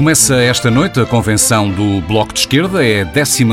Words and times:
Começa 0.00 0.34
esta 0.36 0.70
noite 0.70 0.98
a 0.98 1.04
convenção 1.04 1.70
do 1.70 2.00
Bloco 2.00 2.32
de 2.32 2.40
Esquerda, 2.40 2.82
é 2.82 3.02
a 3.02 3.04
12 3.04 3.44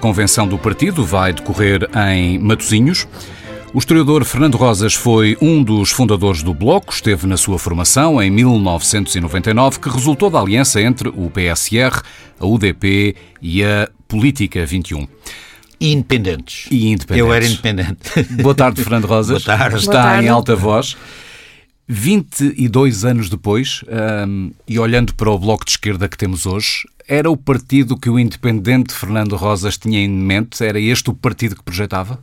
convenção 0.00 0.48
do 0.48 0.56
partido, 0.56 1.04
vai 1.04 1.30
decorrer 1.30 1.86
em 2.08 2.38
Matosinhos. 2.38 3.06
O 3.74 3.78
historiador 3.78 4.24
Fernando 4.24 4.56
Rosas 4.56 4.94
foi 4.94 5.36
um 5.42 5.62
dos 5.62 5.90
fundadores 5.90 6.42
do 6.42 6.54
Bloco, 6.54 6.90
esteve 6.90 7.26
na 7.26 7.36
sua 7.36 7.58
formação 7.58 8.20
em 8.20 8.30
1999, 8.30 9.78
que 9.78 9.90
resultou 9.90 10.30
da 10.30 10.40
aliança 10.40 10.80
entre 10.80 11.10
o 11.10 11.28
PSR, 11.28 12.00
a 12.40 12.46
UDP 12.46 13.14
e 13.42 13.62
a 13.62 13.86
Política 14.08 14.64
21. 14.64 15.06
E 15.78 15.92
independentes. 15.92 16.66
E 16.70 16.92
independentes. 16.92 17.28
Eu 17.28 17.30
era 17.30 17.44
independente. 17.44 18.22
Boa 18.40 18.54
tarde, 18.54 18.82
Fernando 18.82 19.04
Rosas. 19.04 19.44
Boa 19.44 19.58
tarde. 19.58 19.76
Está 19.76 19.92
Boa 19.92 20.02
tarde. 20.02 20.24
em 20.24 20.28
alta 20.30 20.56
voz. 20.56 20.96
22 21.92 23.04
anos 23.04 23.28
depois, 23.28 23.82
hum, 24.28 24.52
e 24.68 24.78
olhando 24.78 25.12
para 25.16 25.28
o 25.28 25.36
Bloco 25.36 25.64
de 25.64 25.72
Esquerda 25.72 26.08
que 26.08 26.16
temos 26.16 26.46
hoje, 26.46 26.86
era 27.08 27.28
o 27.28 27.36
partido 27.36 27.96
que 27.98 28.08
o 28.08 28.16
independente 28.16 28.94
Fernando 28.94 29.34
Rosas 29.34 29.76
tinha 29.76 29.98
em 29.98 30.08
mente? 30.08 30.64
Era 30.64 30.78
este 30.78 31.10
o 31.10 31.14
partido 31.14 31.56
que 31.56 31.64
projetava? 31.64 32.22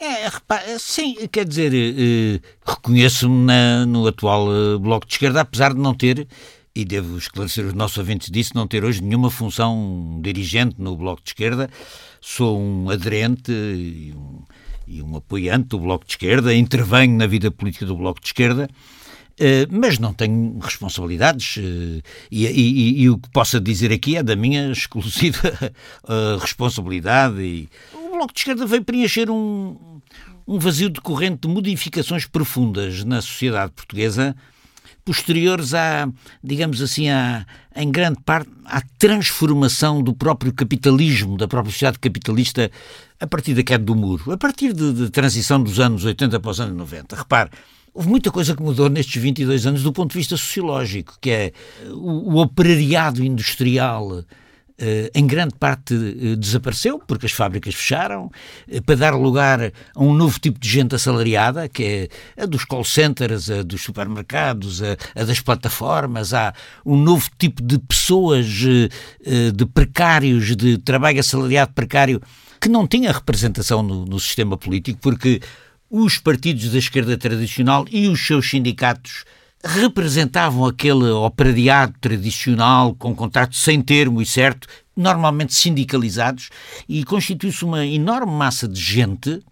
É, 0.00 0.26
repá, 0.28 0.62
sim, 0.78 1.14
quer 1.30 1.44
dizer, 1.46 1.72
eh, 1.74 2.40
reconheço-me 2.66 3.44
na- 3.44 3.84
no 3.84 4.06
atual 4.06 4.46
eh, 4.50 4.78
Bloco 4.78 5.06
de 5.06 5.12
Esquerda, 5.12 5.42
apesar 5.42 5.74
de 5.74 5.80
não 5.80 5.92
ter, 5.92 6.26
e 6.74 6.82
devo 6.82 7.18
esclarecer 7.18 7.66
os 7.66 7.74
nossos 7.74 7.98
ouvintes 7.98 8.30
disso, 8.30 8.52
não 8.54 8.66
ter 8.66 8.84
hoje 8.84 9.02
nenhuma 9.02 9.30
função 9.30 10.18
dirigente 10.22 10.76
no 10.78 10.96
Bloco 10.96 11.20
de 11.22 11.28
Esquerda. 11.30 11.68
Sou 12.22 12.58
um 12.58 12.88
aderente 12.88 13.52
um, 13.52 14.40
e 14.88 15.02
um 15.02 15.16
apoiante 15.16 15.68
do 15.68 15.78
Bloco 15.80 16.04
de 16.06 16.12
Esquerda, 16.12 16.54
intervenho 16.54 17.16
na 17.16 17.26
vida 17.26 17.50
política 17.50 17.84
do 17.84 17.96
Bloco 17.96 18.20
de 18.20 18.26
Esquerda. 18.28 18.68
Eh, 19.40 19.66
mas 19.70 19.98
não 20.00 20.12
tenho 20.12 20.58
responsabilidades 20.58 21.58
eh, 21.58 22.02
e, 22.30 22.46
e- 22.46 23.02
e- 23.02 23.10
o 23.10 23.18
que 23.18 23.30
posso 23.30 23.60
dizer 23.60 23.92
aqui 23.92 24.16
é 24.16 24.22
da 24.22 24.34
minha 24.34 24.70
exclusiva 24.72 25.52
eh, 25.62 26.38
responsabilidade. 26.40 27.40
E 27.40 27.68
o 27.94 28.10
Bloco 28.16 28.32
de 28.32 28.40
Esquerda 28.40 28.66
veio 28.66 28.82
preencher 28.82 29.30
um, 29.30 30.00
um 30.46 30.58
vazio 30.58 30.88
decorrente 30.90 31.46
de 31.46 31.54
modificações 31.54 32.26
profundas 32.26 33.04
na 33.04 33.20
sociedade 33.22 33.70
portuguesa, 33.72 34.34
posteriores 35.08 35.72
à, 35.72 36.06
digamos 36.44 36.82
assim, 36.82 37.08
à, 37.08 37.46
em 37.74 37.90
grande 37.90 38.18
parte, 38.26 38.50
à 38.66 38.82
transformação 38.98 40.02
do 40.02 40.12
próprio 40.12 40.52
capitalismo, 40.52 41.38
da 41.38 41.48
própria 41.48 41.72
sociedade 41.72 41.98
capitalista, 41.98 42.70
a 43.18 43.26
partir 43.26 43.54
da 43.54 43.62
queda 43.62 43.82
do 43.82 43.94
muro, 43.94 44.30
a 44.30 44.36
partir 44.36 44.74
de, 44.74 44.92
de 44.92 45.08
transição 45.08 45.62
dos 45.62 45.80
anos 45.80 46.04
80 46.04 46.38
para 46.38 46.50
os 46.50 46.60
anos 46.60 46.76
90. 46.76 47.16
Repare, 47.16 47.48
houve 47.94 48.06
muita 48.06 48.30
coisa 48.30 48.54
que 48.54 48.62
mudou 48.62 48.90
nestes 48.90 49.22
22 49.22 49.66
anos 49.66 49.82
do 49.82 49.94
ponto 49.94 50.12
de 50.12 50.18
vista 50.18 50.36
sociológico, 50.36 51.16
que 51.22 51.30
é 51.30 51.52
o, 51.86 52.34
o 52.34 52.36
operariado 52.36 53.24
industrial 53.24 54.22
em 55.12 55.26
grande 55.26 55.54
parte 55.58 55.94
eh, 55.94 56.36
desapareceu, 56.36 57.00
porque 57.00 57.26
as 57.26 57.32
fábricas 57.32 57.74
fecharam, 57.74 58.30
eh, 58.70 58.80
para 58.80 58.94
dar 58.94 59.14
lugar 59.14 59.60
a 59.94 60.00
um 60.00 60.14
novo 60.14 60.38
tipo 60.38 60.58
de 60.58 60.68
gente 60.68 60.94
assalariada, 60.94 61.68
que 61.68 62.08
é 62.36 62.42
a 62.42 62.46
dos 62.46 62.64
call 62.64 62.84
centers, 62.84 63.50
a 63.50 63.62
dos 63.62 63.82
supermercados, 63.82 64.80
a, 64.82 64.96
a 65.20 65.24
das 65.24 65.40
plataformas, 65.40 66.32
há 66.32 66.54
um 66.86 66.96
novo 66.96 67.28
tipo 67.36 67.60
de 67.60 67.78
pessoas, 67.78 68.46
eh, 68.64 68.88
eh, 69.26 69.50
de 69.50 69.66
precários, 69.66 70.56
de 70.56 70.78
trabalho 70.78 71.18
assalariado 71.18 71.72
precário, 71.72 72.22
que 72.60 72.68
não 72.68 72.86
tinha 72.86 73.12
representação 73.12 73.82
no, 73.82 74.04
no 74.04 74.20
sistema 74.20 74.56
político, 74.56 74.98
porque 75.00 75.40
os 75.90 76.18
partidos 76.18 76.70
da 76.70 76.78
esquerda 76.78 77.16
tradicional 77.16 77.86
e 77.90 78.06
os 78.06 78.24
seus 78.24 78.48
sindicatos 78.48 79.24
representavam 79.64 80.64
aquele 80.64 81.10
operariado 81.10 81.94
tradicional 82.00 82.94
com 82.94 83.14
contrato 83.14 83.56
sem 83.56 83.80
termo 83.80 84.22
e 84.22 84.26
certo, 84.26 84.68
normalmente 84.96 85.54
sindicalizados, 85.54 86.50
e 86.88 87.04
constitui-se 87.04 87.64
uma 87.64 87.84
enorme 87.84 88.32
massa 88.32 88.68
de 88.68 88.80
gente 88.80 89.42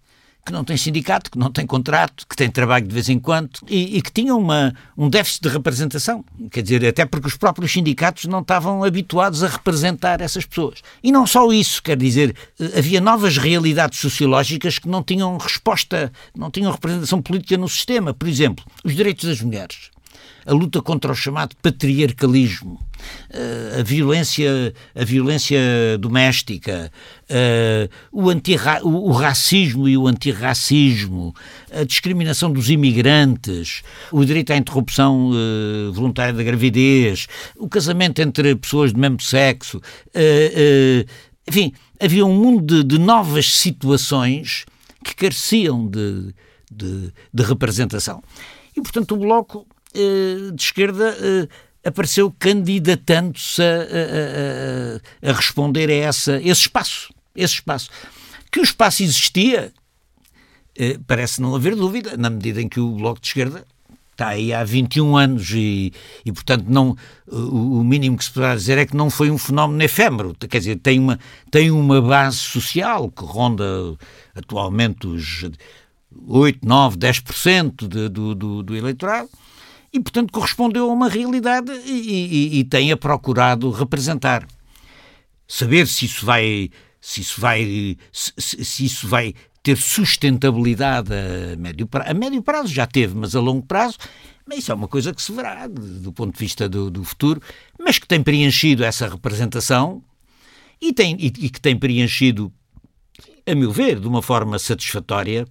que 0.45 0.53
não 0.53 0.63
tem 0.63 0.77
sindicato, 0.77 1.29
que 1.29 1.39
não 1.39 1.51
tem 1.51 1.67
contrato, 1.67 2.25
que 2.25 2.37
tem 2.37 2.49
trabalho 2.49 2.87
de 2.87 2.95
vez 2.95 3.09
em 3.09 3.19
quando 3.19 3.51
e, 3.69 3.97
e 3.97 4.01
que 4.01 4.13
tinha 4.13 4.33
uma, 4.33 4.73
um 4.97 5.11
déficit 5.11 5.43
de 5.43 5.49
representação. 5.49 6.25
Quer 6.53 6.63
dizer, 6.63 6.87
até 6.87 7.05
porque 7.05 7.27
os 7.27 7.37
próprios 7.37 7.73
sindicatos 7.73 8.27
não 8.27 8.41
estavam 8.41 8.85
habituados 8.85 9.43
a 9.43 9.49
representar 9.49 10.21
essas 10.21 10.47
pessoas. 10.47 10.83
E 11.03 11.11
não 11.11 11.27
só 11.27 11.53
isso, 11.53 11.83
quer 11.83 11.97
dizer, 11.97 12.37
eh, 12.61 12.79
havia 12.79 13.01
novas 13.01 13.37
realidades 13.37 13.99
sociológicas 13.99 14.79
que 14.79 14.89
não 14.89 15.03
tinham 15.03 15.37
resposta, 15.37 16.13
não 16.37 16.49
tinham 16.49 16.71
representação 16.71 17.21
política 17.21 17.59
no 17.59 17.69
sistema. 17.69 18.15
Por 18.15 18.29
exemplo, 18.29 18.65
os 18.85 18.95
direitos 18.95 19.29
das 19.29 19.41
mulheres 19.43 19.96
a 20.47 20.53
luta 20.53 20.81
contra 20.81 21.11
o 21.11 21.15
chamado 21.15 21.57
patriarcalismo, 21.61 22.81
eh, 23.31 23.79
a 23.81 23.83
violência, 23.83 24.73
a 24.95 25.05
violência 25.05 25.59
doméstica, 25.99 26.91
eh, 27.29 27.89
o, 28.13 28.31
antirra- 28.31 28.81
o 28.85 29.11
racismo 29.11 29.89
e 29.89 29.97
o 29.97 30.07
antirracismo, 30.07 31.35
a 31.73 31.83
discriminação 31.83 32.53
dos 32.53 32.71
imigrantes, 32.71 33.83
o 34.13 34.25
direito 34.25 34.53
à 34.53 34.57
interrupção 34.57 35.33
eh, 35.35 35.91
voluntária 35.93 36.33
da 36.33 36.45
gravidez, 36.45 37.27
o 37.57 37.69
casamento 37.69 38.23
entre 38.23 38.55
pessoas 38.55 38.93
do 38.93 39.01
mesmo 39.01 39.21
sexo, 39.21 39.81
enfim, 41.49 41.73
havia 42.01 42.25
um 42.25 42.35
mundo 42.35 42.83
de, 42.83 42.85
de 42.85 42.99
novas 42.99 43.53
situações 43.53 44.65
que 45.05 45.15
careciam 45.15 45.87
de, 45.87 46.35
de, 46.71 47.13
de 47.33 47.43
representação. 47.43 48.23
E, 48.77 48.81
portanto, 48.83 49.15
o 49.15 49.19
Bloco 49.19 49.67
de 50.53 50.63
esquerda 50.63 51.17
eh, 51.21 51.49
apareceu 51.89 52.35
candidatando-se 52.39 53.63
a, 53.63 53.67
a- 55.27 55.31
a- 55.31 55.33
responder 55.33 55.89
a 55.91 55.95
essa, 55.95 56.37
esse 56.43 56.63
espaço. 56.63 57.13
Esse 57.35 57.55
espaço. 57.55 57.91
Que 58.51 58.61
o 58.61 58.63
espaço 58.63 59.03
existia, 59.03 59.73
eh, 60.79 60.99
parece 61.07 61.41
não 61.41 61.55
haver 61.55 61.75
dúvida, 61.77 62.17
na 62.17 62.31
medida 62.31 62.61
em 62.63 62.69
que 62.69 62.81
o 62.81 62.91
Bloco 62.93 63.21
de 63.21 63.27
Esquerda 63.29 63.65
está 64.13 64.29
aí 64.29 64.51
há 64.53 64.65
21 64.65 65.15
anos 65.17 65.51
e, 65.51 65.93
e 66.25 66.33
portanto, 66.33 66.65
não, 66.69 66.97
o 67.31 67.85
mínimo 67.85 68.17
que 68.17 68.25
se 68.25 68.31
poderá 68.31 68.55
dizer 68.55 68.79
é 68.79 68.87
que 68.87 68.97
não 68.97 69.11
foi 69.11 69.31
um 69.31 69.37
fenómeno 69.37 69.83
efêmero. 69.83 70.35
Quer 70.49 70.57
dizer, 70.59 70.77
tem 70.77 70.99
uma, 70.99 71.19
tem 71.51 71.71
uma 71.71 72.01
base 72.01 72.39
social 72.39 73.11
que 73.11 73.23
ronda 73.23 73.65
atualmente 74.35 75.07
os 75.07 75.45
8, 76.29 76.67
9, 76.67 76.97
10% 76.97 77.87
de, 77.87 78.09
do, 78.09 78.35
do, 78.35 78.63
do 78.63 78.75
eleitorado 78.75 79.29
e, 79.93 80.01
portanto, 80.01 80.33
correspondeu 80.33 80.91
a 80.91 80.93
uma 80.93 81.09
realidade 81.09 81.73
e, 81.85 82.59
e- 82.61 82.61
e 82.61 82.97
procurado 82.97 83.71
representar. 83.71 84.47
Saber 85.49 85.87
se 85.87 86.05
isso 86.07 86.27
vai, 86.27 86.71
se 87.01 87.21
isso 87.21 87.41
vai, 87.41 87.97
se, 88.13 88.33
se- 88.65 88.85
isso 88.85 89.07
vai 89.09 89.35
ter 89.63 89.77
sustentabilidade 89.77 91.13
a 91.13 91.57
médio 91.57 91.87
prazo. 91.87 92.11
A 92.11 92.15
médio 92.15 92.43
prazo 92.43 92.73
já 92.73 92.87
teve, 92.87 93.15
mas 93.17 93.35
a 93.35 93.41
longo 93.41 93.65
prazo, 93.67 93.97
mas 94.47 94.59
isso 94.61 94.71
é 94.71 94.75
uma 94.75 94.89
coisa 94.89 95.13
que 95.13 95.21
se 95.23 95.33
verá 95.33 95.67
do 95.67 96.13
ponto 96.13 96.33
de 96.35 96.39
vista 96.39 96.69
do, 96.69 96.91
do 96.91 97.03
futuro, 97.05 97.41
mas 97.79 97.99
que 97.99 98.07
tem 98.07 98.23
preenchido 98.23 98.85
essa 98.85 99.09
representação 99.09 100.03
e, 100.81 100.93
tem, 100.93 101.17
e, 101.19 101.27
e 101.27 101.51
que 101.51 101.61
tem 101.61 101.77
preenchido, 101.77 102.53
a 103.47 103.55
meu 103.55 103.73
ver, 103.73 103.99
de 103.99 104.07
uma 104.07 104.23
forma 104.23 104.59
satisfatória, 104.59 105.47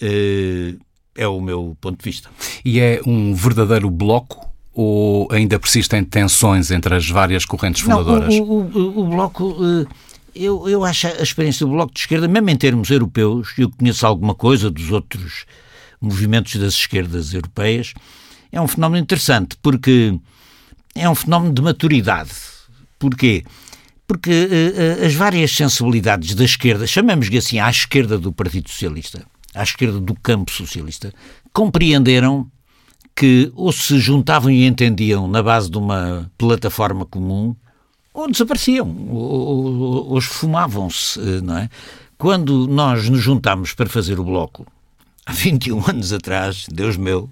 eh, 0.00 0.74
é 1.18 1.26
o 1.28 1.40
meu 1.40 1.76
ponto 1.80 1.98
de 1.98 2.04
vista. 2.04 2.30
E 2.64 2.78
é 2.80 3.00
um 3.06 3.34
verdadeiro 3.34 3.90
bloco 3.90 4.46
ou 4.72 5.28
ainda 5.32 5.58
persistem 5.58 6.04
tensões 6.04 6.70
entre 6.70 6.94
as 6.94 7.08
várias 7.08 7.44
correntes 7.44 7.82
fundadoras? 7.82 8.32
Não, 8.34 8.42
o, 8.44 8.60
o- 8.62 8.78
o- 8.78 9.00
o 9.00 9.06
Bloco, 9.08 9.56
eh, 9.60 9.86
eu, 10.34 10.68
eu 10.68 10.84
acho 10.84 11.08
a 11.08 11.22
experiência 11.22 11.66
do 11.66 11.72
Bloco 11.72 11.92
de 11.92 11.98
Esquerda, 12.00 12.28
mesmo 12.28 12.48
em 12.48 12.56
termos 12.56 12.88
europeus, 12.90 13.48
eu 13.58 13.68
conheço 13.70 14.06
alguma 14.06 14.34
coisa 14.36 14.70
dos 14.70 14.90
outros 14.92 15.44
movimentos 16.00 16.54
das 16.56 16.74
esquerdas 16.74 17.34
europeias, 17.34 17.92
é 18.52 18.60
um 18.60 18.68
fenómeno 18.68 19.02
interessante, 19.02 19.56
porque 19.60 20.16
é 20.94 21.10
um 21.10 21.14
fenómeno 21.14 21.52
de 21.52 21.60
maturidade. 21.60 22.30
Porquê? 23.00 23.44
Porque 24.06 24.30
eh, 24.30 25.04
as 25.06 25.14
várias 25.14 25.50
sensibilidades 25.50 26.34
da 26.36 26.44
esquerda, 26.44 26.86
chamemos-lhe 26.86 27.36
assim, 27.36 27.58
à 27.58 27.68
esquerda 27.68 28.16
do 28.16 28.32
Partido 28.32 28.70
Socialista, 28.70 29.24
à 29.54 29.62
esquerda 29.62 30.00
do 30.00 30.14
campo 30.14 30.50
socialista, 30.50 31.12
compreenderam 31.52 32.50
que 33.14 33.50
ou 33.56 33.72
se 33.72 33.98
juntavam 33.98 34.50
e 34.50 34.64
entendiam 34.64 35.26
na 35.26 35.42
base 35.42 35.68
de 35.68 35.76
uma 35.76 36.30
plataforma 36.38 37.04
comum, 37.04 37.56
ou 38.14 38.30
desapareciam, 38.30 38.88
ou, 39.10 39.20
ou, 39.20 40.10
ou 40.10 40.18
esfumavam-se, 40.18 41.18
eh, 41.20 41.40
não 41.40 41.58
é? 41.58 41.68
Quando 42.16 42.66
nós 42.66 43.08
nos 43.08 43.20
juntámos 43.20 43.72
para 43.74 43.88
fazer 43.88 44.18
o 44.18 44.24
bloco, 44.24 44.66
há 45.24 45.32
21 45.32 45.90
anos 45.90 46.12
atrás, 46.12 46.66
Deus 46.72 46.96
meu, 46.96 47.28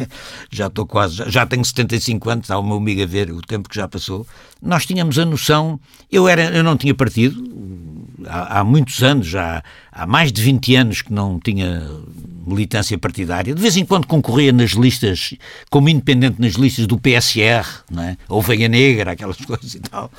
já 0.50 0.66
estou 0.66 0.86
quase, 0.86 1.28
já, 1.30 1.46
tenho 1.46 1.64
75 1.64 2.30
anos, 2.30 2.44
está 2.44 2.58
o 2.58 2.62
meu 2.62 2.76
amigo 2.76 3.02
a 3.02 3.06
ver 3.06 3.32
o 3.32 3.40
tempo 3.40 3.68
que 3.68 3.76
já 3.76 3.88
passou, 3.88 4.26
nós 4.60 4.84
tínhamos 4.84 5.18
a 5.18 5.24
noção, 5.24 5.80
eu, 6.10 6.28
era, 6.28 6.54
eu 6.54 6.62
não 6.62 6.76
tinha 6.76 6.94
partido, 6.94 7.42
há, 8.26 8.60
há 8.60 8.64
muitos 8.64 9.02
anos, 9.02 9.26
já 9.26 9.62
há 9.98 10.06
mais 10.06 10.32
de 10.32 10.40
20 10.40 10.76
anos 10.76 11.02
que 11.02 11.12
não 11.12 11.40
tinha 11.40 11.82
militância 12.46 12.96
partidária. 12.96 13.52
De 13.52 13.60
vez 13.60 13.76
em 13.76 13.84
quando 13.84 14.06
concorria 14.06 14.52
nas 14.52 14.70
listas, 14.70 15.34
como 15.68 15.88
independente 15.88 16.40
nas 16.40 16.54
listas 16.54 16.86
do 16.86 16.96
PSR, 16.96 17.66
é? 17.98 18.16
ou 18.28 18.40
Veia 18.40 18.68
Negra, 18.68 19.12
aquelas 19.12 19.36
coisas 19.44 19.74
e 19.74 19.80
tal. 19.80 20.10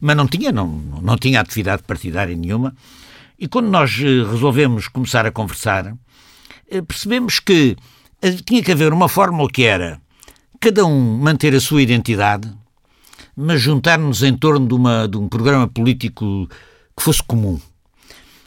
Mas 0.00 0.16
não 0.16 0.26
tinha, 0.26 0.52
não, 0.52 0.68
não 0.68 1.16
tinha 1.16 1.40
atividade 1.40 1.82
partidária 1.84 2.36
nenhuma. 2.36 2.74
E 3.38 3.48
quando 3.48 3.68
nós 3.68 3.98
eh, 3.98 4.30
resolvemos 4.30 4.88
começar 4.88 5.24
a 5.26 5.32
conversar, 5.32 5.96
eh, 6.70 6.82
percebemos 6.82 7.40
que 7.40 7.76
eh, 8.20 8.32
tinha 8.44 8.62
que 8.62 8.70
haver 8.70 8.92
uma 8.92 9.08
fórmula 9.08 9.48
que 9.50 9.64
era 9.64 10.00
cada 10.60 10.84
um 10.84 11.18
manter 11.18 11.54
a 11.54 11.60
sua 11.60 11.82
identidade, 11.82 12.52
mas 13.34 13.60
juntar-nos 13.60 14.22
em 14.22 14.36
torno 14.36 14.68
de, 14.68 14.74
uma, 14.74 15.08
de 15.08 15.16
um 15.16 15.28
programa 15.28 15.66
político 15.66 16.48
que 16.96 17.02
fosse 17.02 17.22
comum, 17.22 17.58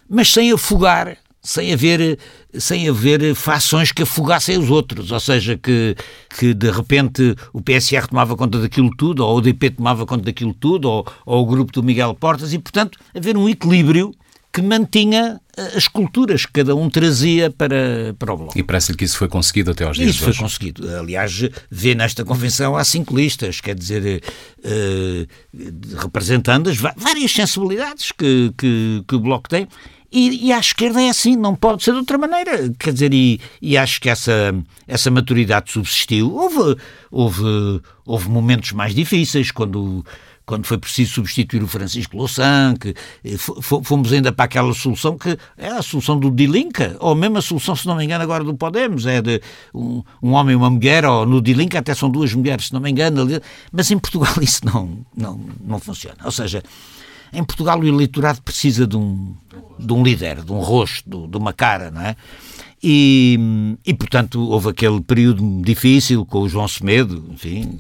mas 0.10 0.32
sem 0.32 0.52
afogar 0.52 1.18
sem 1.48 1.72
haver, 1.72 2.20
sem 2.60 2.90
haver 2.90 3.34
fações 3.34 3.94
que 3.94 4.04
afogassem 4.04 4.58
os 4.58 4.70
outros, 4.70 5.14
ou 5.14 5.20
seja, 5.20 5.58
que, 5.58 5.96
que 6.38 6.54
de 6.54 6.70
repente 6.70 7.36
o 7.54 7.62
PSR 7.62 8.06
tomava 8.06 8.36
conta 8.36 8.60
daquilo 8.60 8.92
tudo, 8.98 9.26
ou 9.26 9.38
o 9.38 9.42
DP 9.42 9.70
tomava 9.70 10.06
conta 10.06 10.26
daquilo 10.26 10.54
tudo, 10.54 10.90
ou, 10.90 11.08
ou 11.26 11.44
o 11.44 11.46
grupo 11.46 11.72
do 11.72 11.82
Miguel 11.82 12.14
Portas, 12.16 12.52
e 12.52 12.60
portanto 12.60 13.00
haver 13.16 13.38
um 13.38 13.48
equilíbrio 13.48 14.14
que 14.52 14.62
mantinha 14.62 15.40
eh, 15.56 15.78
as 15.78 15.88
culturas 15.88 16.46
que 16.46 16.52
cada 16.52 16.76
um 16.76 16.90
trazia 16.90 17.52
para, 17.52 18.16
para 18.18 18.34
o 18.34 18.38
Bloco. 18.38 18.58
E 18.58 18.64
parece-lhe 18.64 18.98
que 18.98 19.06
isso 19.06 19.18
foi 19.18 19.28
conseguido 19.28 19.72
até 19.72 19.86
aos 19.86 19.98
dias 19.98 20.16
Isso 20.16 20.24
foi 20.24 20.34
conseguido. 20.34 20.90
Aliás, 20.98 21.48
vê 21.70 21.94
nesta 21.94 22.26
convenção 22.26 22.76
há 22.76 22.84
cinco 22.84 23.16
listas, 23.16 23.62
quer 23.62 23.76
dizer, 23.76 24.24
uh, 24.66 25.98
representando 26.02 26.70
as 26.70 26.78
várias 26.78 27.32
sensibilidades 27.32 28.12
que, 28.12 28.52
que, 28.58 29.04
que 29.08 29.16
o 29.16 29.20
Bloco 29.20 29.48
tem. 29.48 29.68
E, 30.12 30.48
e 30.48 30.54
à 30.54 30.60
esquerda 30.60 31.02
é 31.02 31.10
assim, 31.10 31.36
não 31.36 31.56
pode 31.56 31.84
ser 31.84 31.92
de 31.92 31.98
outra 31.98 32.18
maneira. 32.18 32.74
Quer 32.80 32.94
dizer, 32.94 33.14
e, 33.14 33.42
e 33.62 33.78
acho 33.78 34.00
que 34.00 34.10
essa, 34.10 34.56
essa 34.88 35.12
maturidade 35.12 35.72
subsistiu. 35.72 36.34
Houve, 36.34 36.80
houve, 37.12 37.82
houve 38.06 38.30
momentos 38.30 38.72
mais 38.72 38.96
difíceis, 38.96 39.52
quando 39.52 40.06
quando 40.48 40.66
foi 40.66 40.78
preciso 40.78 41.16
substituir 41.16 41.62
o 41.62 41.68
Francisco 41.68 42.16
Louçã, 42.16 42.74
que 42.80 42.96
eh, 43.26 43.36
fomos 43.38 44.14
ainda 44.14 44.32
para 44.32 44.46
aquela 44.46 44.74
solução 44.74 45.18
que 45.18 45.38
é 45.58 45.68
a 45.68 45.82
solução 45.82 46.18
do 46.18 46.32
Dilinca, 46.32 46.96
ou 47.02 47.14
mesmo 47.14 47.38
a 47.38 47.42
solução, 47.42 47.76
se 47.76 47.86
não 47.86 47.98
me 47.98 48.06
engano, 48.06 48.24
agora 48.24 48.46
do 48.46 48.56
Podemos, 48.56 49.06
é 49.06 49.22
de 49.22 49.42
um, 49.74 50.02
um 50.24 50.32
homem 50.32 50.54
e 50.54 50.56
uma 50.56 50.70
mulher, 50.70 51.04
ou 51.06 51.26
no 51.26 51.42
Dilinca 51.42 51.80
até 51.80 51.94
são 51.94 52.10
duas 52.10 52.34
mulheres, 52.34 52.68
se 52.68 52.74
não 52.74 52.80
me 52.80 52.90
engano, 52.90 53.28
mas 53.74 53.92
em 53.92 54.00
Portugal 54.00 54.34
isso 54.42 54.62
não, 54.66 55.06
não, 55.16 55.38
não 55.66 55.80
funciona. 55.80 56.16
Ou 56.24 56.32
seja, 56.32 56.64
em 57.34 57.44
Portugal 57.44 57.80
o 57.80 57.88
eleitorado 57.88 58.42
precisa 58.42 58.88
de 58.88 58.98
um, 58.98 59.36
de 59.78 59.94
um 59.94 60.04
líder, 60.04 60.44
de 60.44 60.52
um 60.52 60.60
rosto, 60.60 61.28
de 61.28 61.38
uma 61.38 61.54
cara, 61.54 61.92
não 61.92 62.02
é? 62.02 62.16
E, 62.82 63.40
e, 63.86 63.94
portanto, 63.94 64.40
houve 64.40 64.70
aquele 64.70 65.02
período 65.02 65.62
difícil 65.64 66.26
com 66.26 66.42
o 66.42 66.50
João 66.50 66.68
Semedo, 66.68 67.26
enfim, 67.32 67.80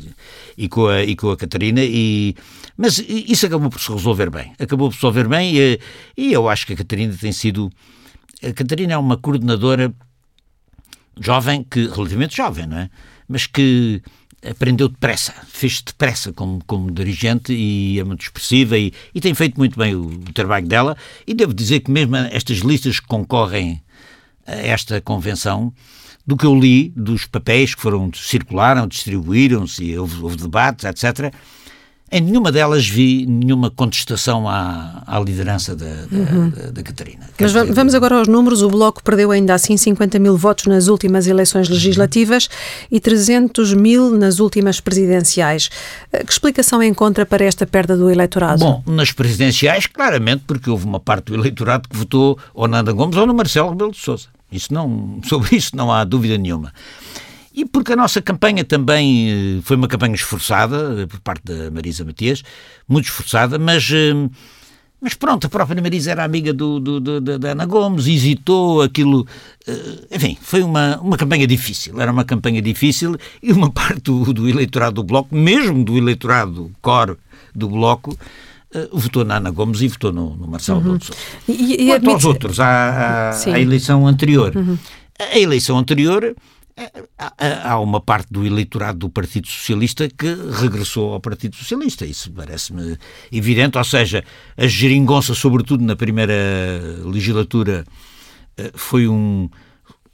e 0.58 0.68
com 0.68 0.88
a, 0.88 1.04
e 1.04 1.16
com 1.16 1.30
a 1.30 1.38
Catarina, 1.38 1.82
e, 1.84 2.36
mas 2.76 2.98
isso 3.08 3.46
acabou 3.46 3.70
por 3.70 3.80
se 3.80 3.92
resolver 3.92 4.30
bem. 4.32 4.54
Acabou 4.60 4.90
por 4.90 4.96
se 4.96 5.02
resolver 5.02 5.28
bem, 5.28 5.56
e, 5.56 5.80
e 6.18 6.34
eu 6.34 6.50
acho 6.50 6.66
que 6.66 6.74
a 6.74 6.78
Catarina 6.78 7.16
tem 7.16 7.32
sido. 7.32 7.72
A 8.44 8.52
Catarina 8.54 8.94
é 8.94 8.98
uma 8.98 9.18
coordenadora 9.18 9.94
jovem, 11.20 11.64
que 11.64 11.88
relativamente 11.88 12.36
jovem, 12.36 12.66
não 12.66 12.78
é? 12.80 12.90
Mas 13.28 13.46
que 13.46 14.02
aprendeu 14.46 14.88
depressa, 14.88 15.34
fez 15.48 15.82
depressa 15.82 16.32
como, 16.32 16.64
como 16.66 16.92
dirigente 16.92 17.54
e 17.54 18.00
é 18.00 18.04
muito 18.04 18.22
expressiva 18.22 18.78
e, 18.78 18.94
e 19.14 19.20
tem 19.20 19.34
feito 19.34 19.58
muito 19.58 19.78
bem 19.78 19.96
o, 19.96 20.06
o, 20.08 20.34
trabalho 20.34 20.68
dela. 20.68 20.98
E 21.26 21.34
devo 21.34 21.54
dizer 21.54 21.82
que 21.82 21.92
mesmo 21.92 22.16
estas 22.16 22.60
listas 22.60 23.00
que 23.00 23.08
concorrem 23.08 23.82
a 24.46 24.56
esta 24.56 25.02
convenção, 25.02 25.74
do 26.26 26.36
que 26.36 26.46
eu 26.46 26.54
li, 26.54 26.90
dos 26.96 27.26
papéis 27.26 27.74
que 27.74 27.82
foram 27.82 28.12
circularam, 28.14 28.86
distribuíram-se, 28.86 29.98
houve, 29.98 30.22
houve 30.22 30.36
debates, 30.36 30.84
etc., 30.84 31.34
em 32.10 32.22
nenhuma 32.22 32.52
delas 32.52 32.88
vi 32.88 33.26
nenhuma 33.26 33.70
contestação 33.70 34.48
à, 34.48 35.04
à 35.06 35.20
liderança 35.20 35.76
da, 35.76 35.86
da, 35.86 36.18
uhum. 36.18 36.50
da, 36.50 36.72
da 36.72 36.84
Catarina. 36.84 37.30
Mas 37.38 37.52
dizer... 37.52 37.74
vamos 37.74 37.94
agora 37.94 38.18
aos 38.18 38.28
números. 38.28 38.62
O 38.62 38.70
Bloco 38.70 39.04
perdeu 39.04 39.32
ainda 39.32 39.54
assim 39.54 39.76
50 39.76 40.18
mil 40.18 40.38
votos 40.38 40.68
nas 40.68 40.88
últimas 40.88 41.28
eleições 41.28 41.68
legislativas 41.68 42.50
e 42.90 43.00
300 43.00 43.74
mil 43.74 44.12
nas 44.12 44.40
últimas 44.40 44.80
presidenciais. 44.80 45.70
Eh, 46.14 46.24
que 46.24 46.32
explicação 46.32 46.82
encontra 46.82 47.26
para 47.26 47.44
esta 47.44 47.68
perda 47.68 47.98
do 47.98 48.10
eleitorado? 48.10 48.60
Bom, 48.60 48.84
nas 48.86 49.12
presidenciais, 49.12 49.86
claramente, 49.86 50.44
porque 50.48 50.70
houve 50.70 50.86
uma 50.86 51.00
parte 51.00 51.26
do 51.26 51.36
eleitorado 51.36 51.90
que 51.90 51.98
votou 51.98 52.40
ou 52.54 52.68
na 52.68 52.80
Ana 52.80 52.94
Gomes 52.94 53.18
ou 53.18 53.28
no 53.28 53.34
Marcelo 53.34 53.70
Rebelo 53.72 53.92
de 53.92 54.00
Sousa. 54.00 54.28
Isso 54.50 54.74
não, 54.74 55.20
sobre 55.28 55.58
isso 55.58 55.76
não 55.76 55.92
há 55.92 56.06
dúvida 56.06 56.38
nenhuma. 56.38 56.72
E 57.58 57.66
porque 57.66 57.94
a 57.94 57.96
nossa 57.96 58.22
campanha 58.22 58.64
também 58.64 59.32
eh, 59.32 59.62
foi 59.64 59.78
uma 59.78 59.88
campanha 59.88 60.14
esforçada, 60.14 61.02
eh, 61.02 61.08
por 61.08 61.20
parte 61.22 61.44
da 61.44 61.72
Marisa 61.72 62.06
Matias, 62.06 62.44
muito 62.88 63.06
esforçada, 63.06 63.58
mas, 63.58 63.90
eh, 63.92 64.14
mas 65.02 65.16
pronto, 65.16 65.48
a 65.48 65.50
própria 65.50 65.82
Marisa 65.82 66.12
era 66.12 66.24
amiga 66.24 66.54
do, 66.54 66.80
do, 66.80 67.00
do, 67.00 67.40
da 67.40 67.50
Ana 67.54 67.66
Gomes, 67.66 68.06
hesitou, 68.06 68.84
aquilo. 68.84 69.26
Enfim, 70.12 70.38
foi 70.40 70.62
uma, 70.62 71.00
uma 71.00 71.18
campanha 71.18 71.48
difícil, 71.48 72.00
era 72.00 72.12
uma 72.12 72.24
campanha 72.24 72.62
difícil 72.62 73.18
e 73.42 73.52
uma 73.52 73.72
parte 73.74 74.02
do, 74.02 74.32
do 74.32 74.48
eleitorado 74.48 74.98
do 74.98 75.04
Bloco, 75.04 75.34
mesmo 75.34 75.84
do 75.84 75.98
eleitorado 75.98 76.72
core 76.80 77.18
do 77.56 77.70
Bloco, 77.70 78.16
votou 78.94 79.26
na 79.26 79.38
Ana 79.38 79.50
Gomes 79.50 79.82
e 79.82 79.88
votou 79.88 80.14
no, 80.14 80.36
no 80.36 80.48
Marcelo 80.48 80.80
uhum. 80.82 81.00
Sousa. 81.00 81.20
E, 81.48 81.74
e 81.74 81.78
Quanto 81.88 81.96
admite... 81.96 82.14
aos 82.14 82.26
outros, 82.26 82.60
à, 82.60 83.32
à, 83.32 83.54
à 83.56 83.60
eleição 83.60 84.06
anterior. 84.06 84.56
Uhum. 84.56 84.78
A 85.20 85.40
eleição 85.40 85.76
anterior 85.80 86.36
há 87.64 87.80
uma 87.80 88.00
parte 88.00 88.32
do 88.32 88.46
eleitorado 88.46 89.00
do 89.00 89.10
Partido 89.10 89.48
Socialista 89.48 90.08
que 90.08 90.28
regressou 90.52 91.14
ao 91.14 91.20
Partido 91.20 91.56
Socialista. 91.56 92.06
Isso 92.06 92.32
parece-me 92.32 92.98
evidente. 93.32 93.78
Ou 93.78 93.84
seja, 93.84 94.24
a 94.56 94.68
geringonça, 94.68 95.34
sobretudo 95.34 95.84
na 95.84 95.96
primeira 95.96 96.34
legislatura, 97.04 97.84
eh, 98.58 98.72
foi 98.76 99.08
um. 99.08 99.50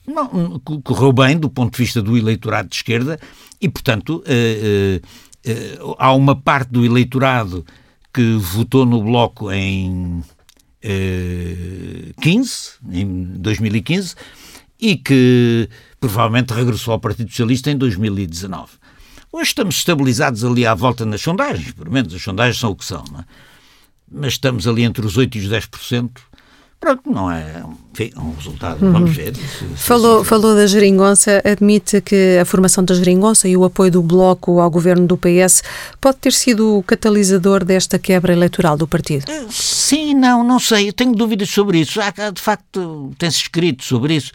Não, 0.06 0.60
correu 0.83 1.13
bem 1.13 1.38
do 1.38 1.50
ponto 1.50 1.74
de 1.74 1.83
vista 1.83 2.01
do 2.01 2.18
eleitorado 2.18 2.68
de 2.68 2.75
esquerda 2.75 3.18
e, 3.62 3.69
portanto, 3.69 4.21
eh, 4.25 5.00
eh, 5.45 5.77
há 5.98 6.13
uma 6.13 6.36
parte 6.36 6.69
do 6.71 6.86
eleitorado 6.86 7.65
que 8.13 8.36
votou 8.36 8.86
no 8.86 9.01
Bloco 9.01 9.51
em 9.51 10.21
15, 12.21 12.71
em 12.92 13.24
2015, 13.39 14.15
e 14.80 14.98
que 14.98 15.69
provavelmente 16.03 16.53
regressou 16.53 16.91
ao 16.91 17.00
Partido 17.00 17.29
Socialista 17.29 17.71
em 17.71 17.77
2019. 17.77 18.72
Hoje 19.31 19.48
estamos 19.48 19.77
estabilizados 19.77 20.43
ali 20.43 20.65
à 20.65 20.75
volta 20.75 21.05
nas 21.05 21.22
sondagens, 21.22 21.72
pelo 21.72 21.89
menos 21.89 22.13
as 22.13 22.22
sondagens 22.22 22.60
são 22.60 22.72
o 22.72 22.75
que 22.75 22.83
são, 22.83 23.05
é? 23.17 23.24
mas 24.12 24.33
estamos 24.33 24.67
ali 24.67 24.83
entre 24.83 25.05
os 25.05 25.17
8% 25.17 25.33
e 25.36 25.39
os 25.39 25.50
10%. 25.50 26.10
Pronto, 26.77 27.10
não 27.10 27.31
é 27.31 27.63
enfim, 27.93 28.12
um 28.17 28.36
resultado, 28.36 28.86
uhum. 28.86 28.91
vamos 28.91 29.15
ver. 29.15 29.33
Falou, 29.77 30.25
falou 30.25 30.53
da 30.53 30.67
geringonça, 30.67 31.41
admite 31.45 32.01
que 32.01 32.38
a 32.38 32.43
formação 32.43 32.83
da 32.83 32.93
geringonça 32.93 33.48
e 33.48 33.55
o 33.55 33.63
apoio 33.63 33.89
do 33.89 34.03
Bloco 34.03 34.60
ao 34.60 34.69
governo 34.69 35.07
do 35.07 35.17
PS 35.17 35.63
pode 36.01 36.17
ter 36.17 36.33
sido 36.33 36.79
o 36.79 36.83
catalisador 36.83 37.63
desta 37.63 37.98
quebra 37.98 38.33
eleitoral 38.33 38.75
do 38.75 38.86
partido? 38.86 39.24
Eh, 39.31 39.45
sim, 39.50 40.13
não, 40.13 40.43
não 40.43 40.60
sei, 40.60 40.89
eu 40.89 40.93
tenho 40.93 41.15
dúvidas 41.15 41.50
sobre 41.50 41.79
isso. 41.79 42.01
Há, 42.01 42.29
de 42.29 42.41
facto, 42.41 43.13
tem-se 43.17 43.38
escrito 43.38 43.86
sobre 43.86 44.15
isso. 44.17 44.33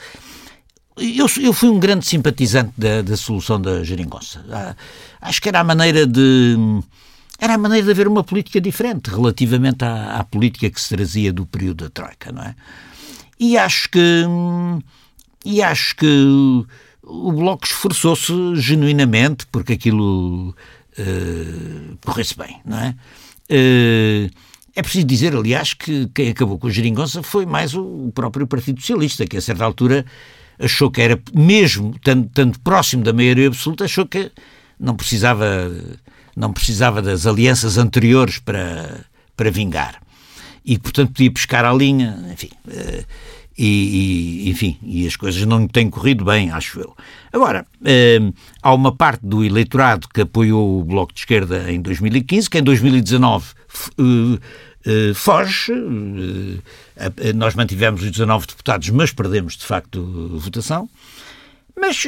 Eu, 1.01 1.27
eu 1.41 1.53
fui 1.53 1.69
um 1.69 1.79
grande 1.79 2.07
simpatizante 2.07 2.73
da, 2.77 3.03
da 3.03 3.17
solução 3.17 3.61
da 3.61 3.83
geringonça. 3.85 4.45
Ah, 4.51 4.75
acho 5.21 5.41
que 5.41 5.49
era 5.49 5.61
a 5.61 5.65
maneira 5.65 6.07
de. 6.07 6.57
Era 7.41 7.55
a 7.55 7.59
maneira 7.59 7.85
de 7.85 7.91
haver 7.93 8.09
uma 8.09 8.25
política 8.25 8.61
diferente 8.61 9.09
relativamente 9.09 9.85
à, 9.85 10.17
à 10.19 10.25
política 10.25 10.69
que 10.69 10.81
se 10.81 10.89
trazia 10.89 11.33
do 11.33 11.47
período 11.47 11.85
da 11.85 11.91
Troika, 11.91 12.33
não 12.33 12.43
é? 12.43 12.55
E 13.39 13.57
acho 13.57 13.89
que. 13.91 14.25
E 15.45 15.63
acho 15.63 15.95
que 15.97 16.67
o 17.03 17.33
Bloco 17.33 17.65
esforçou-se 17.65 18.33
genuinamente 18.57 19.47
porque 19.47 19.75
aquilo 19.75 20.51
uh, 20.51 21.99
corresse 22.05 22.37
bem, 22.37 22.61
não 22.65 22.79
é? 22.79 22.95
Uh, 23.51 24.31
é 24.75 24.83
preciso 24.83 25.07
dizer, 25.07 25.35
aliás, 25.35 25.75
que 25.75 26.09
quem 26.15 26.29
acabou 26.29 26.59
com 26.59 26.69
a 26.69 26.71
geringonça 26.71 27.23
foi 27.23 27.45
mais 27.45 27.75
o 27.75 28.13
próprio 28.15 28.47
Partido 28.47 28.81
Socialista, 28.81 29.27
que 29.27 29.37
a 29.37 29.41
certa 29.41 29.65
altura 29.65 30.05
achou 30.59 30.91
que 30.91 31.01
era, 31.01 31.21
mesmo 31.35 31.95
tanto, 32.03 32.31
tanto 32.33 32.61
próximo 32.61 33.03
da 33.03 33.13
maioria 33.13 33.49
absoluta, 33.49 33.85
achou 33.85 34.07
que 34.07 34.31
não 34.79 34.95
precisava, 34.97 35.71
não 36.37 36.53
precisava 36.53 37.03
das 37.03 37.27
alianças 37.27 37.79
anteriores 37.79 38.39
para, 38.39 39.05
para 39.37 39.51
vingar. 39.51 40.01
E, 40.65 40.79
portanto, 40.79 41.13
podia 41.13 41.31
pescar 41.31 41.65
a 41.65 41.73
linha, 41.73 42.19
enfim. 42.33 42.51
Eh, 42.69 43.05
e, 43.59 44.45
e, 44.47 44.51
enfim, 44.51 44.79
e 44.83 45.05
as 45.05 45.17
coisas 45.17 45.45
não 45.45 45.67
têm 45.67 45.91
corrido 45.91 46.25
bem, 46.25 46.51
acho 46.53 46.79
eu. 46.79 46.95
Agora, 47.33 47.67
eh, 47.85 48.21
há 48.63 48.73
uma 48.73 48.95
parte 48.95 49.27
do 49.27 49.45
eleitorado 49.45 50.07
que 50.09 50.21
apoiou 50.21 50.81
o 50.81 50.85
Bloco 50.85 51.13
de 51.13 51.21
Esquerda 51.21 51.71
em 51.73 51.81
2015, 51.81 52.49
que 52.49 52.59
em 52.59 52.63
2019 52.63 53.47
eh, 53.99 54.03
uh, 54.03 54.41
foge. 55.15 55.73
Uh, 55.73 56.63
nós 57.35 57.55
mantivemos 57.55 58.03
os 58.03 58.11
19 58.11 58.47
deputados, 58.47 58.91
mas 58.91 59.13
perdemos, 59.13 59.57
de 59.57 59.65
facto, 59.65 60.03
votação. 60.39 60.89
Mas, 61.81 62.05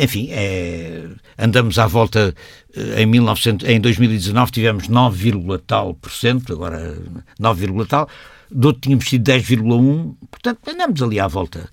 enfim, 0.00 0.28
é, 0.30 1.04
andamos 1.38 1.78
à 1.78 1.86
volta. 1.86 2.34
Em, 2.96 3.04
1900, 3.04 3.68
em 3.68 3.78
2019 3.78 4.50
tivemos 4.50 4.88
9, 4.88 5.32
tal 5.66 5.92
por 5.92 6.10
cento, 6.10 6.54
agora 6.54 6.96
9, 7.38 7.86
tal. 7.86 8.08
Do 8.50 8.68
outro 8.68 8.80
tínhamos 8.80 9.06
sido 9.06 9.30
10,1, 9.30 10.14
portanto 10.30 10.60
andamos 10.66 11.02
ali 11.02 11.20
à 11.20 11.26
volta 11.26 11.68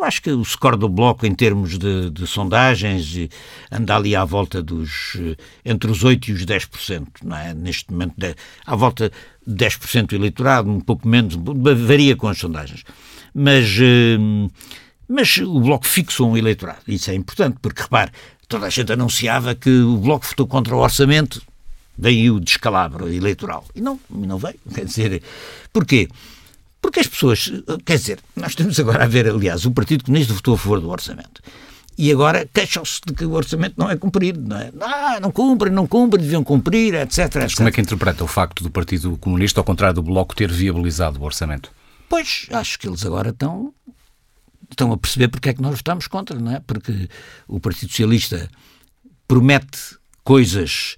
eu 0.00 0.04
acho 0.04 0.22
que 0.22 0.30
o 0.30 0.44
score 0.44 0.76
do 0.76 0.88
Bloco, 0.88 1.26
em 1.26 1.34
termos 1.34 1.78
de, 1.78 2.10
de 2.10 2.26
sondagens, 2.26 3.28
anda 3.70 3.96
ali 3.96 4.16
à 4.16 4.24
volta 4.24 4.62
dos. 4.62 5.16
entre 5.64 5.90
os 5.90 6.02
8% 6.02 6.28
e 6.28 6.32
os 6.32 6.46
10%, 6.46 7.06
não 7.22 7.36
é? 7.36 7.52
Neste 7.52 7.92
momento, 7.92 8.14
de, 8.16 8.34
à 8.64 8.74
volta 8.74 9.12
de 9.46 9.64
10% 9.64 10.06
do 10.06 10.16
eleitorado, 10.16 10.70
um 10.70 10.80
pouco 10.80 11.06
menos, 11.06 11.36
varia 11.86 12.16
com 12.16 12.28
as 12.28 12.38
sondagens. 12.38 12.84
Mas. 13.34 13.66
Eh, 13.80 14.18
mas 15.06 15.38
o 15.38 15.60
Bloco 15.60 15.86
fixou 15.86 16.30
um 16.30 16.36
eleitorado. 16.36 16.82
Isso 16.86 17.10
é 17.10 17.14
importante, 17.14 17.58
porque, 17.60 17.82
repare, 17.82 18.12
toda 18.46 18.66
a 18.66 18.70
gente 18.70 18.92
anunciava 18.92 19.56
que 19.56 19.68
o 19.68 19.96
Bloco 19.96 20.24
votou 20.24 20.46
contra 20.46 20.74
o 20.74 20.78
orçamento, 20.78 21.42
daí 21.98 22.30
o 22.30 22.38
descalabro 22.38 23.12
eleitoral. 23.12 23.66
E 23.74 23.80
não, 23.80 23.98
não 24.08 24.38
veio. 24.38 24.54
Quer 24.72 24.84
dizer, 24.84 25.20
porquê? 25.72 26.08
Porque 26.80 27.00
as 27.00 27.06
pessoas, 27.06 27.52
quer 27.84 27.96
dizer, 27.96 28.20
nós 28.34 28.50
estamos 28.50 28.78
agora 28.80 29.04
a 29.04 29.06
ver, 29.06 29.28
aliás, 29.28 29.64
o 29.66 29.70
Partido 29.70 30.04
Comunista 30.04 30.32
votou 30.32 30.54
a 30.54 30.58
favor 30.58 30.80
do 30.80 30.88
orçamento. 30.88 31.42
E 31.98 32.10
agora 32.10 32.48
queixam-se 32.52 33.00
de 33.06 33.12
que 33.12 33.26
o 33.26 33.32
orçamento 33.32 33.74
não 33.76 33.90
é 33.90 33.96
cumprido, 33.96 34.40
não 34.40 34.56
é? 34.56 34.72
Ah, 34.80 35.18
não 35.20 35.30
cumprem, 35.30 35.70
não 35.70 35.86
cumprem, 35.86 36.22
deviam 36.22 36.42
cumprir, 36.42 36.94
etc, 36.94 37.18
etc. 37.18 37.42
Mas 37.42 37.54
como 37.54 37.68
é 37.68 37.72
que 37.72 37.80
interpreta 37.80 38.24
o 38.24 38.26
facto 38.26 38.62
do 38.62 38.70
Partido 38.70 39.16
Comunista, 39.18 39.60
ao 39.60 39.64
contrário 39.64 39.96
do 39.96 40.02
Bloco, 40.02 40.34
ter 40.34 40.50
viabilizado 40.50 41.20
o 41.20 41.24
orçamento? 41.24 41.70
Pois, 42.08 42.46
acho 42.52 42.78
que 42.78 42.88
eles 42.88 43.04
agora 43.04 43.28
estão, 43.28 43.74
estão 44.70 44.92
a 44.92 44.96
perceber 44.96 45.28
porque 45.28 45.50
é 45.50 45.52
que 45.52 45.60
nós 45.60 45.76
votamos 45.76 46.06
contra, 46.06 46.38
não 46.38 46.52
é? 46.52 46.60
Porque 46.60 47.08
o 47.46 47.60
Partido 47.60 47.90
Socialista 47.90 48.48
promete 49.28 49.98
coisas 50.24 50.96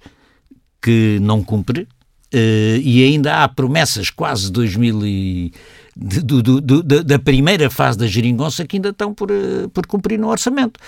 que 0.81 1.17
não 1.21 1.43
cumpre, 1.43 1.87
e 2.33 3.03
ainda 3.03 3.43
há 3.43 3.47
promessas 3.47 4.09
quase 4.09 4.51
2000 4.51 5.05
e, 5.05 5.53
do, 5.95 6.41
do, 6.41 6.61
do, 6.61 6.83
da 7.03 7.19
primeira 7.19 7.69
fase 7.69 7.97
da 7.97 8.07
geringonça 8.07 8.65
que 8.65 8.77
ainda 8.77 8.89
estão 8.89 9.13
por, 9.13 9.31
uh, 9.31 9.69
por 9.69 9.85
cumprir 9.85 10.19
no 10.19 10.27
orçamento. 10.27 10.79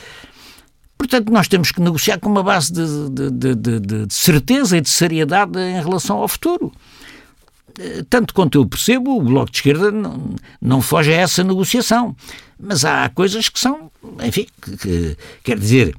Portanto, 0.97 1.31
nós 1.31 1.47
temos 1.47 1.71
que 1.71 1.81
negociar 1.81 2.19
com 2.19 2.29
uma 2.29 2.41
base 2.41 2.71
de, 2.71 3.29
de, 3.31 3.55
de, 3.55 3.79
de 3.79 4.13
certeza 4.13 4.77
e 4.77 4.81
de 4.81 4.89
seriedade 4.89 5.59
em 5.59 5.81
relação 5.81 6.17
ao 6.17 6.27
futuro. 6.27 6.71
Uh, 7.77 8.03
tanto 8.09 8.33
quanto 8.33 8.57
eu 8.57 8.65
percebo, 8.65 9.17
o 9.17 9.21
Bloco 9.21 9.51
de 9.51 9.57
Esquerda 9.57 9.91
não, 9.91 10.35
não 10.61 10.81
foge 10.81 11.13
a 11.13 11.17
essa 11.17 11.43
negociação. 11.43 12.15
Mas 12.59 12.83
há 12.85 13.07
coisas 13.09 13.49
que 13.49 13.59
são, 13.59 13.91
enfim, 14.23 14.47
que, 14.61 14.77
que, 14.77 15.17
quer 15.43 15.59
dizer, 15.59 15.95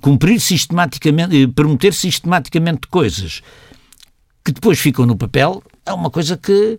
cumprir 0.00 0.40
sistematicamente, 0.40 1.46
prometer 1.48 1.94
sistematicamente 1.94 2.88
coisas 2.88 3.40
que 4.46 4.52
depois 4.52 4.78
ficam 4.78 5.04
no 5.04 5.16
papel, 5.16 5.60
é 5.84 5.92
uma 5.92 6.08
coisa 6.08 6.36
que 6.36 6.78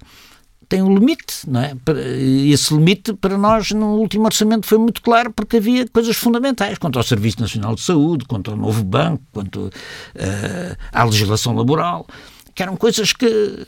tem 0.70 0.82
um 0.82 0.94
limite, 0.94 1.42
não 1.46 1.60
é? 1.60 1.76
E 2.18 2.54
esse 2.54 2.74
limite, 2.74 3.14
para 3.14 3.38
nós, 3.38 3.72
no 3.72 3.98
último 3.98 4.24
orçamento 4.24 4.66
foi 4.66 4.78
muito 4.78 5.02
claro, 5.02 5.34
porque 5.34 5.58
havia 5.58 5.86
coisas 5.90 6.16
fundamentais 6.16 6.78
quanto 6.78 6.98
ao 6.98 7.04
Serviço 7.04 7.42
Nacional 7.42 7.76
de 7.76 7.82
Saúde, 7.82 8.24
quanto 8.24 8.52
ao 8.52 8.58
novo 8.58 8.86
banco, 8.86 9.22
quanto 9.34 9.66
uh, 9.66 10.78
à 10.94 11.04
legislação 11.04 11.54
laboral, 11.54 12.08
que 12.56 12.64
eram 12.64 12.78
coisas 12.78 13.12
que 13.12 13.66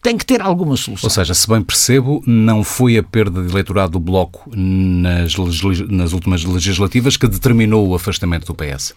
têm 0.00 0.16
que 0.16 0.24
ter 0.24 0.40
alguma 0.40 0.76
solução. 0.76 1.08
Ou 1.08 1.10
seja, 1.10 1.34
se 1.34 1.48
bem 1.48 1.60
percebo, 1.60 2.22
não 2.24 2.62
foi 2.62 2.96
a 2.98 3.02
perda 3.02 3.42
de 3.42 3.50
eleitorado 3.50 3.92
do 3.92 4.00
Bloco 4.00 4.48
nas, 4.54 5.34
nas 5.88 6.12
últimas 6.12 6.44
legislativas 6.44 7.16
que 7.16 7.26
determinou 7.26 7.88
o 7.88 7.96
afastamento 7.96 8.46
do 8.46 8.54
PS? 8.54 8.94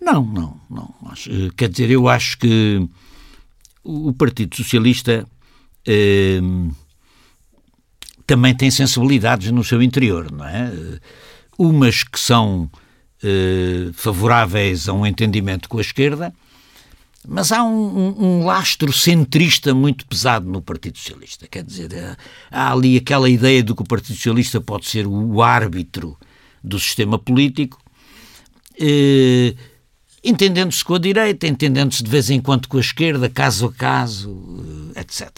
Não, 0.00 0.24
não, 0.24 0.60
não. 0.68 0.94
Quer 1.56 1.68
dizer, 1.68 1.90
eu 1.90 2.08
acho 2.08 2.38
que 2.38 2.88
o 3.82 4.12
Partido 4.12 4.56
Socialista 4.56 5.26
eh, 5.86 6.40
também 8.26 8.54
tem 8.54 8.70
sensibilidades 8.70 9.50
no 9.50 9.64
seu 9.64 9.82
interior, 9.82 10.30
não 10.30 10.44
é? 10.44 10.70
Umas 11.58 12.02
que 12.02 12.20
são 12.20 12.70
eh, 13.22 13.90
favoráveis 13.94 14.88
a 14.88 14.92
um 14.92 15.06
entendimento 15.06 15.68
com 15.68 15.78
a 15.78 15.80
esquerda, 15.80 16.32
mas 17.26 17.50
há 17.50 17.64
um, 17.64 18.14
um, 18.18 18.44
lastro 18.44 18.92
centrista 18.92 19.74
muito 19.74 20.06
pesado 20.06 20.48
no 20.48 20.62
Partido 20.62 20.98
Socialista. 20.98 21.46
Quer 21.48 21.64
dizer, 21.64 22.16
há 22.50 22.72
ali 22.72 22.96
aquela 22.96 23.28
ideia 23.28 23.62
de 23.62 23.74
que 23.74 23.82
o 23.82 23.84
Partido 23.84 24.14
Socialista 24.14 24.60
pode 24.60 24.86
ser 24.86 25.06
o 25.06 25.42
árbitro 25.42 26.16
do 26.62 26.78
sistema 26.78 27.18
político. 27.18 27.80
Eh, 28.80 29.54
entendendo-se 30.22 30.84
com 30.84 30.94
a 30.94 30.98
direita, 30.98 31.46
entendendo-se 31.46 32.02
de 32.02 32.10
vez 32.10 32.30
em 32.30 32.40
quando 32.40 32.68
com 32.68 32.76
a 32.76 32.80
esquerda, 32.80 33.28
caso 33.28 33.66
a 33.66 33.72
caso, 33.72 34.92
eh, 34.94 35.00
etc. 35.00 35.30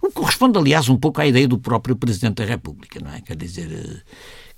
O 0.00 0.08
que 0.08 0.14
corresponde, 0.14 0.58
aliás, 0.58 0.88
um 0.88 0.96
pouco 0.96 1.20
à 1.20 1.26
ideia 1.26 1.48
do 1.48 1.58
próprio 1.58 1.96
Presidente 1.96 2.36
da 2.36 2.44
República, 2.44 3.00
não 3.00 3.12
é? 3.12 3.20
Quer 3.20 3.36
dizer, 3.36 3.70
eh, 3.72 4.00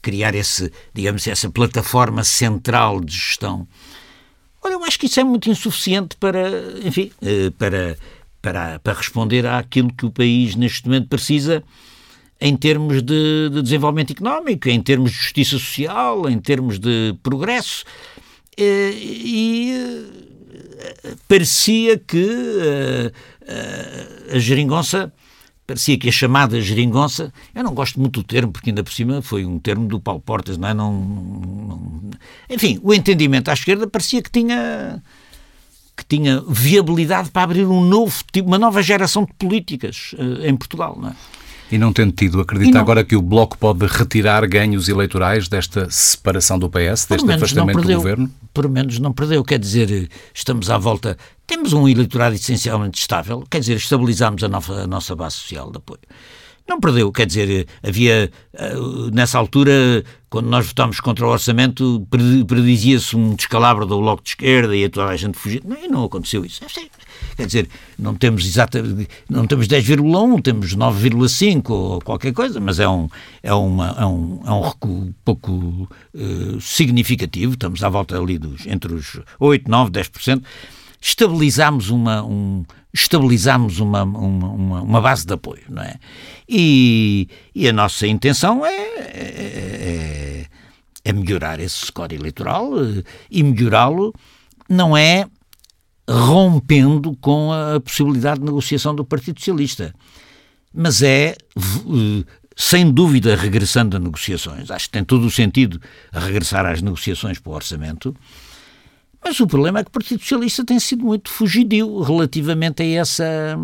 criar 0.02 0.34
esse, 0.34 0.72
digamos, 0.92 1.26
essa 1.26 1.48
plataforma 1.50 2.24
central 2.24 3.00
de 3.00 3.12
gestão. 3.12 3.66
Olha, 4.62 4.74
eu 4.74 4.84
acho 4.84 4.98
que 4.98 5.06
isso 5.06 5.20
é 5.20 5.24
muito 5.24 5.48
insuficiente 5.48 6.16
para, 6.16 6.50
enfim, 6.84 7.10
eh, 7.22 7.50
para, 7.58 7.96
para, 8.42 8.78
para 8.78 8.92
responder 8.92 9.46
àquilo 9.46 9.92
que 9.92 10.04
o 10.04 10.10
país 10.10 10.54
neste 10.54 10.86
momento 10.86 11.08
precisa 11.08 11.62
em 12.40 12.56
termos 12.56 13.02
de, 13.02 13.50
de 13.50 13.62
desenvolvimento 13.62 14.12
económico, 14.12 14.68
em 14.68 14.80
termos 14.80 15.10
de 15.10 15.16
justiça 15.16 15.58
social, 15.58 16.28
em 16.28 16.38
termos 16.38 16.78
de 16.78 17.14
progresso. 17.22 17.84
Eh, 18.56 18.92
e 18.94 19.72
eh, 19.72 21.14
parecia 21.28 21.98
que 21.98 23.12
eh, 23.46 24.34
a 24.34 24.38
geringonça 24.38 25.12
parecia 25.70 25.96
que 25.96 26.08
a 26.08 26.12
chamada 26.12 26.60
geringonça, 26.60 27.32
eu 27.54 27.62
não 27.62 27.72
gosto 27.72 28.00
muito 28.00 28.20
do 28.20 28.26
termo, 28.26 28.50
porque 28.50 28.70
ainda 28.70 28.82
por 28.82 28.92
cima 28.92 29.22
foi 29.22 29.44
um 29.44 29.56
termo 29.56 29.86
do 29.86 30.00
Paulo 30.00 30.20
Portas, 30.20 30.58
não 30.58 30.68
é? 30.68 30.74
Não, 30.74 30.92
não, 30.92 32.10
enfim, 32.48 32.80
o 32.82 32.92
entendimento 32.92 33.48
à 33.50 33.52
esquerda 33.52 33.86
parecia 33.86 34.20
que 34.20 34.30
tinha 34.30 35.00
que 35.96 36.04
tinha 36.04 36.42
viabilidade 36.48 37.30
para 37.30 37.42
abrir 37.42 37.66
um 37.66 37.84
novo 37.84 38.24
tipo, 38.32 38.48
uma 38.48 38.58
nova 38.58 38.82
geração 38.82 39.24
de 39.24 39.32
políticas 39.34 40.12
uh, 40.14 40.44
em 40.44 40.56
Portugal, 40.56 40.98
não 41.00 41.10
é? 41.10 41.16
E 41.70 41.78
não 41.78 41.92
tendo 41.92 42.12
tido, 42.12 42.40
acredita 42.40 42.74
não, 42.74 42.80
agora 42.80 43.04
que 43.04 43.14
o 43.14 43.22
Bloco 43.22 43.56
pode 43.56 43.86
retirar 43.86 44.46
ganhos 44.46 44.88
eleitorais 44.88 45.48
desta 45.48 45.88
separação 45.88 46.58
do 46.58 46.68
PS, 46.68 47.06
deste 47.06 47.32
afastamento 47.32 47.80
do 47.80 47.94
governo? 47.94 48.30
Por 48.52 48.68
menos 48.68 48.98
não 48.98 49.12
perdeu. 49.12 49.44
Quer 49.44 49.58
dizer, 49.58 50.08
estamos 50.34 50.68
à 50.68 50.76
volta. 50.76 51.16
Temos 51.46 51.72
um 51.72 51.88
eleitorado 51.88 52.34
essencialmente 52.34 53.00
estável, 53.00 53.44
quer 53.48 53.60
dizer, 53.60 53.76
estabilizamos 53.76 54.42
a, 54.42 54.46
a 54.46 54.86
nossa 54.86 55.14
base 55.14 55.36
social 55.36 55.70
de 55.70 55.76
apoio. 55.76 56.00
Não 56.70 56.78
perdeu, 56.78 57.10
quer 57.10 57.26
dizer, 57.26 57.66
havia, 57.82 58.30
eh, 58.54 58.74
nessa 59.12 59.36
altura, 59.36 60.04
quando 60.28 60.46
nós 60.46 60.68
votámos 60.68 61.00
contra 61.00 61.26
o 61.26 61.28
orçamento, 61.28 62.06
predizia-se 62.46 63.16
um 63.16 63.34
descalabro 63.34 63.84
do 63.84 63.98
Bloco 63.98 64.22
de 64.22 64.30
Esquerda 64.30 64.76
e 64.76 64.84
a 64.84 64.88
toda 64.88 65.08
a 65.08 65.16
gente 65.16 65.36
fugir. 65.36 65.62
Não, 65.64 65.76
e 65.76 65.88
não 65.88 66.04
aconteceu 66.04 66.44
isso. 66.44 66.60
Quer 67.36 67.46
dizer, 67.46 67.68
não 67.98 68.14
temos 68.14 68.44
exatamente, 68.44 69.08
não 69.28 69.46
temos 69.46 69.66
10,1, 69.66 70.42
temos 70.42 70.76
9,5 70.76 71.70
ou 71.70 72.00
qualquer 72.00 72.32
coisa, 72.32 72.60
mas 72.60 72.78
é 72.78 72.88
um, 72.88 73.08
é 73.42 73.52
uma, 73.52 73.96
é 73.98 74.06
um, 74.06 74.40
é 74.44 74.50
um 74.50 74.60
recuo 74.60 75.14
pouco 75.24 75.88
uh, 76.14 76.60
significativo, 76.60 77.54
estamos 77.54 77.82
à 77.82 77.88
volta 77.88 78.18
ali 78.18 78.38
dos, 78.38 78.66
entre 78.66 78.94
os 78.94 79.20
8, 79.38 79.70
9, 79.70 79.90
10%. 79.90 80.42
Estabilizámos 81.02 81.88
uma, 81.88 82.22
um, 82.22 82.62
estabilizamos 82.92 83.80
uma, 83.80 84.02
uma, 84.02 84.82
uma, 84.82 85.00
base 85.00 85.24
de 85.24 85.32
apoio, 85.32 85.62
não 85.68 85.82
é? 85.82 85.94
E, 86.48 87.26
e 87.54 87.66
a 87.68 87.72
nossa 87.72 88.06
intenção 88.06 88.66
é, 88.66 88.74
é, 88.74 90.46
é 91.04 91.12
melhorar 91.12 91.58
esse 91.60 91.86
score 91.86 92.14
eleitoral 92.14 92.70
e 93.30 93.42
melhorá-lo 93.42 94.12
não 94.68 94.96
é 94.96 95.26
rompendo 96.10 97.16
com 97.20 97.52
a 97.52 97.80
possibilidade 97.80 98.40
de 98.40 98.46
negociação 98.46 98.94
do 98.94 99.04
Partido 99.04 99.38
Socialista, 99.38 99.94
mas 100.74 101.02
é 101.02 101.36
sem 102.56 102.90
dúvida 102.90 103.36
regressando 103.36 103.96
a 103.96 104.00
negociações. 104.00 104.70
Acho 104.70 104.86
que 104.86 104.92
tem 104.92 105.04
todo 105.04 105.26
o 105.26 105.30
sentido 105.30 105.80
regressar 106.12 106.66
às 106.66 106.82
negociações 106.82 107.38
para 107.38 107.50
o 107.50 107.54
orçamento 107.54 108.14
mas 109.22 109.38
o 109.38 109.46
problema 109.46 109.80
é 109.80 109.84
que 109.84 109.88
o 109.88 109.92
Partido 109.92 110.20
Socialista 110.20 110.64
tem 110.64 110.80
sido 110.80 111.04
muito 111.04 111.30
fugidio 111.30 112.00
relativamente 112.00 112.82
a 112.82 112.86
essa, 112.86 113.58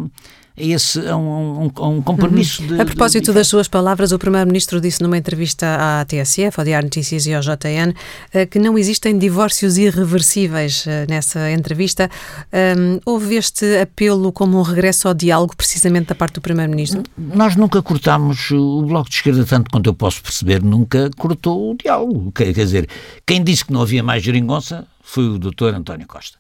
esse, 0.56 1.06
a 1.06 1.16
um, 1.16 1.70
a 1.76 1.88
um 1.88 2.00
compromisso 2.00 2.62
uhum. 2.62 2.68
de, 2.68 2.80
A 2.80 2.84
propósito 2.84 3.26
de... 3.26 3.32
das 3.32 3.46
suas 3.46 3.68
palavras, 3.68 4.10
o 4.12 4.18
Primeiro-Ministro 4.18 4.80
disse 4.80 5.02
numa 5.02 5.18
entrevista 5.18 5.66
à 5.78 6.04
TSF, 6.04 6.58
ao 6.58 6.64
Diário 6.64 6.86
Notícias 6.86 7.26
e 7.26 7.34
ao 7.34 7.42
JN, 7.42 7.92
eh, 8.32 8.46
que 8.46 8.58
não 8.58 8.78
existem 8.78 9.18
divórcios 9.18 9.76
irreversíveis 9.76 10.86
eh, 10.86 11.06
nessa 11.08 11.50
entrevista. 11.50 12.10
Um, 12.52 13.00
houve 13.04 13.36
este 13.36 13.78
apelo 13.78 14.32
como 14.32 14.58
um 14.58 14.62
regresso 14.62 15.08
ao 15.08 15.14
diálogo, 15.14 15.54
precisamente 15.54 16.06
da 16.06 16.14
parte 16.14 16.34
do 16.34 16.40
Primeiro-Ministro? 16.40 17.02
Nós 17.18 17.54
nunca 17.54 17.82
cortámos 17.82 18.50
o 18.50 18.82
Bloco 18.82 19.10
de 19.10 19.16
Esquerda, 19.16 19.44
tanto 19.44 19.70
quanto 19.70 19.88
eu 19.88 19.94
posso 19.94 20.22
perceber, 20.22 20.62
nunca 20.62 21.10
cortou 21.16 21.72
o 21.72 21.76
diálogo. 21.76 22.32
Quer 22.32 22.52
dizer, 22.52 22.88
quem 23.26 23.44
disse 23.44 23.64
que 23.64 23.72
não 23.72 23.82
havia 23.82 24.02
mais 24.02 24.22
geringonça 24.22 24.86
foi 25.02 25.28
o 25.28 25.38
Dr. 25.38 25.75
António 25.75 26.06
Costa. 26.06 26.38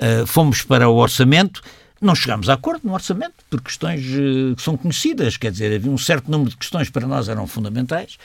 Uh, 0.00 0.26
fomos 0.26 0.62
para 0.62 0.88
o 0.88 0.96
orçamento 0.96 1.60
não 2.00 2.14
chegámos 2.14 2.48
a 2.48 2.54
acordo 2.54 2.80
no 2.84 2.94
orçamento, 2.94 3.34
por 3.48 3.60
questões 3.60 4.04
uh, 4.06 4.56
que 4.56 4.62
são 4.62 4.76
conhecidas, 4.76 5.36
quer 5.36 5.52
dizer, 5.52 5.74
havia 5.74 5.90
um 5.90 5.98
certo 5.98 6.30
número 6.30 6.50
de 6.50 6.56
questões 6.56 6.88
que 6.88 6.92
para 6.92 7.06
nós 7.06 7.28
eram 7.28 7.46
fundamentais 7.46 8.16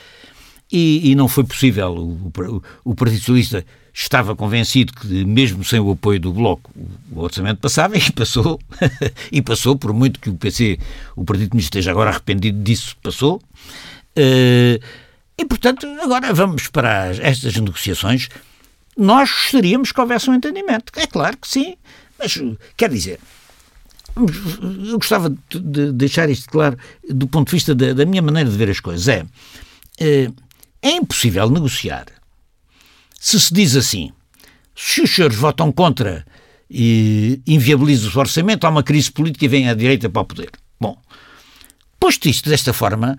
e, 0.72 1.10
e 1.10 1.14
não 1.14 1.28
foi 1.28 1.44
possível. 1.44 1.92
O, 1.94 2.32
o, 2.42 2.62
o, 2.84 2.94
Partido 2.94 3.18
Socialista 3.18 3.64
estava 3.92 4.34
convencido 4.34 4.92
que, 4.92 5.24
mesmo 5.24 5.64
sem 5.64 5.78
o 5.78 5.90
apoio 5.90 6.18
do 6.18 6.32
Bloco, 6.32 6.70
o, 7.12 7.20
orçamento 7.20 7.60
passava 7.60 7.96
e 7.98 8.12
passou, 8.12 8.58
e 9.30 9.42
passou, 9.42 9.76
por 9.76 9.92
muito 9.92 10.20
que 10.20 10.30
o 10.30 10.34
PC, 10.34 10.78
o 11.14 11.24
Partido 11.24 11.50
Comunista, 11.50 11.78
esteja 11.78 11.90
agora 11.90 12.10
arrependido 12.10 12.62
disso, 12.62 12.96
passou. 13.02 13.40
Uh, 14.16 14.82
e, 15.38 15.44
portanto, 15.44 15.86
agora 16.00 16.32
vamos 16.32 16.68
para 16.68 17.08
estas 17.20 17.54
negociações. 17.56 18.28
Nós 18.96 19.30
gostaríamos 19.30 19.92
que 19.92 20.00
houvesse 20.00 20.30
um 20.30 20.34
entendimento. 20.34 20.90
É 20.96 21.06
claro 21.06 21.36
que 21.36 21.46
sim, 21.46 21.76
mas 22.18 22.40
quer 22.74 22.88
dizer, 22.88 23.20
eu 24.16 24.98
gostava 24.98 25.34
de 25.50 25.92
deixar 25.92 26.28
isto 26.30 26.48
claro 26.48 26.78
do 27.08 27.26
ponto 27.26 27.48
de 27.48 27.56
vista 27.56 27.74
da, 27.74 27.92
da 27.92 28.06
minha 28.06 28.22
maneira 28.22 28.48
de 28.48 28.56
ver 28.56 28.70
as 28.70 28.80
coisas. 28.80 29.06
É, 29.08 29.26
é, 30.00 30.30
é 30.82 30.90
impossível 30.92 31.50
negociar 31.50 32.06
se 33.26 33.40
se 33.40 33.52
diz 33.52 33.74
assim: 33.74 34.12
se 34.74 35.02
os 35.02 35.10
senhores 35.10 35.36
votam 35.36 35.72
contra 35.72 36.24
e 36.70 37.40
inviabiliza 37.46 38.08
o 38.08 38.18
orçamento, 38.18 38.64
há 38.64 38.70
uma 38.70 38.84
crise 38.84 39.10
política 39.10 39.44
e 39.44 39.48
vem 39.48 39.68
a 39.68 39.74
direita 39.74 40.08
para 40.08 40.22
o 40.22 40.24
poder. 40.24 40.50
Bom, 40.80 40.96
posto 41.98 42.28
isto 42.28 42.48
desta 42.48 42.72
forma, 42.72 43.18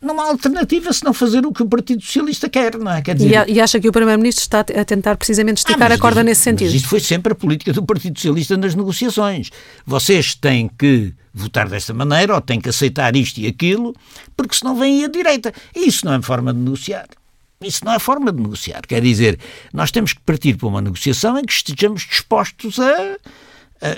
não 0.00 0.20
há 0.20 0.24
alternativa 0.28 0.92
se 0.92 1.04
não 1.04 1.12
fazer 1.12 1.44
o 1.44 1.52
que 1.52 1.62
o 1.62 1.66
Partido 1.66 2.02
Socialista 2.02 2.48
quer, 2.48 2.76
não 2.78 2.92
é? 2.92 3.02
Quer 3.02 3.16
dizer... 3.16 3.48
e, 3.48 3.60
acha 3.60 3.80
que 3.80 3.88
o 3.88 3.92
Primeiro-Ministro 3.92 4.42
está 4.42 4.60
a 4.60 4.84
tentar 4.84 5.16
precisamente 5.16 5.58
esticar 5.58 5.90
ah, 5.90 5.94
a 5.94 5.98
corda 5.98 6.22
nesse 6.22 6.42
sentido? 6.42 6.68
Mas 6.68 6.76
isto 6.76 6.88
foi 6.88 7.00
sempre 7.00 7.32
a 7.32 7.34
política 7.34 7.72
do 7.72 7.84
Partido 7.84 8.16
Socialista 8.18 8.56
nas 8.56 8.74
negociações. 8.74 9.50
Vocês 9.84 10.34
têm 10.34 10.68
que 10.68 11.12
votar 11.34 11.68
desta 11.68 11.92
maneira 11.92 12.34
ou 12.34 12.40
têm 12.40 12.60
que 12.60 12.68
aceitar 12.68 13.14
isto 13.16 13.38
e 13.38 13.46
aquilo, 13.46 13.94
porque 14.36 14.54
senão 14.54 14.76
vem 14.76 15.04
a 15.04 15.08
direita. 15.08 15.52
E 15.74 15.88
isso 15.88 16.06
não 16.06 16.14
é 16.14 16.22
forma 16.22 16.52
de 16.52 16.60
negociar. 16.60 17.06
Isso 17.60 17.84
não 17.84 17.92
é 17.92 17.98
forma 17.98 18.32
de 18.32 18.40
negociar. 18.40 18.82
Quer 18.86 19.02
dizer, 19.02 19.38
nós 19.72 19.90
temos 19.90 20.12
que 20.12 20.20
partir 20.20 20.56
para 20.56 20.68
uma 20.68 20.80
negociação 20.80 21.38
em 21.38 21.44
que 21.44 21.52
estejamos 21.52 22.02
dispostos 22.02 22.78
a, 22.78 22.84
a, 22.84 23.88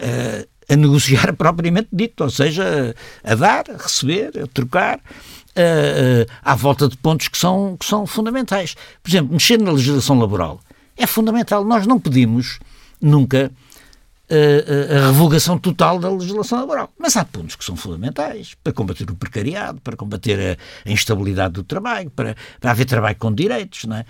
a, 0.70 0.72
a 0.72 0.76
negociar 0.76 1.32
propriamente 1.36 1.88
dito, 1.92 2.24
ou 2.24 2.30
seja, 2.30 2.94
a 3.22 3.34
dar, 3.34 3.64
a 3.70 3.82
receber, 3.82 4.32
a 4.42 4.46
trocar 4.46 4.98
uh, 5.50 6.30
à 6.42 6.54
volta 6.54 6.88
de 6.88 6.96
pontos 6.96 7.28
que 7.28 7.38
são, 7.38 7.76
que 7.78 7.86
são 7.86 8.06
fundamentais. 8.06 8.74
Por 9.02 9.10
exemplo, 9.10 9.32
mexer 9.32 9.60
na 9.60 9.72
legislação 9.72 10.18
laboral 10.18 10.60
é 10.96 11.06
fundamental. 11.06 11.64
Nós 11.64 11.86
não 11.86 11.98
pedimos 11.98 12.58
nunca 13.00 13.50
uh, 14.30 14.96
a 14.96 15.06
revogação 15.08 15.58
total 15.58 15.98
da 15.98 16.10
legislação 16.10 16.60
laboral. 16.60 16.92
Mas 16.98 17.16
há 17.16 17.24
pontos 17.24 17.56
que 17.56 17.64
são 17.64 17.76
fundamentais 17.76 18.54
para 18.62 18.72
combater 18.72 19.10
o 19.10 19.14
precariado, 19.14 19.80
para 19.80 19.96
combater 19.96 20.58
a, 20.58 20.88
a 20.88 20.92
instabilidade 20.92 21.54
do 21.54 21.64
trabalho, 21.64 22.10
para, 22.10 22.36
para 22.60 22.70
haver 22.70 22.84
trabalho 22.84 23.16
com 23.16 23.32
direitos, 23.32 23.84
não 23.84 23.96
é? 23.96 24.04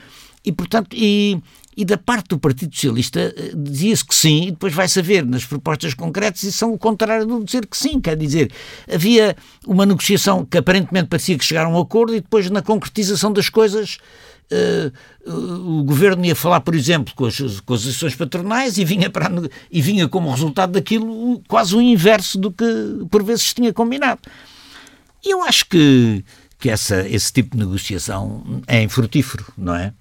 E, 0.44 0.50
portanto, 0.52 0.96
e, 0.96 1.38
e 1.76 1.84
da 1.84 1.98
parte 1.98 2.28
do 2.28 2.38
Partido 2.38 2.74
Socialista 2.74 3.20
eh, 3.20 3.52
dizia-se 3.54 4.04
que 4.04 4.14
sim, 4.14 4.48
e 4.48 4.50
depois 4.50 4.72
vai 4.72 4.88
saber 4.88 5.24
nas 5.24 5.44
propostas 5.44 5.94
concretas 5.94 6.42
e 6.42 6.52
são 6.52 6.72
o 6.72 6.78
contrário 6.78 7.26
do 7.26 7.44
dizer 7.44 7.66
que 7.66 7.76
sim. 7.76 8.00
Quer 8.00 8.16
dizer, 8.16 8.50
havia 8.92 9.36
uma 9.66 9.84
negociação 9.84 10.44
que 10.44 10.58
aparentemente 10.58 11.08
parecia 11.08 11.36
que 11.36 11.44
chegaram 11.44 11.74
a 11.74 11.78
um 11.78 11.80
acordo 11.80 12.14
e 12.14 12.20
depois 12.20 12.48
na 12.50 12.62
concretização 12.62 13.32
das 13.32 13.48
coisas 13.48 13.98
uh, 14.50 15.78
o 15.78 15.84
governo 15.84 16.24
ia 16.24 16.34
falar, 16.34 16.60
por 16.60 16.74
exemplo, 16.74 17.14
com 17.14 17.26
as, 17.26 17.38
com 17.60 17.74
as 17.74 17.80
associações 17.80 18.14
patronais 18.14 18.78
e 18.78 18.84
vinha, 18.84 19.10
para, 19.10 19.30
e 19.70 19.80
vinha 19.80 20.08
como 20.08 20.30
resultado 20.30 20.72
daquilo 20.72 21.42
quase 21.46 21.74
o 21.76 21.80
inverso 21.80 22.38
do 22.38 22.50
que 22.50 22.64
por 23.10 23.22
vezes 23.22 23.54
tinha 23.54 23.72
combinado. 23.72 24.20
E 25.24 25.32
eu 25.32 25.42
acho 25.42 25.66
que, 25.66 26.24
que 26.58 26.70
essa, 26.70 27.06
esse 27.06 27.32
tipo 27.32 27.56
de 27.56 27.64
negociação 27.64 28.62
é 28.66 28.82
infrutífero, 28.82 29.46
não 29.56 29.74
é? 29.74 29.92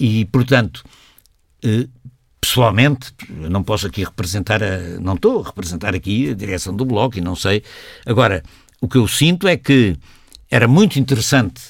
E, 0.00 0.24
portanto, 0.24 0.82
eh, 1.62 1.86
pessoalmente, 2.40 3.12
não 3.28 3.62
posso 3.62 3.86
aqui 3.86 4.02
representar, 4.02 4.62
a, 4.62 4.78
não 4.98 5.14
estou 5.14 5.42
a 5.42 5.46
representar 5.46 5.94
aqui 5.94 6.30
a 6.30 6.34
direção 6.34 6.74
do 6.74 6.86
Bloco 6.86 7.18
e 7.18 7.20
não 7.20 7.36
sei. 7.36 7.62
Agora, 8.06 8.42
o 8.80 8.88
que 8.88 8.96
eu 8.96 9.06
sinto 9.06 9.46
é 9.46 9.58
que 9.58 9.96
era 10.50 10.66
muito 10.66 10.98
interessante 10.98 11.60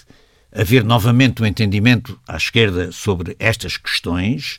haver 0.53 0.85
novamente 0.85 1.43
um 1.43 1.47
entendimento 1.47 2.19
à 2.27 2.37
esquerda 2.37 2.93
sobre 2.93 3.37
estas 3.39 3.77
questões, 3.77 4.59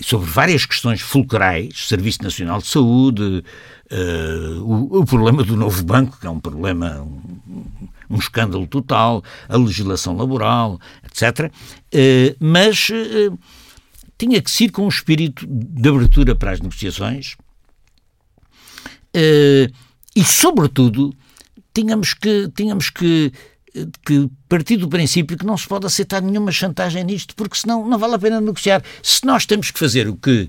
sobre 0.00 0.28
várias 0.28 0.64
questões 0.64 1.00
fulcrais, 1.00 1.88
Serviço 1.88 2.22
Nacional 2.22 2.58
de 2.60 2.66
Saúde, 2.66 3.44
uh, 3.90 4.62
o, 4.62 5.00
o, 5.00 5.04
problema 5.04 5.42
do 5.42 5.56
novo 5.56 5.82
banco, 5.84 6.18
que 6.18 6.26
é 6.26 6.30
um 6.30 6.40
problema, 6.40 7.00
um, 7.00 7.68
um 8.14 8.18
escândalo 8.18 8.66
total, 8.66 9.22
a 9.48 9.56
legislação 9.56 10.16
laboral, 10.16 10.80
etc. 11.04 11.50
Uh, 11.92 12.36
mas 12.38 12.88
uh, 12.90 13.38
tinha 14.16 14.40
que 14.40 14.50
ser 14.50 14.70
com 14.70 14.84
um 14.84 14.88
espírito 14.88 15.46
de 15.48 15.88
abertura 15.88 16.34
para 16.34 16.52
as 16.52 16.60
negociações 16.60 17.36
e, 20.16 20.24
sobretudo, 20.24 21.14
tínhamos 21.72 22.14
que, 22.14 22.50
tínhamos 22.56 22.90
que 22.90 23.32
que 24.06 24.30
partir 24.48 24.76
do 24.76 24.88
princípio 24.88 25.36
que 25.36 25.44
não 25.44 25.56
se 25.56 25.66
pode 25.66 25.86
aceitar 25.86 26.22
nenhuma 26.22 26.52
chantagem 26.52 27.02
nisto, 27.02 27.34
porque 27.34 27.58
senão 27.58 27.86
não 27.88 27.98
vale 27.98 28.14
a 28.14 28.18
pena 28.18 28.40
negociar. 28.40 28.82
Se 29.02 29.26
nós 29.26 29.44
temos 29.46 29.70
que 29.70 29.78
fazer 29.78 30.08
o 30.08 30.14
que 30.14 30.48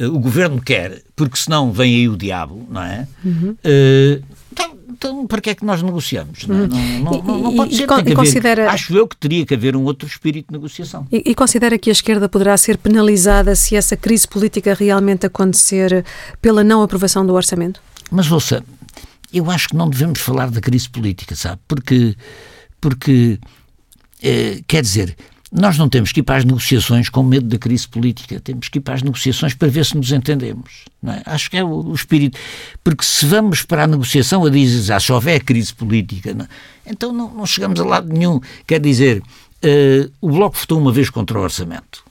o 0.00 0.18
governo 0.18 0.60
quer, 0.60 1.02
porque 1.14 1.36
senão 1.36 1.72
vem 1.72 1.94
aí 1.94 2.08
o 2.08 2.16
diabo, 2.16 2.66
não 2.70 2.82
é? 2.82 3.08
Uhum. 3.24 3.56
Uh, 3.64 4.24
então, 4.52 4.76
então, 4.88 5.26
para 5.26 5.40
que 5.40 5.50
é 5.50 5.54
que 5.54 5.64
nós 5.64 5.82
negociamos? 5.82 6.46
Não, 6.46 6.56
é? 6.56 6.60
uhum. 6.60 6.68
não, 7.02 7.22
não, 7.22 7.38
não, 7.42 7.56
pode 7.56 7.76
ser. 7.76 7.84
E, 7.84 8.14
considera... 8.14 8.62
haver, 8.62 8.74
acho 8.74 8.96
eu 8.96 9.06
que 9.06 9.16
teria 9.16 9.44
que 9.44 9.54
haver 9.54 9.76
um 9.76 9.84
outro 9.84 10.06
espírito 10.06 10.48
de 10.48 10.52
negociação. 10.52 11.06
E, 11.10 11.22
e, 11.26 11.34
considera 11.34 11.78
que 11.78 11.90
a 11.90 11.92
esquerda 11.92 12.28
poderá 12.28 12.56
ser 12.56 12.78
penalizada 12.78 13.54
se 13.54 13.76
essa 13.76 13.96
crise 13.96 14.26
política 14.26 14.74
realmente 14.74 15.26
acontecer 15.26 16.04
pela 16.40 16.62
não 16.62 16.82
aprovação 16.82 17.26
do 17.26 17.34
orçamento? 17.34 17.80
Mas 18.10 18.30
ouça, 18.30 18.62
eu 19.32 19.50
acho 19.50 19.68
que 19.68 19.76
não 19.76 19.88
devemos 19.88 20.20
falar 20.20 20.50
da 20.50 20.60
crise 20.60 20.88
política, 20.88 21.34
sabe? 21.34 21.60
Porque 21.66 22.16
porque, 22.80 23.40
eh, 24.22 24.60
quer 24.66 24.82
dizer, 24.82 25.16
nós 25.52 25.78
não 25.78 25.88
temos 25.88 26.12
que 26.12 26.20
ir 26.20 26.22
para 26.22 26.36
as 26.36 26.44
negociações 26.44 27.08
com 27.08 27.22
medo 27.22 27.46
da 27.46 27.56
crise 27.56 27.86
política, 27.86 28.40
temos 28.40 28.68
que 28.68 28.78
ir 28.78 28.80
para 28.80 28.94
as 28.94 29.02
negociações 29.02 29.54
para 29.54 29.68
ver 29.68 29.84
se 29.84 29.96
nos 29.96 30.10
entendemos. 30.10 30.84
É? 31.04 31.22
Acho 31.24 31.50
que 31.50 31.56
é 31.56 31.64
o, 31.64 31.68
o, 31.68 31.94
espírito. 31.94 32.38
Porque 32.82 33.04
se 33.04 33.24
vamos 33.26 33.62
para 33.62 33.84
a 33.84 33.86
negociação 33.86 34.44
a 34.44 34.50
dizer, 34.50 34.92
ah, 34.92 35.00
se 35.00 35.12
houver 35.12 35.42
crise 35.44 35.72
política, 35.72 36.34
não, 36.34 36.48
então 36.84 37.12
não, 37.12 37.32
não, 37.32 37.46
chegamos 37.46 37.78
a 37.80 37.84
lado 37.84 38.12
nenhum. 38.12 38.40
Quer 38.66 38.80
dizer, 38.80 39.20
uh, 39.20 40.12
o 40.20 40.30
Bloco 40.30 40.56
votou 40.58 40.80
uma 40.80 40.90
vez 40.90 41.10
contra 41.10 41.38
o 41.38 41.42
orçamento 41.42 42.04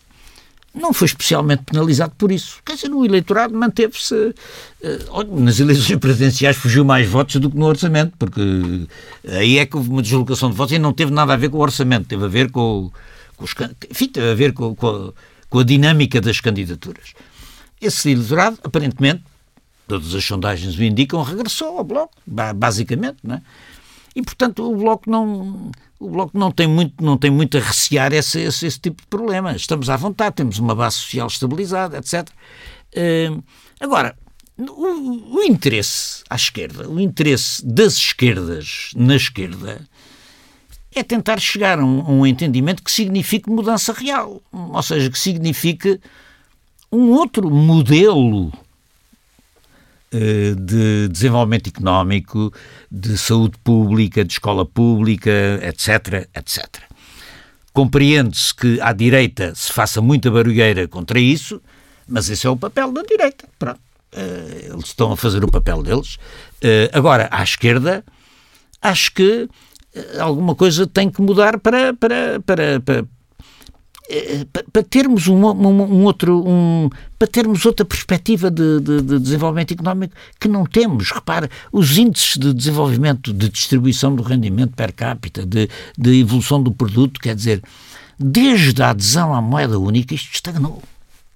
não 0.76 0.94
foi 0.94 1.06
especialmente 1.08 1.64
penalizado 1.64 2.14
por 2.18 2.32
isso. 2.32 2.58
Quer 2.66 2.76
dizer, 2.76 2.92
o 2.92 3.06
eleitorado 3.06 3.56
manteve-se. 3.56 4.14
Uh, 4.14 5.40
nas 5.40 5.60
eleições 5.60 5.98
presidenciais 5.98 6.58
fugiu 6.58 6.84
mais 6.84 7.08
votos 7.08 7.38
do 7.38 7.50
que 7.50 7.58
no 7.58 7.66
orçamento, 7.66 8.14
porque 8.20 8.42
aí 9.28 9.58
é 9.58 9.66
que 9.66 9.76
houve 9.76 9.90
uma 9.90 10.02
deslocação 10.02 10.50
de 10.50 10.56
votos 10.56 10.74
e 10.74 10.80
não 10.80 10.94
teve 10.94 11.12
nada 11.12 11.34
a 11.34 11.38
ver 11.38 11.50
com 11.50 11.58
o 11.58 11.62
orçamento, 11.62 12.08
teve 12.08 12.26
a 12.26 12.28
ver 12.28 12.52
com, 12.52 12.92
com 13.36 13.44
os. 13.44 13.54
Enfim, 13.90 14.08
teve 14.08 14.32
a 14.32 14.36
ver 14.36 14.54
com, 14.54 14.76
com, 14.76 14.88
a, 14.88 15.14
com 15.50 15.60
a 15.60 15.64
dinâmica 15.64 16.20
das 16.22 16.40
candidaturas. 16.40 17.14
Esse 17.82 18.12
eleitorado, 18.12 18.58
aparentemente, 18.64 19.24
todas 19.88 20.14
as 20.14 20.24
sondagens 20.24 20.78
o 20.78 20.84
indicam, 20.84 21.22
regressou 21.22 21.78
ao 21.78 21.84
Bloco, 21.84 22.16
basicamente, 22.26 23.18
não 23.24 23.36
é? 23.36 23.42
E, 24.16 24.22
portanto, 24.22 24.72
o 24.72 24.76
Bloco 24.78 25.10
não, 25.10 25.72
o 26.00 26.10
Bloco 26.10 26.38
não 26.38 26.52
tem 26.52 26.68
muito, 26.68 27.04
não 27.04 27.18
tem 27.18 27.30
muito 27.30 27.58
a 27.58 27.62
recear 27.62 28.14
esse, 28.14 28.40
esse, 28.40 28.66
esse 28.66 28.80
tipo 28.80 29.02
de 29.02 29.08
problema. 29.08 29.56
Estamos 29.56 29.90
à 29.90 29.98
vontade, 29.98 30.36
temos 30.36 30.58
uma 30.58 30.74
base 30.74 30.96
social 30.98 31.28
estabilizada, 31.28 31.98
etc. 31.98 32.30
Uh, 32.96 33.44
agora, 33.80 34.16
o, 34.58 35.38
o, 35.38 35.44
interesse 35.44 36.24
à 36.30 36.36
esquerda, 36.36 36.90
o 36.90 36.98
interesse 36.98 37.66
das 37.66 37.96
esquerdas 37.96 38.92
na 38.96 39.18
esquerda, 39.18 39.86
é 40.96 41.04
tentar 41.04 41.40
chegar 41.40 41.80
a 41.80 41.86
um, 41.86 42.20
um 42.20 42.26
entendimento 42.26 42.84
que 42.84 42.92
signifique 42.92 43.50
mudança 43.50 43.94
real. 43.94 44.42
Ou 44.52 44.84
seja, 44.84 45.10
que 45.10 45.20
signifique 45.20 46.00
um 46.92 47.12
outro 47.12 47.50
modelo 47.50 48.52
eh, 50.18 50.56
de 50.58 51.10
desenvolvimento 51.10 51.68
económico, 51.68 52.54
de 52.90 53.18
saúde 53.18 53.58
pública, 53.62 54.24
de 54.24 54.32
escola 54.32 54.66
pública, 54.66 55.60
etc, 55.62 56.30
etc. 56.34 56.66
Compreende-se 57.74 58.56
que 58.56 58.80
à 58.80 58.94
direita 58.94 59.54
se 59.54 59.74
faça 59.74 60.02
muita 60.02 60.32
barulheira 60.32 60.88
contra 60.88 61.20
isso, 61.20 61.62
mas 62.08 62.30
esse 62.30 62.48
é 62.48 62.50
o 62.50 62.56
papel 62.56 62.94
da 62.94 63.02
direita. 63.02 63.46
Pronto. 63.60 63.82
Uh, 64.14 64.74
eles 64.74 64.86
estão 64.86 65.12
a 65.12 65.18
fazer 65.18 65.44
o 65.44 65.52
papel 65.52 65.84
deles. 65.84 66.16
Uh, 66.64 66.88
agora, 66.94 67.28
à 67.30 67.44
esquerda, 67.44 68.02
acho 68.82 69.12
que 69.12 69.50
alguma 70.20 70.56
coisa 70.56 70.86
tem 70.86 71.10
que 71.10 71.22
mudar 71.22 71.60
para, 71.60 71.94
para, 71.94 72.40
para, 72.42 72.80
para, 72.82 73.06
para 74.72 74.84
termos 74.84 75.28
um, 75.28 75.46
um, 75.46 75.82
um, 75.82 76.04
outro 76.04 76.48
um, 76.48 76.90
para 77.18 77.28
termos 77.28 77.66
outra 77.66 77.86
perspectiva 77.86 78.52
de, 78.52 78.80
de, 78.80 79.02
de, 79.02 79.20
desenvolvimento 79.20 79.74
económico 79.74 80.14
que 80.40 80.48
não 80.48 80.66
temos. 80.66 81.12
Repara, 81.12 81.50
os 81.72 81.98
índices 81.98 82.38
de 82.38 82.54
desenvolvimento, 82.54 83.34
de 83.34 83.50
distribuição 83.50 84.16
do 84.16 84.22
rendimento 84.22 84.76
per 84.76 84.94
capita, 84.94 85.46
de, 85.46 85.70
de 85.98 86.20
evolução 86.20 86.62
do 86.62 86.72
produto, 86.72 87.20
quer 87.20 87.36
dizer, 87.36 87.64
desde 88.20 88.82
a 88.84 88.90
adesão 88.90 89.34
à 89.34 89.42
moeda 89.42 89.80
única, 89.80 90.14
isto 90.14 90.34
estagnou. 90.34 90.84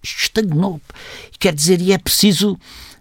Isto 0.04 0.22
estagnou. 0.22 0.80
Quer 1.40 1.54
dizer, 1.54 1.82
e 1.82 1.92
é 1.92 1.98
preciso. 1.98 2.58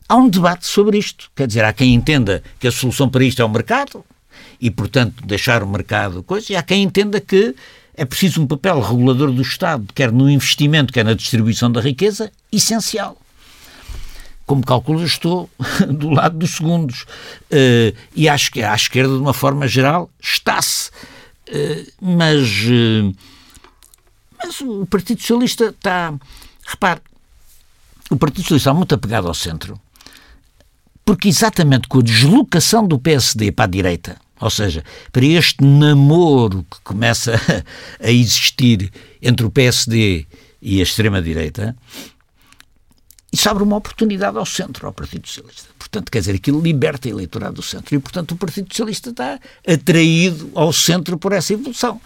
Há 0.08 0.16
um 0.16 0.28
debate 0.28 0.66
sobre 0.66 0.96
isto. 0.96 1.30
Quer 1.36 1.46
dizer, 1.46 1.64
há 1.64 1.72
quem 1.72 1.94
entenda 1.94 2.42
que 2.58 2.66
a 2.66 2.72
solução 2.72 3.08
para 3.08 3.22
isto 3.22 3.42
é 3.42 3.44
o 3.44 3.48
mercado 3.48 4.02
e, 4.60 4.70
portanto, 4.70 5.24
deixar 5.26 5.62
o 5.62 5.68
mercado 5.68 6.22
coisa, 6.22 6.52
e 6.52 6.56
há 6.56 6.62
quem 6.62 6.82
entenda 6.82 7.20
que 7.20 7.54
é 7.98 8.04
preciso 8.04 8.40
um 8.40 8.46
papel 8.46 8.80
regulador 8.80 9.32
do 9.32 9.42
Estado, 9.42 9.84
quer 9.92 10.12
no 10.12 10.30
investimento, 10.30 10.92
quer 10.92 11.04
na 11.04 11.14
distribuição 11.14 11.70
da 11.70 11.80
riqueza, 11.80 12.30
essencial. 12.50 13.16
Como 14.46 14.64
calculo, 14.64 15.04
estou 15.04 15.50
do 15.90 16.08
lado 16.10 16.38
dos 16.38 16.52
segundos. 16.52 17.02
Uh, 17.50 17.92
e 18.14 18.28
acho 18.28 18.52
que 18.52 18.62
à 18.62 18.74
esquerda, 18.74 19.12
de 19.12 19.20
uma 19.20 19.34
forma 19.34 19.66
geral, 19.66 20.08
está-se. 20.22 20.90
Uh, 21.48 21.92
mas, 22.00 22.48
uh, 22.66 23.12
mas 24.42 24.60
o 24.60 24.86
Partido 24.86 25.20
Socialista 25.20 25.66
está. 25.66 26.14
Repare, 26.64 27.00
o 28.10 28.16
Partido 28.16 28.42
Socialista 28.42 28.70
está 28.70 28.74
muito 28.74 28.94
apegado 28.94 29.26
ao 29.26 29.34
centro, 29.34 29.78
porque 31.04 31.28
exatamente 31.28 31.88
com 31.88 31.98
a 31.98 32.02
deslocação 32.02 32.86
do 32.86 32.98
PSD 32.98 33.50
para 33.50 33.64
a 33.64 33.68
direita, 33.68 34.20
ou 34.40 34.51
seja, 34.51 34.85
para 35.12 35.24
este 35.24 35.64
namoro 35.64 36.64
que 36.70 36.81
começa 36.83 37.40
a 38.01 38.11
existir 38.11 38.90
entre 39.20 39.44
o 39.46 39.51
PSD 39.51 40.27
e 40.61 40.81
a 40.81 40.83
extrema-direita, 40.83 41.77
isso 43.31 43.48
abre 43.51 43.62
uma 43.62 43.77
oportunidade 43.77 44.38
ao 44.38 44.46
centro, 44.46 44.87
ao 44.87 44.92
Partido 44.92 45.29
Socialista. 45.29 45.68
Portanto, 45.79 46.11
quer 46.11 46.20
dizer, 46.20 46.35
aquilo 46.35 46.61
liberta 46.61 47.09
o 47.09 47.12
eleitorado 47.12 47.57
do 47.57 47.62
centro 47.62 47.94
e, 47.94 47.98
portanto, 47.98 48.33
o 48.33 48.37
Partido 48.37 48.68
Socialista 48.70 49.11
está 49.11 49.38
atraído 49.66 50.51
ao 50.55 50.72
centro 50.72 51.18
por 51.18 51.33
essa 51.33 51.53
evolução. 51.53 52.01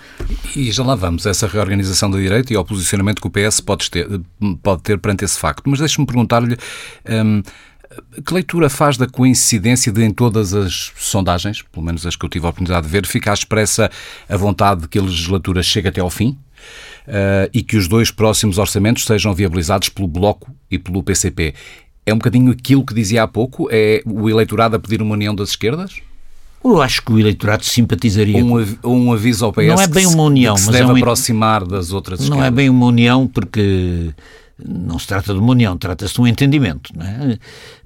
E 0.56 0.72
já 0.72 0.84
lá 0.84 0.96
vamos, 0.96 1.24
essa 1.24 1.46
reorganização 1.46 2.10
da 2.10 2.18
direita 2.18 2.52
e 2.52 2.56
ao 2.56 2.64
posicionamento 2.64 3.20
que 3.20 3.26
o 3.28 3.30
PS 3.30 3.60
pode 3.60 3.88
ter, 3.88 4.08
pode 4.62 4.82
ter 4.82 4.98
perante 4.98 5.24
esse 5.24 5.38
facto. 5.38 5.62
Mas 5.68 5.78
deixe-me 5.78 6.06
perguntar-lhe. 6.06 6.56
Hum, 7.08 7.42
que 8.24 8.34
leitura 8.34 8.68
faz 8.68 8.96
da 8.96 9.06
coincidência 9.06 9.92
de, 9.92 10.02
em 10.02 10.10
todas 10.10 10.54
as 10.54 10.92
sondagens, 10.96 11.62
pelo 11.62 11.84
menos 11.84 12.06
as 12.06 12.16
que 12.16 12.24
eu 12.24 12.28
tive 12.28 12.46
a 12.46 12.50
oportunidade 12.50 12.86
de 12.86 12.92
ver, 12.92 13.06
ficar 13.06 13.34
expressa 13.34 13.90
a 14.28 14.36
vontade 14.36 14.82
de 14.82 14.88
que 14.88 14.98
a 14.98 15.02
legislatura 15.02 15.62
chegue 15.62 15.88
até 15.88 16.00
ao 16.00 16.10
fim? 16.10 16.38
Uh, 17.06 17.50
e 17.52 17.62
que 17.62 17.76
os 17.76 17.88
dois 17.88 18.10
próximos 18.12 18.58
orçamentos 18.58 19.04
sejam 19.04 19.34
viabilizados 19.34 19.88
pelo 19.88 20.06
Bloco 20.06 20.50
e 20.70 20.78
pelo 20.78 21.02
PCP. 21.02 21.54
É 22.06 22.14
um 22.14 22.18
bocadinho 22.18 22.52
aquilo 22.52 22.84
que 22.84 22.94
dizia 22.94 23.24
há 23.24 23.28
pouco? 23.28 23.68
É 23.70 24.02
o 24.06 24.30
eleitorado 24.30 24.76
a 24.76 24.78
pedir 24.78 25.02
uma 25.02 25.14
união 25.14 25.34
das 25.34 25.50
esquerdas? 25.50 25.96
Eu 26.64 26.80
acho 26.80 27.02
que 27.02 27.12
o 27.12 27.18
eleitorado 27.18 27.64
simpatizaria. 27.64 28.44
Um, 28.44 28.78
um 28.84 29.12
aviso 29.12 29.44
ao 29.44 29.52
PS 29.52 29.66
não 29.66 29.80
é 29.80 29.88
bem 29.88 30.06
uma 30.06 30.22
união, 30.22 30.54
que 30.54 30.60
se 30.60 30.66
mas 30.66 30.76
deve 30.76 30.90
é 30.90 30.92
um... 30.92 30.96
aproximar 30.96 31.66
das 31.66 31.92
outras 31.92 32.20
não 32.20 32.26
esquerdas. 32.26 32.40
Não 32.40 32.46
é 32.46 32.50
bem 32.50 32.68
uma 32.68 32.86
união 32.86 33.26
porque 33.26 34.14
não 34.66 34.98
se 34.98 35.06
trata 35.06 35.32
de 35.32 35.38
uma 35.38 35.52
união, 35.52 35.76
trata-se 35.76 36.14
de 36.14 36.20
um 36.20 36.26
entendimento. 36.26 36.92
É? 37.00 37.38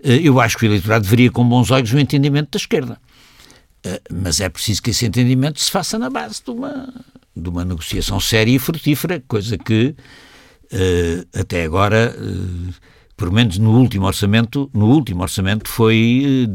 Eh, 0.02 0.20
eu 0.22 0.40
acho 0.40 0.56
que 0.56 0.64
o 0.64 0.68
eleitorado 0.68 1.04
deveria 1.04 1.30
com 1.30 1.48
bons 1.48 1.70
olhos 1.70 1.92
o 1.92 1.98
entendimento 1.98 2.50
da 2.50 2.56
esquerda. 2.56 2.98
Eh, 3.84 4.00
mas 4.12 4.40
é 4.40 4.48
preciso 4.48 4.82
que 4.82 4.90
esse 4.90 5.06
entendimento 5.06 5.60
se 5.60 5.70
faça 5.70 5.98
na 5.98 6.10
base 6.10 6.42
de 6.44 6.50
uma, 6.50 6.92
de 7.34 7.48
uma 7.48 7.64
negociação 7.64 8.20
séria 8.20 8.52
e 8.52 8.58
frutífera, 8.58 9.22
coisa 9.26 9.56
que 9.58 9.94
eh, 10.70 11.24
até 11.34 11.64
agora, 11.64 12.14
pelo 13.16 13.32
menos 13.32 13.58
no 13.58 13.78
último 13.78 14.06
orçamento, 14.06 14.70
no 14.74 14.86
último 14.86 15.22
orçamento 15.22 15.68
foi, 15.68 16.48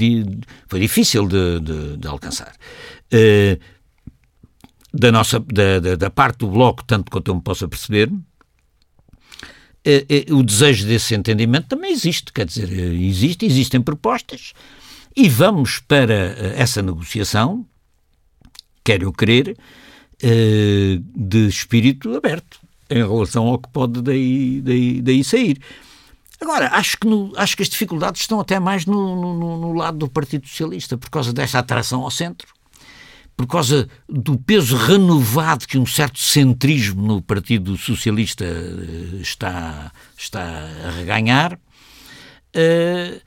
foi 0.67 0.79
difícil 0.79 1.27
de, 1.27 1.59
de, 1.59 1.97
de 1.97 2.07
alcançar. 2.07 2.53
Da, 4.93 5.09
nossa, 5.09 5.39
da, 5.39 5.79
da, 5.79 5.95
da 5.95 6.09
parte 6.09 6.39
do 6.39 6.47
Bloco, 6.47 6.83
tanto 6.83 7.09
quanto 7.09 7.31
eu 7.31 7.35
me 7.35 7.41
possa 7.41 7.65
perceber, 7.65 8.11
o 10.31 10.43
desejo 10.43 10.85
desse 10.85 11.15
entendimento 11.15 11.67
também 11.67 11.91
existe, 11.91 12.31
quer 12.31 12.45
dizer, 12.45 12.71
eh, 12.71 12.93
existe, 12.93 13.45
existem 13.45 13.81
propostas 13.81 14.53
e 15.15 15.27
vamos 15.27 15.79
para 15.79 16.13
essa 16.55 16.81
negociação, 16.81 17.65
quero 18.83 19.05
eu 19.05 19.11
crer, 19.11 19.57
de 21.15 21.47
espírito 21.47 22.15
aberto 22.15 22.59
em 22.89 22.97
relação 22.97 23.47
ao 23.47 23.57
que 23.57 23.69
pode 23.69 24.01
daí, 24.01 24.61
daí, 24.61 25.01
daí 25.01 25.23
sair. 25.23 25.59
Agora, 26.39 26.69
acho 26.73 26.97
que, 26.97 27.07
no, 27.07 27.33
acho 27.35 27.57
que 27.57 27.63
as 27.63 27.69
dificuldades 27.69 28.21
estão 28.21 28.39
até 28.39 28.59
mais 28.59 28.85
no, 28.85 29.15
no, 29.15 29.57
no 29.57 29.73
lado 29.73 29.97
do 29.97 30.09
Partido 30.09 30.47
Socialista, 30.47 30.97
por 30.97 31.09
causa 31.09 31.33
desta 31.33 31.59
atração 31.59 32.03
ao 32.03 32.11
centro 32.11 32.47
por 33.35 33.47
causa 33.47 33.89
do 34.07 34.37
peso 34.37 34.75
renovado 34.75 35.67
que 35.67 35.77
um 35.77 35.85
certo 35.85 36.19
centrismo 36.19 37.01
no 37.01 37.21
Partido 37.21 37.77
Socialista 37.77 38.45
eh, 38.45 39.21
está, 39.21 39.91
está 40.17 40.41
a 40.41 40.91
reganhar. 40.91 41.59
Uh, 42.55 43.19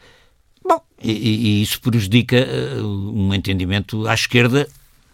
bom, 0.62 0.80
e, 1.02 1.12
e, 1.12 1.62
isso 1.62 1.80
prejudica 1.80 2.36
uh, 2.36 2.86
um 2.86 3.32
entendimento 3.32 4.06
à 4.06 4.14
esquerda 4.14 4.68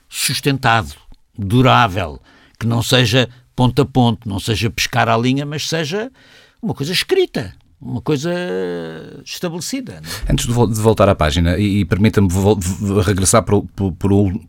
sustentado, 0.08 0.94
durável, 1.38 2.20
que 2.58 2.66
não 2.66 2.82
seja 2.82 3.28
ponto 3.54 3.80
a 3.80 3.86
ponto, 3.86 4.28
não 4.28 4.40
seja 4.40 4.68
pescar 4.68 5.08
à 5.08 5.16
linha, 5.16 5.46
mas 5.46 5.68
seja 5.68 6.10
uma 6.60 6.74
coisa 6.74 6.92
escrita 6.92 7.54
uma 7.80 8.00
coisa 8.00 8.30
estabelecida. 9.24 10.02
É? 10.26 10.32
Antes 10.32 10.46
de, 10.46 10.52
voltar 10.52 11.08
à 11.08 11.14
página, 11.14 11.58
e, 11.58 11.84
permita-me 11.84 12.28
regressar 13.04 13.42
por, 13.42 13.64
por, 13.74 13.92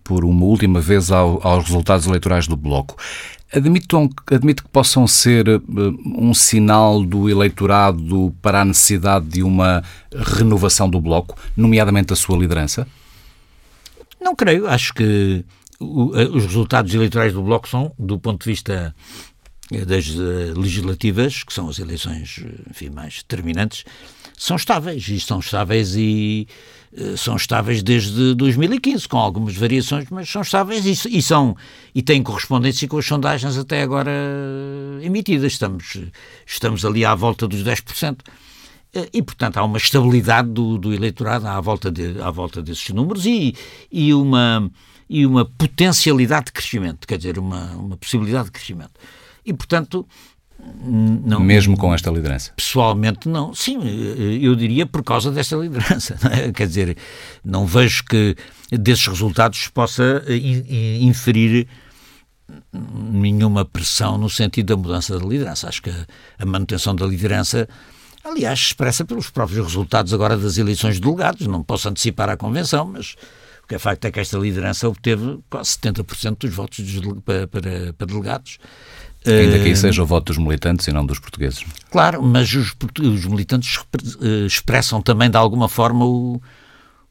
por, 0.03 0.25
uma 0.25 0.45
última 0.45 0.81
vez 0.81 1.11
ao, 1.11 1.45
aos 1.45 1.65
resultados 1.65 2.05
eleitorais 2.05 2.47
do 2.47 2.57
Bloco. 2.57 2.97
Admito, 3.53 4.09
admito 4.31 4.63
que 4.63 4.69
possam 4.69 5.05
ser 5.05 5.47
uh, 5.47 5.61
um 6.05 6.33
sinal 6.33 7.03
do 7.03 7.29
eleitorado 7.29 8.33
para 8.41 8.61
a 8.61 8.65
necessidade 8.65 9.25
de 9.25 9.43
uma 9.43 9.83
renovação 10.13 10.89
do 10.89 11.01
Bloco, 11.01 11.37
nomeadamente 11.55 12.13
a 12.13 12.15
sua 12.15 12.37
liderança? 12.37 12.87
Não 14.21 14.35
creio. 14.35 14.67
Acho 14.67 14.93
que 14.93 15.43
eh, 15.81 16.29
os 16.31 16.45
resultados 16.45 16.93
eleitorais 16.93 17.33
do 17.33 17.41
Bloco 17.41 17.67
são, 17.67 17.91
do 17.97 18.19
ponto 18.19 18.43
de 18.43 18.51
vista 18.51 18.95
das 19.85 20.07
uh, 20.09 20.59
legislativas, 20.59 21.43
que 21.43 21.53
são 21.53 21.69
as 21.69 21.79
eleições 21.79 22.43
enfim, 22.69 22.89
mais 22.89 23.17
determinantes, 23.17 23.85
são 24.37 24.55
estáveis 24.57 25.07
e 25.07 25.19
são 25.19 25.39
estáveis 25.39 25.95
e 25.95 26.47
são 27.15 27.37
estáveis 27.37 27.81
desde 27.81 28.35
2015 28.35 29.07
com 29.07 29.17
algumas 29.17 29.55
variações, 29.55 30.07
mas 30.11 30.29
são 30.29 30.41
estáveis 30.41 30.85
e, 30.85 31.17
e 31.17 31.21
são 31.21 31.55
e 31.95 32.01
têm 32.01 32.21
correspondência 32.21 32.85
com 32.85 32.97
as 32.97 33.05
sondagens 33.05 33.57
até 33.57 33.81
agora 33.81 34.11
emitidas. 35.01 35.53
Estamos 35.53 35.97
estamos 36.45 36.83
ali 36.83 37.05
à 37.05 37.15
volta 37.15 37.47
dos 37.47 37.63
10%. 37.63 38.17
Eh, 38.93 39.09
e, 39.13 39.21
portanto, 39.21 39.57
há 39.57 39.63
uma 39.63 39.77
estabilidade 39.77 40.49
do, 40.49 40.77
do 40.77 40.93
eleitorado 40.93 41.47
à 41.47 41.59
volta, 41.61 41.91
de, 41.91 42.21
à 42.21 42.29
volta 42.29 42.61
desses 42.61 42.89
números 42.89 43.25
e, 43.25 43.55
e, 43.91 44.13
uma, 44.13 44.69
e 45.09 45.25
uma 45.25 45.45
potencialidade 45.45 46.47
de 46.47 46.51
crescimento, 46.51 47.07
quer 47.07 47.17
dizer, 47.17 47.39
uma, 47.39 47.71
uma 47.71 47.97
possibilidade 47.97 48.45
de 48.45 48.51
crescimento. 48.51 48.91
E, 49.45 49.53
portanto, 49.53 50.05
não, 50.83 51.39
Mesmo 51.39 51.77
com 51.77 51.93
esta 51.93 52.09
liderança? 52.11 52.53
Pessoalmente, 52.55 53.27
não. 53.27 53.53
Sim, 53.53 53.79
eu 54.41 54.55
diria 54.55 54.85
por 54.85 55.03
causa 55.03 55.31
desta 55.31 55.55
liderança. 55.55 56.17
É? 56.31 56.51
Quer 56.51 56.67
dizer, 56.67 56.97
não 57.43 57.65
vejo 57.65 58.03
que 58.05 58.35
desses 58.71 59.05
resultados 59.07 59.67
possa 59.67 60.23
inferir 60.99 61.67
nenhuma 62.73 63.65
pressão 63.65 64.17
no 64.17 64.29
sentido 64.29 64.67
da 64.67 64.77
mudança 64.77 65.17
da 65.17 65.25
liderança. 65.25 65.67
Acho 65.67 65.81
que 65.81 65.89
a 65.89 66.45
manutenção 66.45 66.95
da 66.95 67.05
liderança, 67.05 67.67
aliás, 68.23 68.59
expressa 68.59 69.03
pelos 69.03 69.29
próprios 69.29 69.65
resultados 69.65 70.13
agora 70.13 70.37
das 70.37 70.57
eleições 70.57 70.95
de 70.95 71.01
delegados. 71.01 71.47
Não 71.47 71.63
posso 71.63 71.89
antecipar 71.89 72.29
a 72.29 72.37
convenção, 72.37 72.85
mas 72.85 73.15
o 73.63 73.67
que 73.67 73.75
é 73.75 73.79
facto 73.79 74.05
é 74.05 74.11
que 74.11 74.19
esta 74.19 74.37
liderança 74.37 74.87
obteve 74.87 75.39
quase 75.49 75.71
70% 75.77 76.37
dos 76.37 76.53
votos 76.53 76.79
para, 77.25 77.47
para, 77.47 77.93
para 77.93 78.07
delegados 78.07 78.57
Ainda 79.25 79.59
que 79.59 79.65
aí 79.65 79.75
seja 79.75 80.01
o 80.01 80.05
voto 80.05 80.33
dos 80.33 80.37
militantes 80.37 80.87
e 80.87 80.91
não 80.91 81.05
dos 81.05 81.19
portugueses. 81.19 81.63
Claro, 81.91 82.23
mas 82.23 82.51
os, 82.53 82.75
os 82.99 83.25
militantes 83.25 83.79
expressam 84.47 85.01
também 85.01 85.29
de 85.29 85.37
alguma 85.37 85.69
forma 85.69 86.05
o, 86.05 86.41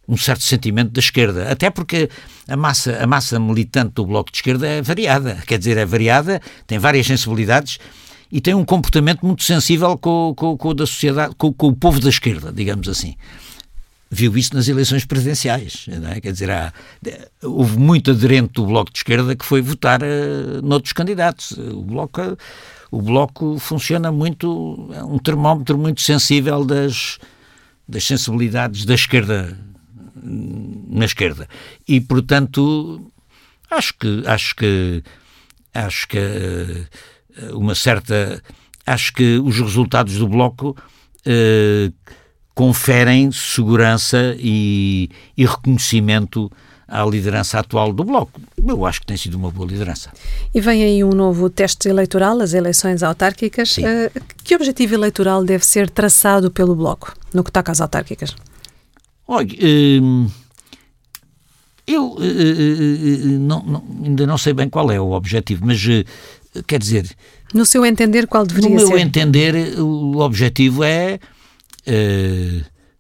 um 0.08 0.16
certo 0.16 0.42
sentimento 0.42 0.90
da 0.90 0.98
esquerda, 0.98 1.50
até 1.50 1.70
porque 1.70 2.10
a 2.48 2.56
massa, 2.56 2.98
a 3.00 3.06
massa 3.06 3.38
militante 3.38 3.92
do 3.94 4.06
Bloco 4.06 4.32
de 4.32 4.38
Esquerda 4.38 4.66
é 4.66 4.82
variada, 4.82 5.36
quer 5.46 5.56
dizer, 5.56 5.76
é 5.76 5.86
variada, 5.86 6.40
tem 6.66 6.80
várias 6.80 7.06
sensibilidades 7.06 7.78
e 8.30 8.40
tem 8.40 8.54
um 8.54 8.64
comportamento 8.64 9.24
muito 9.24 9.44
sensível 9.44 9.96
com, 9.96 10.34
com, 10.36 10.56
com 10.56 10.74
da 10.74 10.86
sociedade, 10.86 11.34
com, 11.36 11.52
com, 11.52 11.68
o 11.68 11.76
povo 11.76 12.00
da 12.00 12.08
esquerda, 12.08 12.52
digamos 12.52 12.88
assim. 12.88 13.14
Viu 14.12 14.36
isso 14.36 14.54
nas 14.54 14.66
eleições 14.66 15.04
presidenciais, 15.04 15.86
é? 16.12 16.20
quer 16.20 16.32
dizer, 16.32 16.50
há, 16.50 16.72
houve 17.42 17.78
muito 17.78 18.10
aderente 18.10 18.54
do 18.54 18.66
Bloco 18.66 18.92
de 18.92 18.98
Esquerda 18.98 19.36
que 19.36 19.44
foi 19.44 19.62
votar 19.62 20.02
uh, 20.02 20.60
noutros 20.62 20.92
candidatos. 20.92 21.52
O 21.52 21.82
Bloco, 21.82 22.36
o 22.90 23.00
bloco 23.00 23.56
funciona 23.60 24.10
muito, 24.10 24.90
é 24.92 25.04
um 25.04 25.18
termómetro 25.18 25.78
muito 25.78 26.00
sensível 26.00 26.64
das, 26.64 27.18
das 27.86 28.02
sensibilidades 28.02 28.84
da 28.84 28.94
esquerda 28.94 29.56
na 30.22 31.04
esquerda. 31.04 31.48
E, 31.86 32.00
portanto, 32.00 33.12
acho 33.70 33.94
que 33.94 34.22
acho 34.26 34.56
que 34.56 35.02
acho 35.72 36.08
que 36.08 36.18
eh, 36.18 37.52
uma 37.52 37.74
certa 37.74 38.42
acho 38.86 39.12
que 39.12 39.38
os 39.38 39.58
resultados 39.58 40.16
do 40.18 40.28
bloco 40.28 40.76
eh, 41.24 41.92
conferem 42.54 43.30
segurança 43.32 44.36
e, 44.38 45.08
e, 45.36 45.46
reconhecimento 45.46 46.50
à 46.86 47.04
liderança 47.04 47.58
atual 47.58 47.92
do 47.92 48.04
Bloco. 48.04 48.40
Eu 48.62 48.84
acho 48.84 49.00
que 49.00 49.06
tem 49.06 49.16
sido 49.16 49.36
uma 49.36 49.50
boa 49.50 49.66
liderança. 49.66 50.10
E 50.54 50.60
vem 50.60 50.82
aí 50.82 51.04
um 51.04 51.10
novo 51.10 51.48
teste 51.48 51.88
eleitoral, 51.88 52.40
as 52.40 52.52
eleições 52.52 53.02
autárquicas. 53.02 53.78
Uh, 53.78 54.20
que 54.42 54.54
objetivo 54.54 54.94
eleitoral 54.94 55.44
deve 55.44 55.64
ser 55.64 55.88
traçado 55.88 56.50
pelo 56.50 56.74
Bloco 56.74 57.14
no 57.32 57.44
que 57.44 57.52
toca 57.52 57.70
às 57.70 57.80
autárquicas? 57.80 58.34
Olha, 59.26 59.48
hum, 60.02 60.28
eu 61.90 62.16
eh, 62.20 62.24
eh, 62.24 63.34
eh, 63.34 63.38
não, 63.38 63.62
não, 63.62 63.84
ainda 64.04 64.26
não 64.26 64.38
sei 64.38 64.52
bem 64.52 64.68
qual 64.68 64.90
é 64.92 65.00
o 65.00 65.10
objetivo, 65.10 65.66
mas 65.66 65.80
quer 66.66 66.78
dizer. 66.78 67.10
No 67.52 67.66
seu 67.66 67.84
entender, 67.84 68.28
qual 68.28 68.46
deveria 68.46 68.78
ser? 68.78 68.84
No 68.84 68.88
meu 68.90 68.98
entender, 68.98 69.80
o 69.80 70.18
objetivo 70.18 70.84
é 70.84 71.18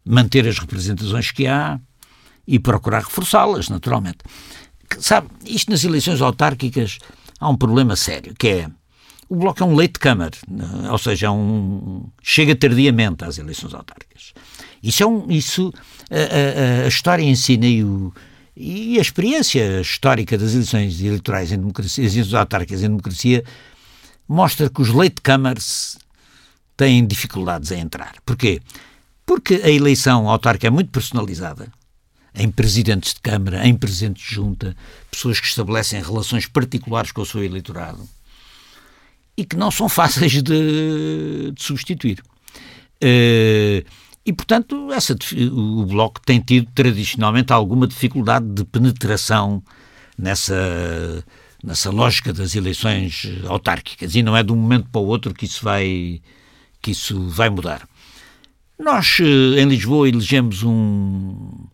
manter 0.04 0.46
as 0.46 0.58
representações 0.58 1.30
que 1.30 1.46
há 1.46 1.78
e 2.46 2.58
procurar 2.58 3.02
reforçá-las, 3.02 3.68
naturalmente. 3.68 4.18
Sabe, 4.98 5.28
isto 5.46 5.70
nas 5.70 5.84
eleições 5.84 6.20
autárquicas 6.20 6.98
há 7.38 7.48
um 7.48 7.56
problema 7.56 7.94
sério, 7.94 8.34
que 8.36 8.48
é 8.48 8.70
o 9.28 9.36
Bloco 9.36 9.62
é 9.62 9.66
um 9.66 9.76
leite 9.76 9.92
de 9.92 10.00
câmara, 10.00 10.32
ou 10.90 10.98
seja, 10.98 11.26
é 11.26 11.30
um, 11.30 12.04
chega 12.20 12.56
tardiamente 12.56 13.24
às 13.24 13.38
eleições 13.38 13.72
autárquicas. 13.72 14.34
Isso 14.82 15.04
é 15.04 15.06
um, 15.06 15.30
isso 15.30 15.72
a, 16.10 16.82
a, 16.82 16.84
a 16.86 16.88
história 16.88 17.22
ensina 17.22 17.64
e, 17.64 17.84
o, 17.84 18.12
e 18.56 18.98
a 18.98 19.00
experiência 19.00 19.80
histórica 19.80 20.36
das 20.36 20.54
eleições 20.54 21.00
eleitorais 21.00 21.52
em 21.52 21.58
democracia, 21.58 22.04
as 22.04 22.12
eleições 22.12 22.34
autárquicas 22.34 22.80
em 22.82 22.88
democracia, 22.88 23.44
mostra 24.26 24.68
que 24.68 24.82
os 24.82 24.88
leite-câmaras 24.88 25.96
têm 26.80 27.06
dificuldades 27.06 27.70
em 27.70 27.80
entrar. 27.80 28.14
Porquê? 28.24 28.62
Porque 29.26 29.60
a 29.62 29.68
eleição 29.68 30.30
autárquica 30.30 30.68
é 30.68 30.70
muito 30.70 30.90
personalizada, 30.90 31.70
em 32.34 32.50
presidentes 32.50 33.12
de 33.12 33.20
Câmara, 33.20 33.66
em 33.66 33.76
presidentes 33.76 34.26
de 34.26 34.34
junta, 34.34 34.74
pessoas 35.10 35.38
que 35.38 35.46
estabelecem 35.46 36.02
relações 36.02 36.46
particulares 36.46 37.12
com 37.12 37.20
o 37.20 37.26
seu 37.26 37.44
eleitorado 37.44 38.08
e 39.36 39.44
que 39.44 39.56
não 39.56 39.70
são 39.70 39.90
fáceis 39.90 40.32
de, 40.32 41.52
de 41.52 41.62
substituir. 41.62 42.22
Uh, 43.02 43.84
e, 44.24 44.32
portanto, 44.32 44.90
essa, 44.90 45.14
o 45.52 45.84
Bloco 45.84 46.20
tem 46.24 46.40
tido 46.40 46.70
tradicionalmente 46.74 47.52
alguma 47.52 47.86
dificuldade 47.86 48.46
de 48.46 48.64
penetração 48.64 49.62
nessa, 50.16 51.24
nessa 51.62 51.90
lógica 51.90 52.32
das 52.32 52.54
eleições 52.54 53.26
autárquicas. 53.46 54.14
E 54.14 54.22
não 54.22 54.36
é 54.36 54.42
de 54.42 54.52
um 54.52 54.56
momento 54.56 54.88
para 54.90 55.00
o 55.00 55.06
outro 55.06 55.34
que 55.34 55.44
isso 55.44 55.64
vai, 55.64 56.20
que 56.80 56.92
isso 56.92 57.28
vai 57.28 57.50
mudar. 57.50 57.86
Nós, 58.78 59.18
eh, 59.20 59.60
em 59.60 59.68
Lisboa, 59.68 60.08
elegemos 60.08 60.62
um, 60.62 61.66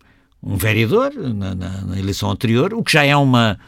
um 0.43 0.57
vereador 0.57 1.13
na, 1.13 1.55
na, 1.55 1.81
na 1.81 1.99
eleição 1.99 2.29
anterior, 2.29 2.73
o 2.73 2.83
que 2.83 2.91
já 2.91 3.03
é 3.03 3.15
uma. 3.15 3.59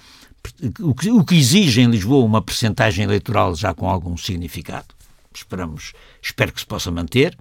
O 0.79 0.93
que, 0.93 1.09
o 1.09 1.23
que 1.23 1.35
exige 1.35 1.81
em 1.81 1.89
Lisboa 1.89 2.25
uma 2.25 2.41
percentagem 2.41 3.03
eleitoral 3.03 3.55
já 3.55 3.73
com 3.73 3.89
algum 3.89 4.15
significado. 4.17 4.87
Esperamos, 5.33 5.93
espero 6.21 6.51
que 6.51 6.59
se 6.59 6.65
possa 6.65 6.91
manter. 6.91 7.37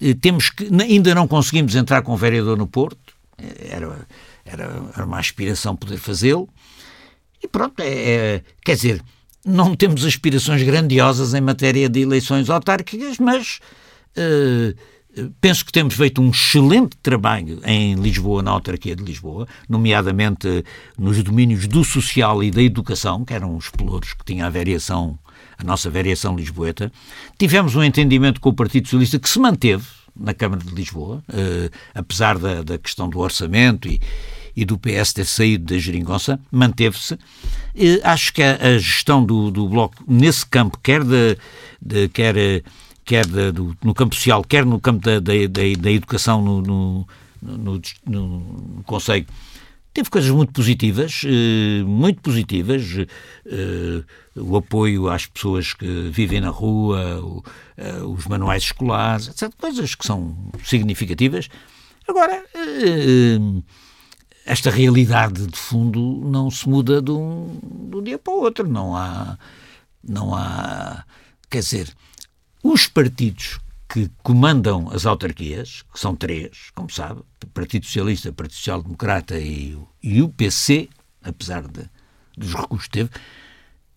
Eh, 0.00 0.14
temos 0.14 0.50
que, 0.50 0.68
ainda 0.82 1.14
não 1.14 1.28
conseguimos 1.28 1.74
entrar 1.74 2.02
com 2.02 2.12
o 2.12 2.16
vereador 2.16 2.56
no 2.56 2.66
Porto, 2.66 3.14
eh, 3.38 3.68
era, 3.70 4.06
era, 4.44 4.64
era 4.94 5.04
uma 5.04 5.18
aspiração 5.18 5.76
poder 5.76 5.98
fazê-lo, 5.98 6.48
e 7.42 7.48
pronto, 7.48 7.80
é, 7.80 7.86
é, 7.86 8.42
quer 8.64 8.74
dizer, 8.74 9.02
não 9.44 9.74
temos 9.74 10.04
aspirações 10.04 10.62
grandiosas 10.62 11.34
em 11.34 11.40
matéria 11.40 11.88
de 11.88 12.00
eleições 12.00 12.48
autárquicas, 12.48 13.18
mas 13.18 13.60
uh, 14.16 14.74
penso 15.40 15.64
que 15.64 15.72
temos 15.72 15.94
feito 15.94 16.20
um 16.22 16.30
excelente 16.30 16.96
trabalho 17.02 17.60
em 17.64 17.94
Lisboa, 17.94 18.42
na 18.42 18.50
autarquia 18.50 18.96
de 18.96 19.02
Lisboa, 19.02 19.46
nomeadamente 19.68 20.64
nos 20.98 21.22
domínios 21.22 21.66
do 21.66 21.84
social 21.84 22.42
e 22.42 22.50
da 22.50 22.62
educação, 22.62 23.24
que 23.24 23.34
eram 23.34 23.56
os 23.56 23.68
pelouros 23.68 24.14
que 24.14 24.24
tinha 24.24 24.46
a 24.46 24.50
variação 24.50 25.18
a 25.58 25.64
nossa 25.64 25.90
variação 25.90 26.36
lisboeta. 26.36 26.92
Tivemos 27.38 27.74
um 27.76 27.82
entendimento 27.82 28.40
com 28.40 28.48
o 28.48 28.54
Partido 28.54 28.86
Socialista 28.86 29.18
que 29.18 29.28
se 29.28 29.38
manteve 29.38 29.84
na 30.16 30.32
Câmara 30.32 30.62
de 30.62 30.72
Lisboa, 30.74 31.22
eh, 31.32 31.70
apesar 31.94 32.38
da, 32.38 32.62
da, 32.62 32.78
questão 32.78 33.08
do 33.08 33.18
orçamento 33.18 33.88
e, 33.88 34.00
e, 34.56 34.64
do 34.64 34.78
PS 34.78 35.12
ter 35.12 35.26
saído 35.26 35.72
da 35.72 35.78
geringonça, 35.78 36.40
manteve-se. 36.50 37.18
Acho 38.02 38.32
que 38.32 38.42
a, 38.42 38.78
gestão 38.78 39.24
do, 39.24 39.50
do, 39.50 39.68
Bloco 39.68 40.02
nesse 40.06 40.46
campo, 40.46 40.78
quer, 40.82 41.02
de, 41.02 41.36
de 41.80 42.08
quer, 42.08 42.62
quer 43.04 43.26
de, 43.26 43.52
do, 43.52 43.76
no 43.82 43.94
campo 43.94 44.14
social, 44.14 44.42
quer 44.44 44.64
no 44.64 44.80
campo 44.80 45.04
da, 45.04 45.18
da, 45.18 45.32
da 45.78 45.90
educação 45.90 46.42
no, 46.42 46.62
no, 46.62 47.06
no, 47.42 47.80
no 48.06 48.82
Conselho, 48.84 49.26
teve 49.94 50.10
coisas 50.10 50.30
muito 50.30 50.52
positivas, 50.52 51.22
eh, 51.24 51.84
muito 51.84 52.20
positivas, 52.20 52.82
eh, 53.46 54.02
o 54.34 54.56
apoio 54.56 55.08
às 55.08 55.24
pessoas 55.24 55.72
que 55.72 55.86
vivem 56.10 56.40
na 56.40 56.48
rua, 56.48 57.42
eh, 57.76 58.02
os 58.02 58.26
manuais 58.26 58.64
escolares, 58.64 59.28
etc. 59.28 59.52
Coisas 59.56 59.94
que 59.94 60.04
são 60.04 60.36
significativas. 60.64 61.48
Agora, 62.08 62.42
esta 64.44 64.70
realidade 64.70 65.46
de 65.46 65.56
fundo 65.56 66.20
não 66.24 66.50
se 66.50 66.68
muda 66.68 67.00
de 67.00 67.10
um, 67.10 67.58
de 67.90 67.96
um 67.96 68.02
dia 68.02 68.18
para 68.18 68.32
o 68.32 68.40
outro. 68.40 68.68
Não 68.68 68.94
há, 68.94 69.38
não 70.02 70.34
há, 70.34 71.04
quer 71.48 71.60
dizer, 71.60 71.94
os 72.62 72.86
partidos 72.86 73.58
que 73.88 74.10
comandam 74.22 74.88
as 74.90 75.06
autarquias, 75.06 75.82
que 75.92 76.00
são 76.00 76.16
três, 76.16 76.70
como 76.74 76.90
sabe, 76.90 77.22
Partido 77.52 77.86
Socialista, 77.86 78.32
Partido 78.32 78.56
Social 78.56 78.82
Democrata 78.82 79.38
e, 79.38 79.78
e 80.02 80.20
o 80.20 80.28
PC, 80.28 80.88
apesar 81.22 81.62
de, 81.62 81.88
dos 82.36 82.54
recursos 82.54 82.88
que 82.88 82.98
teve, 82.98 83.10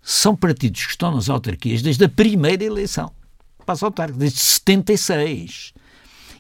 são 0.02 0.36
partidos 0.36 0.86
que 0.86 0.92
estão 0.92 1.14
nas 1.14 1.30
autarquias 1.30 1.82
desde 1.82 2.06
a 2.06 2.10
primeira 2.10 2.64
eleição 2.64 3.12
para 3.66 3.74
as 3.74 3.84
autárquicas, 3.84 4.20
desde 4.20 4.40
76. 4.40 5.74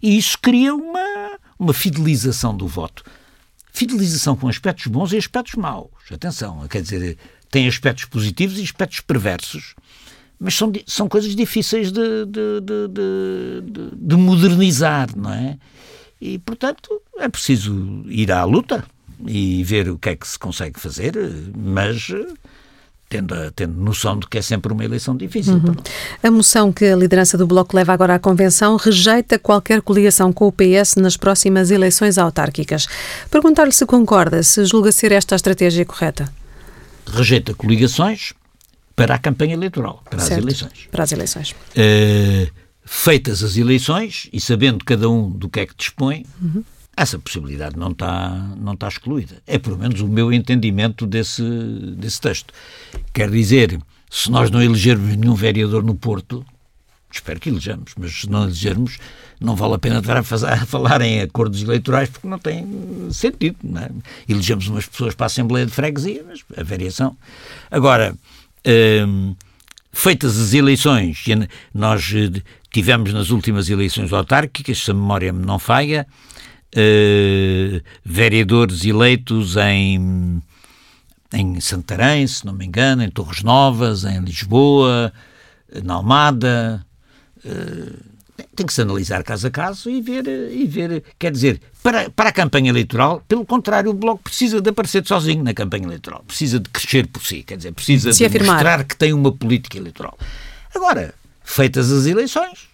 E 0.01 0.17
isso 0.17 0.37
cria 0.39 0.73
uma, 0.73 1.37
uma 1.59 1.73
fidelização 1.73 2.55
do 2.55 2.67
voto. 2.67 3.03
Fidelização 3.77 4.35
com 4.35 4.47
aspectos 4.47 4.87
bons 4.87 5.13
e 5.13 5.17
aspectos 5.17 5.53
maus. 5.53 5.91
Atenção, 6.11 6.67
quer 6.67 6.81
dizer, 6.81 7.17
tem 7.51 7.67
aspectos 7.67 8.05
positivos 8.05 8.57
e 8.57 8.63
aspectos 8.63 9.01
perversos 9.01 9.75
mas 10.39 10.53
são, 10.53 10.71
são 10.85 11.09
coisas 11.09 11.35
difíceis 11.35 11.91
de, 11.91 12.25
de, 12.25 12.61
de, 12.61 13.95
de, 13.95 14.15
modernizar, 14.15 15.09
não 15.17 15.33
é? 15.33 15.57
E, 16.21 16.37
portanto, 16.39 17.01
é 17.17 17.27
preciso 17.27 18.03
ir 18.07 18.31
à 18.31 18.43
luta 18.43 18.85
e 19.25 19.63
ver 19.63 19.89
o 19.89 19.97
que 19.97 20.09
é 20.09 20.15
que 20.15 20.27
se 20.27 20.37
consegue 20.37 20.79
fazer, 20.79 21.15
mas 21.55 22.09
tendo, 23.09 23.35
tendo 23.51 23.73
noção 23.73 24.17
de 24.19 24.27
que 24.27 24.37
é 24.37 24.41
sempre 24.41 24.71
uma 24.71 24.83
eleição 24.83 25.15
difícil. 25.15 25.55
Uhum. 25.55 25.75
A 26.21 26.31
moção 26.31 26.71
que 26.71 26.85
a 26.85 26.95
liderança 26.95 27.37
do 27.37 27.47
Bloco 27.47 27.75
leva 27.75 27.93
agora 27.93 28.15
à 28.15 28.19
Convenção 28.19 28.75
rejeita 28.75 29.39
qualquer 29.39 29.81
coligação 29.81 30.33
com 30.33 30.47
o 30.47 30.51
PS 30.51 30.95
nas 30.97 31.15
próximas 31.15 31.71
eleições 31.71 32.17
autárquicas. 32.17 32.87
Perguntar-lhe 33.31 33.71
se 33.71 33.85
concorda, 33.85 34.43
se 34.43 34.65
julga 34.65 34.91
ser 34.91 35.11
esta 35.11 35.35
a 35.35 35.37
estratégia 35.37 35.85
correta. 35.85 36.31
Rejeita 37.05 37.53
coligações, 37.53 38.33
para 38.97 39.13
a 39.13 39.19
campanha 39.19 39.53
eleitoral, 39.53 40.03
para 40.09 40.19
certo, 40.19 40.39
as 40.39 40.43
eleições. 40.43 40.87
Para 40.91 41.03
as 41.03 41.11
eleições. 41.11 41.51
Uh, 41.51 42.51
feitas 42.83 43.43
as 43.43 43.55
eleições 43.55 44.27
e 44.33 44.41
sabendo 44.41 44.83
cada 44.83 45.07
um 45.07 45.29
do 45.29 45.47
que 45.47 45.59
é 45.59 45.65
que 45.67 45.75
dispõe, 45.77 46.25
uhum. 46.41 46.63
Essa 46.97 47.19
possibilidade 47.19 47.77
não 47.77 47.91
está, 47.91 48.29
não 48.57 48.73
está 48.73 48.88
excluída. 48.88 49.38
É 49.45 49.60
pelo 49.60 49.77
menos 49.77 50.01
o 50.01 50.07
meu 50.07 50.33
entendimento 50.33 51.05
desse, 51.05 51.43
desse 51.95 52.19
texto. 52.19 52.51
Quer 53.13 53.29
dizer, 53.29 53.79
se 54.10 54.31
nós 54.31 54.49
não 54.49 54.62
elegermos 54.62 55.15
nenhum 55.15 55.36
vereador 55.36 55.83
no 55.83 55.93
Porto, 55.93 56.43
espero 57.12 57.39
que 57.39 57.49
elejamos, 57.49 57.93
mas 57.99 58.21
se 58.21 58.29
não 58.29 58.45
elegermos, 58.45 58.97
não 59.39 59.55
vale 59.55 59.75
a 59.75 59.77
pena 59.77 59.99
estar 59.99 60.17
a, 60.17 60.23
fazer, 60.23 60.47
a 60.47 60.65
falar 60.65 61.01
em 61.01 61.21
acordos 61.21 61.62
eleitorais 61.62 62.10
porque 62.10 62.27
não 62.27 62.39
tem 62.39 62.65
sentido. 63.12 63.57
Não 63.63 63.79
é? 63.79 63.91
Elegemos 64.27 64.67
umas 64.67 64.88
pessoas 64.88 65.13
para 65.13 65.25
a 65.25 65.27
Assembleia 65.27 65.67
de 65.67 65.71
Freguesia, 65.71 66.25
mas 66.27 66.43
a 66.57 66.63
variação. 66.63 67.15
Agora, 67.69 68.17
hum, 69.07 69.36
feitas 69.91 70.39
as 70.39 70.55
eleições, 70.55 71.23
nós 71.71 72.12
eh, 72.12 72.41
tivemos 72.71 73.13
nas 73.13 73.29
últimas 73.29 73.69
eleições 73.69 74.12
autárquicas, 74.12 74.79
se 74.79 74.89
a 74.89 74.95
memória 74.95 75.31
me 75.31 75.45
não 75.45 75.60
falha, 75.60 76.07
uh, 76.75 77.82
vereadores 78.03 78.84
eleitos 78.86 79.56
em, 79.58 80.41
em 81.34 81.60
Santarém, 81.60 82.25
se 82.27 82.45
não 82.45 82.53
me 82.53 82.65
engano, 82.65 83.03
em 83.03 83.10
Torres 83.10 83.43
Novas, 83.43 84.03
em 84.03 84.19
Lisboa, 84.19 85.12
na 85.84 85.95
Almada. 85.95 86.86
Uh, 87.45 88.17
tem 88.56 88.65
que 88.65 88.73
se 88.73 88.82
analisar 88.82 89.23
caso 89.23 89.47
a 89.47 89.51
caso 89.51 89.89
e 89.89 90.01
ver, 90.01 90.27
e 90.27 90.65
ver 90.65 91.03
quer 91.17 91.32
dizer, 91.32 91.62
para, 91.82 92.10
para 92.10 92.30
a 92.30 92.32
campanha 92.32 92.69
eleitoral, 92.69 93.23
pelo 93.27 93.45
contrário, 93.45 93.91
o 93.91 93.93
Bloco 93.93 94.23
precisa 94.23 94.62
de 94.62 94.69
aparecer 94.69 95.06
sozinho 95.06 95.43
na 95.43 95.53
campanha 95.53 95.86
eleitoral, 95.86 96.23
precisa 96.25 96.60
de 96.60 96.69
crescer 96.69 97.08
por 97.08 97.23
si, 97.23 97.43
quer 97.43 97.58
dizer, 97.58 97.71
precisa 97.71 98.13
se 98.13 98.27
de 98.27 98.39
mostrar 98.39 98.84
que 98.84 98.95
tem 98.95 99.13
uma 99.13 99.32
política 99.32 99.77
eleitoral. 99.77 100.17
Agora, 100.75 101.13
feitas 101.43 101.91
as 101.91 102.06
eleições, 102.06 102.67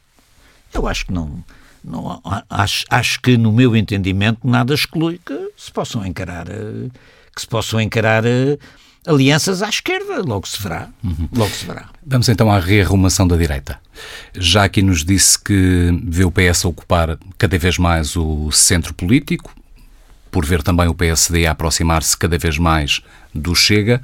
eu 0.74 0.88
acho 0.88 1.06
que 1.06 1.14
não, 1.14 1.44
não 1.84 2.22
acho, 2.50 2.86
acho 2.90 3.22
que 3.22 3.38
no 3.38 3.52
meu 3.52 3.76
entendimento 3.76 4.40
nada 4.44 4.74
exclui 4.74 5.20
que 5.24 5.52
se 5.58 5.72
possam 5.72 6.06
encarar 6.06 6.46
que 7.36 7.42
se 7.42 7.48
possam 7.48 7.82
encarar 7.82 8.24
alianças 9.06 9.62
à 9.62 9.70
esquerda, 9.70 10.22
logo 10.22 10.48
se 10.48 10.62
verá. 10.62 10.90
Uhum. 11.04 11.28
Logo 11.34 11.52
se 11.52 11.66
verá. 11.66 11.90
Vamos 12.06 12.30
então 12.30 12.52
à 12.52 12.60
rearrumação 12.60 13.28
da 13.28 13.36
direita. 13.36 13.80
Já 14.34 14.64
aqui 14.64 14.82
nos 14.82 15.04
disse 15.04 15.38
que 15.40 15.90
vê 16.04 16.24
o 16.24 16.32
PS 16.32 16.66
ocupar 16.66 17.18
cada 17.38 17.58
vez 17.58 17.78
mais 17.78 18.16
o 18.16 18.52
centro 18.52 18.94
político, 18.94 19.54
por 20.32 20.46
ver 20.46 20.64
também 20.64 20.88
o 20.88 20.96
PSD 20.96 21.46
a 21.46 21.52
aproximar-se 21.52 22.18
cada 22.18 22.38
vez 22.38 22.58
mais 22.58 23.02
do 23.34 23.54
Chega. 23.54 24.02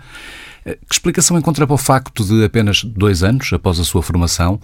Eh, 0.66 0.78
que 0.88 0.94
explicação 0.94 1.38
encontra 1.38 1.66
para 1.66 1.74
o 1.74 1.78
facto 1.78 2.24
de 2.24 2.44
apenas 2.44 2.84
dois 2.84 3.24
anos 3.24 3.52
após 3.54 3.80
a 3.80 3.84
sua 3.84 4.02
formação, 4.02 4.60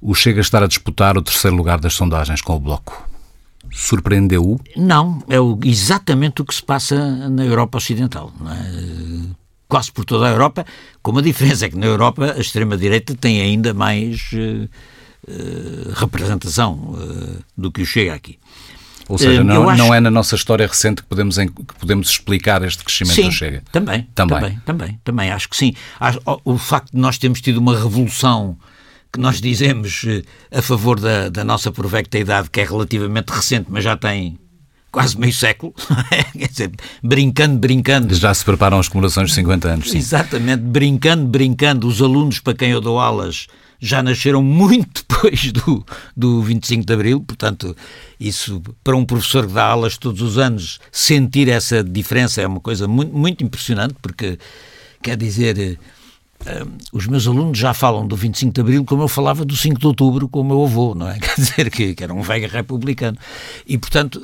o 0.00 0.14
Chega 0.14 0.40
estar 0.40 0.62
a 0.62 0.66
disputar 0.66 1.16
o 1.16 1.22
terceiro 1.22 1.56
lugar 1.56 1.80
das 1.80 1.94
sondagens 1.94 2.40
com 2.40 2.54
o 2.54 2.60
Bloco? 2.60 3.08
Surpreendeu-o? 3.72 4.60
Não, 4.76 5.22
é 5.28 5.36
exatamente 5.68 6.42
o 6.42 6.44
que 6.44 6.54
se 6.54 6.62
passa 6.62 7.28
na 7.28 7.44
Europa 7.44 7.78
Ocidental. 7.78 8.32
É? 8.46 9.44
quase 9.74 9.90
por 9.90 10.04
toda 10.04 10.26
a 10.28 10.30
Europa, 10.30 10.64
com 11.02 11.10
uma 11.10 11.20
diferença, 11.22 11.66
é 11.66 11.68
que 11.68 11.76
na 11.76 11.86
Europa 11.86 12.34
a 12.36 12.40
extrema-direita 12.40 13.14
tem 13.16 13.40
ainda 13.40 13.74
mais 13.74 14.30
uh, 14.32 14.68
uh, 15.28 15.92
representação 15.94 16.74
uh, 16.94 17.42
do 17.56 17.72
que 17.72 17.82
o 17.82 17.86
chega 17.86 18.14
aqui. 18.14 18.38
Ou 19.08 19.18
seja, 19.18 19.44
não, 19.44 19.68
acho... 19.68 19.78
não, 19.82 19.94
é 19.94 20.00
na 20.00 20.10
nossa 20.10 20.34
história 20.34 20.66
recente 20.66 21.02
que 21.02 21.08
podemos, 21.08 21.36
que 21.36 21.74
podemos 21.78 22.08
explicar 22.08 22.62
este 22.62 22.82
crescimento 22.82 23.14
sim, 23.14 23.24
do 23.24 23.32
Chega. 23.32 23.62
Também, 23.70 24.08
também, 24.14 24.40
também, 24.40 24.60
também, 24.64 25.00
também, 25.04 25.30
acho 25.30 25.48
que 25.48 25.56
sim. 25.56 25.74
O 26.44 26.56
facto 26.56 26.92
de 26.92 26.98
nós 26.98 27.18
termos 27.18 27.40
tido 27.40 27.58
uma 27.58 27.76
revolução 27.76 28.56
que 29.12 29.20
nós 29.20 29.40
dizemos 29.40 30.04
a 30.50 30.60
favor 30.60 30.98
da, 30.98 31.28
da 31.28 31.44
nossa 31.44 31.70
provecta 31.70 32.18
idade, 32.18 32.50
que 32.50 32.60
é 32.60 32.64
relativamente 32.64 33.30
recente, 33.30 33.66
mas 33.68 33.84
já 33.84 33.96
tem 33.96 34.38
quase 34.94 35.18
meio 35.18 35.32
século, 35.32 35.74
quer 36.38 36.48
dizer, 36.48 36.70
brincando, 37.02 37.58
brincando. 37.58 38.14
Já 38.14 38.32
se 38.32 38.44
preparam 38.44 38.78
as 38.78 38.86
comemorações 38.86 39.30
de 39.30 39.34
50 39.34 39.68
anos, 39.68 39.90
sim. 39.90 39.98
Exatamente, 39.98 40.60
brincando, 40.62 41.26
brincando. 41.26 41.88
Os 41.88 42.00
alunos 42.00 42.38
para 42.38 42.54
quem 42.54 42.70
eu 42.70 42.80
dou 42.80 43.00
aulas 43.00 43.48
já 43.80 44.04
nasceram 44.04 44.40
muito 44.40 45.02
depois 45.10 45.50
do, 45.50 45.84
do 46.16 46.40
25 46.42 46.86
de 46.86 46.92
Abril, 46.92 47.20
portanto, 47.20 47.76
isso 48.20 48.62
para 48.84 48.96
um 48.96 49.04
professor 49.04 49.48
que 49.48 49.52
dá 49.52 49.66
aulas 49.66 49.98
todos 49.98 50.22
os 50.22 50.38
anos, 50.38 50.78
sentir 50.92 51.48
essa 51.48 51.82
diferença 51.82 52.40
é 52.40 52.46
uma 52.46 52.60
coisa 52.60 52.86
muito, 52.86 53.12
muito 53.12 53.42
impressionante, 53.42 53.96
porque 54.00 54.38
quer 55.02 55.16
dizer. 55.16 55.78
Um, 56.46 56.76
os 56.92 57.06
meus 57.06 57.26
alunos 57.26 57.56
já 57.56 57.72
falam 57.72 58.06
do 58.06 58.14
25 58.14 58.52
de 58.52 58.60
Abril 58.60 58.84
como 58.84 59.02
eu 59.02 59.08
falava 59.08 59.46
do 59.46 59.56
5 59.56 59.80
de 59.80 59.86
Outubro 59.86 60.28
com 60.28 60.40
o 60.40 60.44
meu 60.44 60.62
avô, 60.62 60.94
não 60.94 61.08
é? 61.08 61.16
Quer 61.18 61.34
dizer, 61.36 61.70
que, 61.70 61.94
que 61.94 62.04
era 62.04 62.12
um 62.12 62.20
velho 62.20 62.46
republicano. 62.50 63.16
E, 63.66 63.78
portanto, 63.78 64.20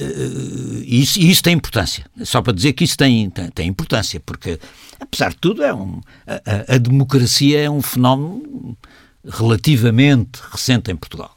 uh, 0.00 0.62
Uh, 0.72 0.82
isso, 0.84 1.20
isso 1.20 1.42
tem 1.42 1.54
importância. 1.54 2.06
Só 2.24 2.40
para 2.40 2.52
dizer 2.52 2.72
que 2.72 2.84
isso 2.84 2.96
tem, 2.96 3.28
tem, 3.30 3.50
tem 3.50 3.68
importância, 3.68 4.20
porque, 4.20 4.58
apesar 4.98 5.30
de 5.30 5.36
tudo, 5.36 5.62
é 5.62 5.72
um, 5.74 6.00
a, 6.26 6.74
a, 6.74 6.78
democracia 6.78 7.60
é 7.60 7.70
um 7.70 7.82
fenómeno 7.82 8.76
relativamente 9.24 10.40
recente 10.50 10.90
em 10.90 10.96
Portugal. 10.96 11.36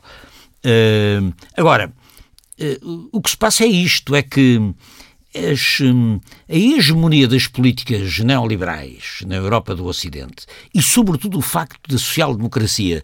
Uh, 0.63 1.33
agora, 1.55 1.91
uh, 2.59 3.09
o 3.11 3.21
que 3.21 3.29
se 3.29 3.37
passa 3.37 3.65
é 3.65 3.67
isto: 3.67 4.15
é 4.15 4.21
que 4.21 4.73
as, 5.35 5.81
um, 5.81 6.19
a 6.47 6.55
hegemonia 6.55 7.27
das 7.27 7.47
políticas 7.47 8.19
neoliberais 8.19 9.19
na 9.27 9.35
Europa 9.35 9.75
do 9.75 9.85
Ocidente 9.85 10.45
e, 10.73 10.81
sobretudo, 10.81 11.37
o 11.37 11.41
facto 11.41 11.89
da 11.89 11.97
social-democracia 11.97 13.03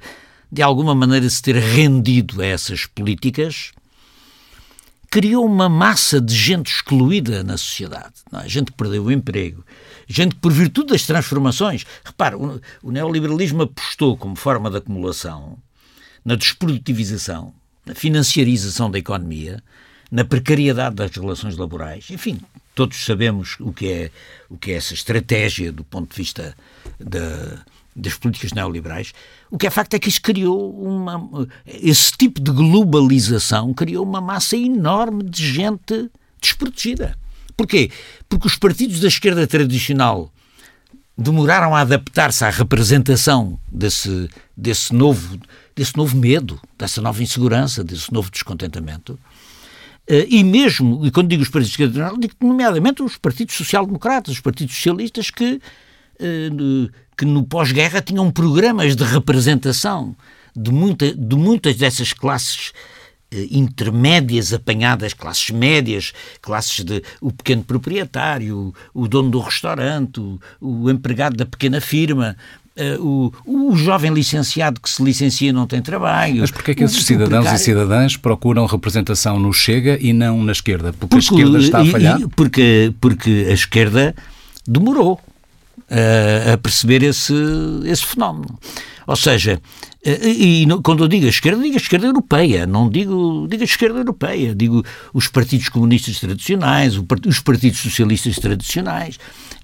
de 0.50 0.62
alguma 0.62 0.96
maneira 0.96 1.30
se 1.30 1.42
ter 1.42 1.56
rendido 1.56 2.42
a 2.42 2.46
essas 2.46 2.86
políticas 2.86 3.72
criou 5.12 5.46
uma 5.46 5.68
massa 5.68 6.22
de 6.22 6.34
gente 6.34 6.74
excluída 6.74 7.44
na 7.44 7.58
sociedade. 7.58 8.14
É? 8.34 8.48
Gente 8.48 8.72
que 8.72 8.78
perdeu 8.78 9.04
o 9.04 9.12
emprego, 9.12 9.64
gente 10.08 10.36
que, 10.36 10.42
por 10.42 10.54
virtude 10.54 10.94
das 10.94 11.06
transformações. 11.06 11.86
Repare, 12.04 12.36
o, 12.36 12.62
o 12.82 12.92
neoliberalismo 12.92 13.64
apostou 13.64 14.16
como 14.16 14.38
forma 14.38 14.72
de 14.72 14.78
acumulação 14.78 15.58
na 16.24 16.36
desprodutivização, 16.36 17.54
na 17.86 17.94
financiarização 17.94 18.90
da 18.90 18.98
economia, 18.98 19.62
na 20.10 20.24
precariedade 20.24 20.96
das 20.96 21.12
relações 21.12 21.58
laborais. 21.58 22.10
Enfim, 22.10 22.40
todos 22.74 23.04
sabemos 23.04 23.58
o 23.60 23.74
que 23.74 23.92
é, 23.92 24.12
o 24.50 24.58
que 24.58 24.72
é 24.72 24.76
essa 24.76 24.94
estratégia 24.94 25.74
do 25.74 25.84
ponto 25.84 26.10
de 26.12 26.16
vista 26.16 26.56
da 26.98 27.66
das 27.96 28.16
políticas 28.16 28.54
neoliberais, 28.54 29.14
o 29.50 29.58
que 29.58 29.68
é 29.68 29.70
facto 29.70 29.94
é 29.94 30.00
que 30.00 30.10
isso 30.10 30.22
criou 30.22 30.72
uma. 30.82 31.48
Esse 31.66 32.12
tipo 32.14 32.40
de 32.40 32.52
globalização 32.52 33.74
criou 33.74 34.06
uma 34.06 34.22
massa 34.22 34.56
enorme 34.56 35.24
de 35.24 35.46
gente 35.46 36.10
desprotegida. 36.42 37.18
Porquê? 37.56 37.92
Porque 38.28 38.48
os 38.48 38.56
partidos 38.56 39.00
da 39.00 39.08
esquerda 39.08 39.46
tradicional 39.46 40.32
demoraram 41.18 41.76
a 41.76 41.82
adaptar-se 41.82 42.44
à 42.44 42.50
representação 42.50 43.60
desse, 43.72 44.30
desse, 44.56 44.94
novo, 44.94 45.40
desse 45.76 45.96
novo 45.96 46.18
medo, 46.18 46.60
dessa 46.78 47.02
nova 47.02 47.22
insegurança, 47.22 47.84
desse 47.84 48.12
novo 48.12 48.32
descontentamento. 48.32 49.20
Eh, 50.08 50.26
e 50.30 50.44
mesmo, 50.44 51.06
e 51.06 51.12
quando 51.12 51.30
digo 51.30 51.44
os 51.44 51.50
partidos 51.50 51.76
de 51.76 51.84
esquerda, 51.84 52.14
digo 52.18 52.34
nomeadamente 52.42 53.04
os 53.04 53.18
partidos 53.18 53.56
social-democratas, 53.56 54.34
os 54.34 54.42
partidos 54.42 54.76
socialistas 54.76 55.30
que 55.30 55.62
que 57.18 57.26
no 57.26 57.44
pós-guerra 57.44 58.02
tinham 58.02 58.32
programas 58.32 58.96
de 58.96 59.04
representação 59.04 60.16
de, 60.56 60.72
muita, 60.72 61.14
de 61.14 61.36
muitas 61.36 61.76
dessas 61.76 62.14
classes 62.14 62.72
eh, 63.32 63.48
intermédias 63.52 64.54
apanhadas, 64.54 65.14
classes 65.14 65.50
médias, 65.50 66.14
classes 66.42 66.84
de 66.84 67.02
o 67.22 67.32
pequeno 67.32 67.64
proprietário, 67.64 68.74
o 68.94 69.08
dono 69.08 69.30
do 69.30 69.40
restaurante, 69.40 70.20
o, 70.20 70.40
o 70.60 70.90
empregado 70.90 71.38
da 71.38 71.46
pequena 71.46 71.80
firma, 71.80 72.36
uh, 72.78 73.32
o, 73.46 73.70
o 73.72 73.76
jovem 73.76 74.14
licenciado 74.14 74.82
que 74.82 74.90
se 74.90 75.02
licencia 75.02 75.50
e 75.50 75.54
não 75.54 75.66
tem 75.66 75.82
trabalho. 75.82 76.42
Mas 76.42 76.52
porquê 76.52 76.72
é 76.72 76.76
que 76.76 76.84
esses 76.84 77.06
cidadãos 77.06 77.52
e 77.52 77.58
cidadãs 77.58 78.18
procuram 78.18 78.66
representação 78.66 79.40
no 79.40 79.54
Chega 79.54 79.98
e 80.02 80.12
não 80.12 80.44
na 80.44 80.52
esquerda? 80.52 80.92
Porque, 80.94 81.08
porque 81.08 81.16
a 81.16 81.20
esquerda 81.20 81.60
está 81.60 81.82
a 81.82 81.86
falhar? 81.86 82.20
Porque, 82.36 82.94
porque 83.00 83.48
a 83.50 83.54
esquerda 83.54 84.16
demorou 84.68 85.20
a, 86.54 86.58
perceber 86.58 87.04
esse, 87.04 87.34
esse 87.86 88.06
fenómeno. 88.06 88.58
Ou 89.06 89.16
seja, 89.16 89.62
e, 90.04 90.64
e 90.64 90.68
quando 90.82 91.04
eu 91.04 91.08
digo 91.08 91.28
esquerda, 91.28 91.62
digo 91.62 91.78
esquerda 91.78 92.08
europeia, 92.08 92.66
não 92.66 92.90
digo, 92.90 93.48
digo 93.50 93.64
esquerda 93.64 94.00
europeia, 94.00 94.56
digo 94.56 94.84
os 95.14 95.28
partidos 95.28 95.70
comunistas 95.70 96.20
tradicionais, 96.20 97.00
os 97.28 97.40
partidos 97.40 97.80
socialistas 97.80 98.38
tradicionais, 98.38 99.18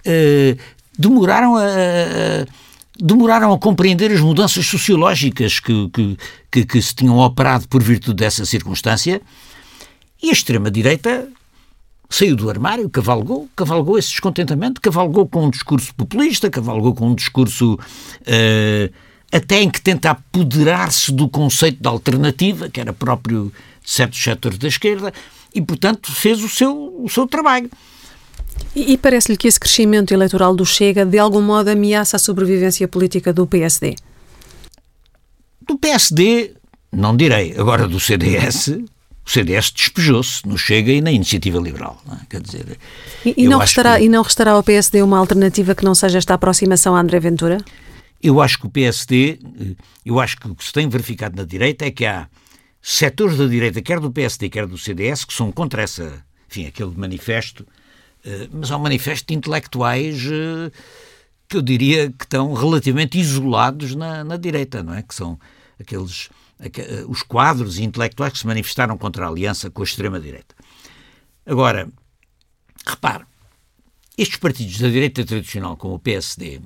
uh, 0.06 0.60
demoraram 0.98 1.56
a, 1.56 1.64
a, 1.64 2.46
demoraram 3.00 3.54
a 3.54 3.60
compreender 3.60 4.12
as 4.12 4.20
mudanças 4.20 4.66
sociológicas 4.66 5.60
que, 5.60 5.90
que, 5.90 6.18
que, 6.52 6.66
que 6.66 6.82
se 6.82 6.94
tinham 6.94 7.18
operado 7.18 7.68
por 7.68 7.82
virtude 7.82 8.18
dessa 8.18 8.46
circunstância 8.46 9.22
e 10.22 10.30
a 10.30 10.34
extrema-direita 10.34 11.30
saiu 12.10 12.36
do 12.36 12.50
armário, 12.50 12.90
cavalgou, 12.90 13.50
cavalgou 13.56 13.98
esse 13.98 14.10
descontentamento, 14.10 14.82
cavalgou 14.82 15.28
com 15.28 15.46
um 15.46 15.50
discurso 15.50 15.94
populista, 15.96 16.50
cavalgou 16.50 16.94
com 16.94 17.10
um 17.10 17.16
discurso 17.16 17.74
uh, 17.76 18.94
até 19.32 19.62
em 19.62 19.70
que 19.70 19.82
tenta 19.82 20.12
apoderar-se 20.12 21.12
do 21.12 21.28
conceito 21.28 21.82
de 21.82 21.88
alternativa, 21.88 22.70
que 22.70 22.80
era 22.80 22.94
próprio 22.94 23.52
de 23.84 23.92
certos 23.92 24.22
setores 24.22 24.58
da 24.58 24.68
esquerda, 24.68 25.14
e, 25.54 25.62
portanto, 25.62 26.12
fez 26.12 26.44
o 26.44 26.50
seu, 26.50 27.02
o 27.04 27.10
seu 27.10 27.28
trabalho. 27.28 27.70
E, 28.76 28.94
e 28.94 28.98
parece-lhe 28.98 29.38
que 29.38 29.48
esse 29.48 29.60
crescimento 29.60 30.14
eleitoral 30.14 30.56
do 30.56 30.66
Chega 30.66 31.06
de 31.06 31.20
algum 31.20 31.42
modo 31.42 31.70
ameaça 31.70 32.16
a 32.16 32.20
sobrevivência 32.20 32.88
política 32.88 33.34
do 33.34 33.46
PSD? 33.46 33.96
Do 35.68 35.78
PSD, 35.78 36.54
não 36.92 37.16
direi. 37.16 37.54
Agora 37.58 37.88
do 37.88 38.00
CDS, 38.00 38.80
o 39.28 39.30
CDS 39.30 39.72
despejou-se 39.72 40.48
no 40.48 40.58
Chega 40.58 40.90
e 40.90 41.02
na 41.02 41.12
Iniciativa 41.12 41.60
Liberal. 41.60 42.02
É? 42.10 42.26
Quer 42.30 42.42
dizer, 42.42 42.80
e, 43.26 43.34
e 43.36 43.48
não 43.48 43.60
restará, 43.60 43.98
que... 43.98 44.06
e 44.06 44.10
não 44.10 44.24
restará 44.24 44.52
ao 44.52 44.64
PSD 44.64 45.02
uma 45.02 45.18
alternativa 45.18 45.76
que 45.76 45.84
não 45.84 45.94
seja 45.94 46.18
esta 46.18 46.34
aproximação 46.34 46.96
a 46.96 47.02
André 47.02 47.20
Ventura? 47.20 47.58
Eu 48.24 48.42
acho 48.42 48.58
que 48.58 48.66
o 48.66 48.70
PSD, 48.70 49.40
eu 50.06 50.18
acho 50.18 50.38
que 50.38 50.48
o 50.48 50.56
que 50.56 50.64
se 50.64 50.72
tem 50.72 50.88
verificado 50.88 51.36
na 51.36 51.44
direita 51.44 51.86
é 51.86 51.92
que 51.92 52.06
há 52.06 52.30
setores 52.82 53.38
da 53.38 53.46
direita, 53.46 53.82
quer 53.82 54.00
do 54.00 54.10
PSD, 54.10 54.50
quer 54.50 54.66
do 54.66 54.78
CDS, 54.78 55.26
que 55.26 55.34
são 55.34 55.52
contra 55.52 55.82
essa, 55.82 56.24
enfim, 56.50 56.66
aquele 56.66 56.94
manifesto, 56.96 57.68
eh, 58.26 58.48
mas 58.50 58.72
há 58.72 58.78
um 58.78 58.82
manifesto 58.82 59.28
de 59.28 59.36
intelectuais 59.36 60.26
eh, 60.26 60.72
que 61.50 61.58
eu 61.58 61.62
diria 61.62 62.10
que 62.10 62.24
estão 62.24 62.54
relativamente 62.54 63.20
isolados 63.20 63.94
na, 63.94 64.24
na 64.24 64.38
direita, 64.38 64.82
não 64.82 64.94
é? 64.94 65.02
Que 65.02 65.14
são 65.14 65.38
aqueles 65.80 66.30
eh, 66.32 66.37
os 67.08 67.22
quadros 67.24 67.78
intelectuais 67.78 68.34
que 68.34 68.40
se 68.40 68.48
manifestaram 68.48 68.98
contra 68.98 69.26
a 69.26 69.30
aliança 69.30 69.70
com 69.70 69.82
a 69.82 69.86
extrema-direita. 69.86 70.56
Agora, 71.46 71.90
repare, 72.86 73.26
estes 74.18 74.38
partidos 74.38 74.80
da 74.80 74.90
direita 74.90 75.24
tradicional, 75.24 75.78
como 75.78 75.94
o 75.94 76.00
PSD, 76.00 76.60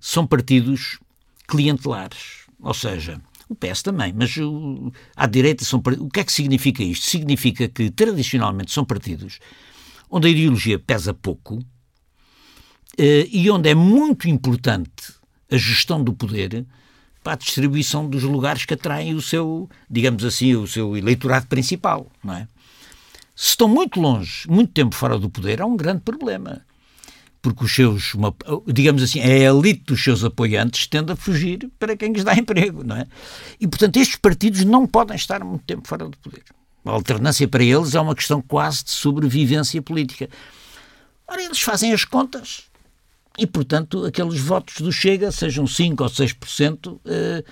são 0.00 0.26
partidos 0.26 0.98
clientelares, 1.46 2.46
ou 2.60 2.74
seja, 2.74 3.20
o 3.48 3.54
PS 3.54 3.82
também, 3.82 4.12
mas 4.12 4.36
o, 4.36 4.92
à 5.14 5.26
direita 5.26 5.64
são 5.64 5.80
o 6.00 6.10
que 6.10 6.20
é 6.20 6.24
que 6.24 6.32
significa 6.32 6.82
isto? 6.82 7.06
Significa 7.06 7.68
que 7.68 7.90
tradicionalmente 7.90 8.72
são 8.72 8.84
partidos 8.84 9.38
onde 10.10 10.28
a 10.28 10.30
ideologia 10.30 10.78
pesa 10.78 11.14
pouco 11.14 11.62
eh, 12.98 13.28
e 13.30 13.50
onde 13.50 13.68
é 13.68 13.74
muito 13.74 14.28
importante 14.28 15.14
a 15.50 15.56
gestão 15.56 16.02
do 16.02 16.12
poder 16.12 16.66
para 17.22 17.34
a 17.34 17.36
distribuição 17.36 18.08
dos 18.08 18.22
lugares 18.22 18.64
que 18.64 18.74
atraem 18.74 19.14
o 19.14 19.22
seu, 19.22 19.68
digamos 19.88 20.24
assim, 20.24 20.54
o 20.54 20.66
seu 20.66 20.96
eleitorado 20.96 21.46
principal, 21.46 22.10
não 22.22 22.34
é? 22.34 22.48
Se 23.34 23.50
estão 23.50 23.68
muito 23.68 24.00
longe, 24.00 24.48
muito 24.48 24.72
tempo 24.72 24.94
fora 24.94 25.18
do 25.18 25.30
poder, 25.30 25.62
há 25.62 25.66
um 25.66 25.76
grande 25.76 26.02
problema. 26.02 26.64
Porque 27.40 27.64
os 27.64 27.74
seus, 27.74 28.14
uma, 28.14 28.32
digamos 28.66 29.02
assim, 29.02 29.20
a 29.20 29.26
elite 29.26 29.84
dos 29.86 30.02
seus 30.02 30.22
apoiantes 30.22 30.86
tende 30.86 31.10
a 31.10 31.16
fugir 31.16 31.68
para 31.78 31.96
quem 31.96 32.12
lhes 32.12 32.22
dá 32.22 32.34
emprego, 32.34 32.84
não 32.84 32.96
é? 32.96 33.06
E, 33.58 33.66
portanto, 33.66 33.96
estes 33.96 34.16
partidos 34.16 34.64
não 34.64 34.86
podem 34.86 35.16
estar 35.16 35.42
muito 35.42 35.64
tempo 35.64 35.88
fora 35.88 36.08
do 36.08 36.16
poder. 36.18 36.44
A 36.84 36.90
alternância 36.90 37.48
para 37.48 37.64
eles 37.64 37.94
é 37.94 38.00
uma 38.00 38.14
questão 38.14 38.40
quase 38.40 38.84
de 38.84 38.90
sobrevivência 38.90 39.80
política. 39.80 40.28
Ora, 41.26 41.42
eles 41.42 41.60
fazem 41.60 41.92
as 41.92 42.04
contas 42.04 42.70
e, 43.38 43.46
portanto, 43.46 44.04
aqueles 44.04 44.40
votos 44.40 44.80
do 44.80 44.92
Chega, 44.92 45.32
sejam 45.32 45.64
5% 45.64 46.00
ou 46.00 46.08
6%, 46.08 47.00
eh, 47.06 47.44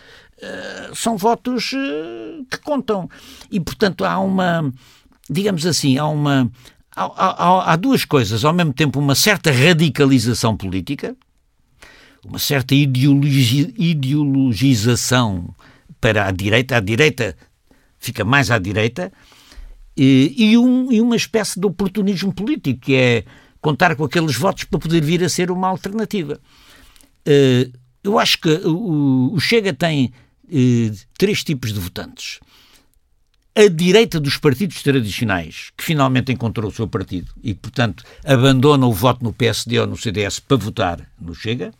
eh, 0.42 0.90
são 0.94 1.16
votos 1.16 1.72
eh, 1.74 2.42
que 2.50 2.58
contam. 2.58 3.08
E, 3.50 3.58
portanto, 3.58 4.04
há 4.04 4.18
uma, 4.18 4.72
digamos 5.28 5.64
assim, 5.64 5.96
há 5.96 6.06
uma. 6.06 6.50
Há, 6.94 7.04
há, 7.04 7.72
há 7.72 7.76
duas 7.76 8.04
coisas, 8.04 8.44
ao 8.44 8.52
mesmo 8.52 8.72
tempo, 8.72 8.98
uma 8.98 9.14
certa 9.14 9.50
radicalização 9.50 10.56
política, 10.56 11.16
uma 12.26 12.38
certa 12.38 12.74
ideologi, 12.74 13.72
ideologização 13.78 15.54
para 16.00 16.26
a 16.26 16.30
direita, 16.30 16.76
a 16.76 16.80
direita 16.80 17.36
fica 17.98 18.24
mais 18.24 18.50
à 18.50 18.58
direita, 18.58 19.12
e, 19.96 20.34
e, 20.36 20.58
um, 20.58 20.90
e 20.90 21.00
uma 21.00 21.16
espécie 21.16 21.60
de 21.60 21.66
oportunismo 21.66 22.32
político, 22.32 22.80
que 22.80 22.94
é 22.94 23.24
contar 23.61 23.94
com 23.94 24.04
aqueles 24.04 24.36
votos 24.36 24.64
para 24.64 24.78
poder 24.78 25.02
vir 25.02 25.22
a 25.22 25.28
ser 25.28 25.50
uma 25.50 25.68
alternativa. 25.68 26.40
Uh, 27.26 27.72
eu 28.02 28.18
acho 28.18 28.40
que 28.40 28.48
o, 28.64 29.38
Chega 29.38 29.72
tem 29.72 30.12
uh, 30.46 30.96
três 31.18 31.44
tipos 31.44 31.72
de 31.72 31.78
votantes. 31.78 32.40
A 33.54 33.68
direita 33.68 34.18
dos 34.18 34.36
partidos 34.36 34.82
tradicionais, 34.82 35.70
que 35.76 35.84
finalmente 35.84 36.32
encontrou 36.32 36.70
o 36.70 36.74
seu 36.74 36.88
partido 36.88 37.32
e, 37.42 37.52
portanto, 37.52 38.04
abandona 38.24 38.86
o 38.86 38.92
voto 38.92 39.22
no 39.22 39.32
PSD 39.32 39.78
ou 39.80 39.86
no 39.86 39.96
CDS 39.96 40.38
para 40.40 40.56
votar 40.56 41.11
no 41.20 41.34
Chega. 41.34 41.72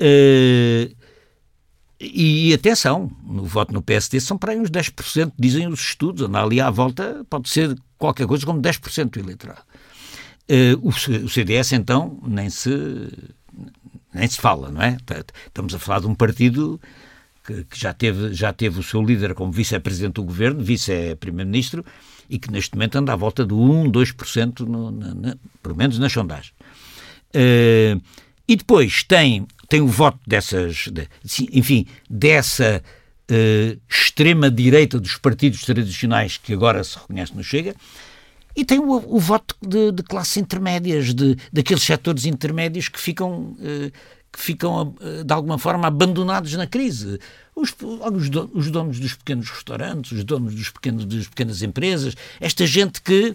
Uh, 0.00 1.02
e 2.04 2.52
atenção, 2.52 3.12
no 3.22 3.44
voto 3.44 3.72
no 3.72 3.80
PSD 3.80 4.18
são 4.18 4.36
para 4.36 4.52
aí 4.52 4.58
uns 4.58 4.70
10%, 4.70 5.32
dizem 5.38 5.68
os 5.68 5.80
estudos, 5.80 6.26
anda 6.26 6.42
ali 6.42 6.60
à 6.60 6.68
volta, 6.68 7.24
pode 7.30 7.48
ser 7.48 7.78
qualquer 7.96 8.26
coisa 8.26 8.44
como 8.44 8.60
10% 8.60 9.10
do 9.10 9.20
eleitorado. 9.20 9.62
Uh, 10.50 10.86
o, 10.86 10.92
CDS, 11.28 11.72
então, 11.72 12.18
nem 12.26 12.50
se, 12.50 12.70
nem 14.12 14.28
se 14.28 14.38
fala, 14.38 14.70
não 14.70 14.82
é? 14.82 14.96
Estamos 15.46 15.74
a 15.74 15.78
falar 15.78 16.00
de 16.00 16.06
um 16.06 16.14
partido 16.14 16.80
que, 17.44 17.64
que 17.64 17.78
já, 17.78 17.92
teve, 17.92 18.34
já 18.34 18.52
teve 18.52 18.78
o 18.78 18.82
seu 18.82 19.02
líder 19.02 19.34
como 19.34 19.52
vice-presidente 19.52 20.14
do 20.14 20.24
governo, 20.24 20.62
vice-primeiro-ministro, 20.62 21.84
e 22.28 22.38
que 22.38 22.50
neste 22.50 22.74
momento 22.74 22.96
anda 22.96 23.12
à 23.12 23.16
volta 23.16 23.44
de 23.44 23.54
1, 23.54 23.90
2%, 23.90 24.60
no, 24.60 24.90
na, 24.90 25.36
pelo 25.62 25.76
menos 25.76 25.98
nas 25.98 26.12
sondagens. 26.12 26.54
Uh, 27.34 28.00
e 28.46 28.56
depois 28.56 29.04
tem, 29.04 29.46
tem 29.68 29.80
o 29.80 29.86
voto 29.86 30.18
dessas, 30.26 30.88
de, 30.88 31.08
enfim, 31.52 31.86
dessa 32.08 32.82
uh, 33.30 33.80
extrema-direita 33.88 35.00
dos 35.00 35.16
partidos 35.16 35.64
tradicionais 35.64 36.36
que 36.36 36.52
agora 36.52 36.82
se 36.84 36.98
reconhece 36.98 37.34
no 37.34 37.42
Chega, 37.42 37.74
e 38.54 38.64
tem 38.64 38.78
o, 38.78 39.16
o 39.16 39.18
voto 39.18 39.56
de, 39.60 39.92
de, 39.92 40.02
classes 40.02 40.36
intermédias, 40.36 41.14
de, 41.14 41.36
daqueles 41.52 41.82
setores 41.82 42.24
intermédios 42.26 42.88
que 42.88 43.00
ficam, 43.00 43.56
eh, 43.60 43.90
que 44.30 44.40
ficam 44.40 44.94
eh, 45.00 45.24
de 45.24 45.32
alguma 45.32 45.58
forma 45.58 45.86
abandonados 45.86 46.52
na 46.54 46.66
crise. 46.66 47.18
Os, 47.54 47.74
os, 48.54 48.70
donos 48.70 48.98
dos 48.98 49.14
pequenos 49.14 49.50
restaurantes, 49.50 50.12
os 50.12 50.24
donos 50.24 50.54
dos 50.54 50.70
pequenos, 50.70 51.04
das 51.04 51.26
pequenas 51.26 51.62
empresas, 51.62 52.14
esta 52.40 52.66
gente 52.66 53.00
que 53.00 53.34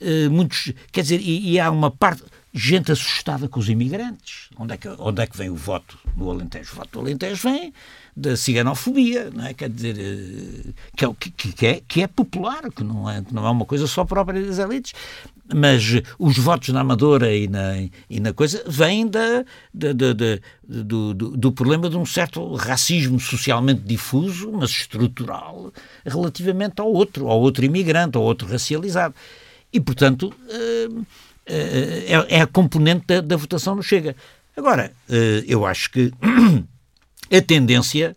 eh, 0.00 0.28
muitos, 0.28 0.72
quer 0.92 1.02
dizer, 1.02 1.20
e, 1.20 1.52
e 1.52 1.60
há 1.60 1.70
uma 1.70 1.90
parte 1.90 2.22
gente 2.58 2.90
assustada 2.90 3.48
com 3.48 3.60
os 3.60 3.68
imigrantes. 3.68 4.48
Onde 4.58 4.74
é 4.74 4.76
que, 4.76 4.88
onde 4.88 5.22
é 5.22 5.26
que 5.26 5.36
vem 5.36 5.48
o 5.48 5.54
voto 5.54 5.96
no 6.16 6.28
Alentejo? 6.28 6.72
O 6.72 6.76
voto 6.76 6.90
do 6.90 7.00
Alentejo 7.00 7.48
vem 7.48 7.72
da 8.16 8.36
ciganofobia, 8.36 9.30
não 9.32 9.46
é? 9.46 9.54
Quer 9.54 9.70
dizer, 9.70 9.96
eh, 9.96 10.72
que 10.96 11.04
é, 11.04 11.14
que, 11.14 11.30
que, 11.30 11.66
é, 11.66 11.82
que 11.86 12.02
é 12.02 12.06
popular, 12.08 12.62
que 12.74 12.82
não 12.82 13.08
é, 13.08 13.22
não 13.30 13.46
é 13.46 13.50
uma 13.50 13.64
coisa 13.64 13.86
só 13.86 14.04
própria 14.04 14.44
das 14.44 14.58
elites, 14.58 14.92
mas 15.54 15.84
os 16.18 16.36
votos 16.36 16.70
na 16.70 16.80
Amadora 16.80 17.32
e 17.32 17.46
na, 17.46 17.88
e 18.10 18.18
na 18.18 18.32
coisa 18.32 18.62
vêm 18.66 19.06
da, 19.06 19.44
da, 19.72 19.92
da, 19.92 20.12
da 20.12 20.38
do, 20.68 21.14
do, 21.14 21.36
do, 21.36 21.52
problema 21.52 21.88
de 21.88 21.96
um 21.96 22.04
certo 22.04 22.54
racismo 22.54 23.20
socialmente 23.20 23.82
difuso, 23.82 24.50
mas 24.52 24.70
estrutural, 24.70 25.72
relativamente 26.04 26.80
ao 26.80 26.92
outro, 26.92 27.28
ao 27.28 27.40
outro 27.40 27.64
imigrante, 27.64 28.16
ao 28.16 28.22
outro 28.24 28.48
racializado. 28.48 29.14
E, 29.72 29.80
portanto, 29.80 30.34
eh, 30.50 30.88
eh, 30.88 30.88
é, 31.48 32.26
é 32.28 32.40
a 32.40 32.46
componente 32.46 33.06
da, 33.06 33.20
da 33.20 33.36
votação 33.36 33.74
no 33.74 33.82
Chega. 33.82 34.14
Agora, 34.56 34.92
eu 35.46 35.64
acho 35.64 35.90
que 35.90 36.12
a 37.30 37.40
tendência 37.40 38.16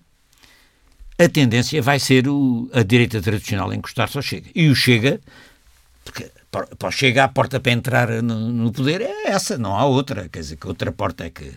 a 1.23 1.29
tendência 1.29 1.81
vai 1.81 1.99
ser 1.99 2.27
o, 2.27 2.67
a 2.73 2.81
direita 2.81 3.21
tradicional 3.21 3.71
encostar-se 3.71 4.17
ao 4.17 4.23
Chega. 4.23 4.49
E 4.55 4.69
o 4.69 4.75
Chega, 4.75 5.21
porque 6.03 6.31
para 6.51 6.87
o 6.87 6.91
Chega 6.91 7.23
a 7.23 7.27
porta 7.27 7.59
para 7.59 7.71
entrar 7.71 8.09
no, 8.23 8.51
no, 8.51 8.71
poder 8.71 9.01
é 9.01 9.27
essa, 9.27 9.57
não 9.57 9.77
há 9.77 9.85
outra. 9.85 10.27
Quer 10.27 10.39
dizer, 10.39 10.57
que 10.57 10.67
outra 10.67 10.91
porta 10.91 11.25
é 11.25 11.29
que, 11.29 11.51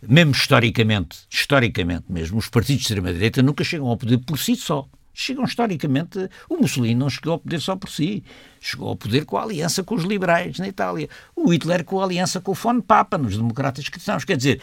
mesmo 0.00 0.32
historicamente, 0.32 1.18
historicamente 1.30 2.04
mesmo, 2.08 2.38
os 2.38 2.48
partidos 2.48 2.82
de 2.82 2.88
extrema-direita 2.88 3.42
nunca 3.42 3.62
chegam 3.62 3.88
ao 3.88 3.96
poder 3.96 4.18
por 4.18 4.38
si 4.38 4.56
só. 4.56 4.88
Chegam 5.14 5.44
historicamente. 5.44 6.28
O 6.48 6.56
Mussolini 6.56 6.94
não 6.94 7.10
chegou 7.10 7.34
ao 7.34 7.38
poder 7.38 7.60
só 7.60 7.76
por 7.76 7.90
si. 7.90 8.24
Chegou 8.60 8.88
ao 8.88 8.96
poder 8.96 9.24
com 9.24 9.36
a 9.36 9.42
aliança 9.42 9.82
com 9.82 9.94
os 9.94 10.04
liberais 10.04 10.58
na 10.58 10.68
Itália. 10.68 11.08
O 11.36 11.52
Hitler 11.52 11.84
com 11.84 12.00
a 12.00 12.04
aliança 12.04 12.40
com 12.40 12.52
o 12.52 12.54
Fon 12.54 12.80
Papa 12.80 13.18
nos 13.18 13.36
democratas 13.36 13.88
cristãos. 13.88 14.24
Quer 14.24 14.36
dizer, 14.36 14.60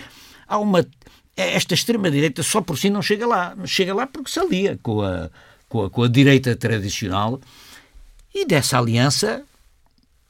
há 0.47 0.58
uma 0.58 0.86
esta 1.36 1.74
extrema-direita 1.74 2.43
só 2.43 2.62
por 2.62 2.78
si 2.78 2.89
não 2.89 3.02
chega 3.02 3.26
lá. 3.26 3.56
Chega 3.66 3.93
lá 3.93 4.08
porque 4.08 4.30
se 4.30 4.39
alia 4.39 4.78
com 4.82 5.02
a, 5.02 5.30
com 5.70 5.84
a, 5.84 5.89
com 5.89 6.04
a 6.04 6.08
direita 6.08 6.56
tradicional 6.56 7.39
e 8.34 8.45
dessa 8.45 8.78
aliança 8.78 9.43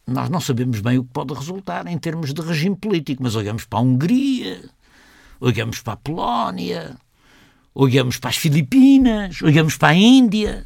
nós 0.06 0.30
não 0.30 0.42
sabemos 0.42 0.82
bem 0.82 0.98
o 0.98 1.04
que 1.04 1.12
pode 1.12 1.34
resultar 1.34 1.86
em 1.88 1.98
termos 1.98 2.34
de 2.34 2.42
regime 2.42 2.76
político, 2.76 3.22
mas 3.22 3.36
olhamos 3.36 3.66
para 3.66 3.80
a 3.80 3.82
Hungria, 3.82 4.64
olhamos 5.40 5.82
para 5.82 5.94
a 5.94 5.98
Polónia, 5.98 6.98
olhamos 7.74 8.18
para 8.18 8.30
as 8.30 8.38
Filipinas, 8.38 9.42
olhamos 9.42 9.78
para 9.78 9.90
a 9.90 9.96
Índia 9.96 10.66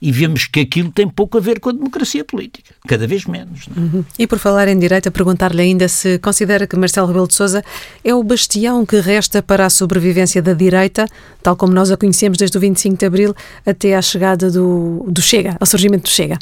e 0.00 0.12
vemos 0.12 0.46
que 0.46 0.60
aquilo 0.60 0.90
tem 0.90 1.08
pouco 1.08 1.38
a 1.38 1.40
ver 1.40 1.58
com 1.58 1.70
a 1.70 1.72
democracia 1.72 2.24
política, 2.24 2.74
cada 2.86 3.06
vez 3.06 3.24
menos. 3.24 3.66
É? 3.74 3.80
Uhum. 3.80 4.04
E 4.18 4.26
por 4.26 4.38
falar 4.38 4.68
em 4.68 4.78
direita, 4.78 5.10
perguntar-lhe 5.10 5.62
ainda 5.62 5.88
se 5.88 6.18
considera 6.18 6.66
que 6.66 6.76
Marcelo 6.76 7.06
Rebelo 7.06 7.26
de 7.26 7.34
Sousa 7.34 7.64
é 8.04 8.14
o 8.14 8.22
bastião 8.22 8.84
que 8.84 9.00
resta 9.00 9.42
para 9.42 9.66
a 9.66 9.70
sobrevivência 9.70 10.42
da 10.42 10.52
direita, 10.52 11.06
tal 11.42 11.56
como 11.56 11.72
nós 11.72 11.90
a 11.90 11.96
conhecemos 11.96 12.38
desde 12.38 12.56
o 12.56 12.60
25 12.60 12.96
de 12.96 13.06
Abril 13.06 13.34
até 13.64 13.96
à 13.96 14.02
chegada 14.02 14.50
do, 14.50 15.06
do 15.08 15.22
Chega, 15.22 15.56
ao 15.58 15.66
surgimento 15.66 16.04
do 16.04 16.10
Chega. 16.10 16.38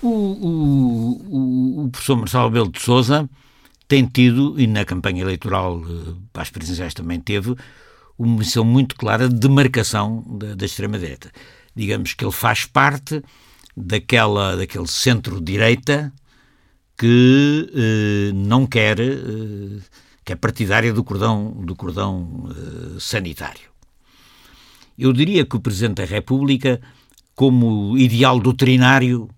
O, 0.00 0.08
o, 0.08 1.84
o 1.84 1.88
professor 1.90 2.16
Marcelo 2.16 2.50
Belo 2.50 2.70
de 2.70 2.80
Souza 2.80 3.28
tem 3.86 4.04
tido, 4.06 4.54
e 4.58 4.66
na 4.66 4.84
campanha 4.84 5.22
eleitoral 5.22 5.80
eh, 5.80 6.12
para 6.32 6.42
as 6.42 6.50
presidenciais 6.50 6.94
também 6.94 7.18
teve, 7.18 7.56
uma 8.18 8.38
missão 8.38 8.64
muito 8.64 8.96
clara 8.96 9.28
de 9.28 9.36
demarcação 9.36 10.24
da, 10.26 10.54
da 10.54 10.66
extrema-direita. 10.66 11.30
Digamos 11.74 12.14
que 12.14 12.24
ele 12.24 12.32
faz 12.32 12.64
parte 12.64 13.22
daquela, 13.76 14.56
daquele 14.56 14.88
centro-direita 14.88 16.12
que 16.96 17.70
eh, 17.72 18.32
não 18.34 18.66
quer, 18.66 18.98
eh, 18.98 19.78
que 20.24 20.32
é 20.32 20.36
partidária 20.36 20.92
do 20.92 21.04
cordão, 21.04 21.52
do 21.64 21.76
cordão 21.76 22.50
eh, 22.50 22.98
sanitário. 22.98 23.70
Eu 24.98 25.12
diria 25.12 25.46
que 25.46 25.54
o 25.54 25.60
Presidente 25.60 25.98
da 25.98 26.04
República, 26.04 26.80
como 27.36 27.96
ideal 27.96 28.40
doutrinário, 28.40 29.30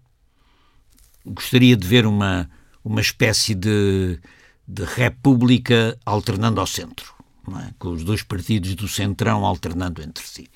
gostaria 1.27 1.77
de 1.77 1.87
ver 1.87 2.07
uma, 2.07 2.49
uma 2.83 3.03
espécie 3.03 3.55
de, 3.55 4.19
de 4.67 4.85
república 4.85 5.99
alternando 6.07 6.61
ao 6.61 6.67
centro, 6.67 7.13
é? 7.59 7.71
com 7.79 7.91
os 7.91 8.05
dois 8.05 8.23
partidos 8.23 8.75
do 8.75 8.87
centrão 8.87 9.45
alternando 9.45 10.03
entre 10.03 10.25
si. 10.27 10.49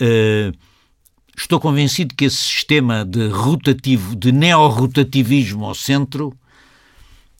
Uh, 0.00 0.56
estou 1.36 1.58
convencido 1.58 2.14
que 2.14 2.26
esse 2.26 2.36
sistema 2.36 3.04
de 3.04 3.28
rotativo, 3.28 4.14
de 4.14 4.32
neo-rotativismo 4.32 5.64
ao 5.64 5.74
centro, 5.74 6.36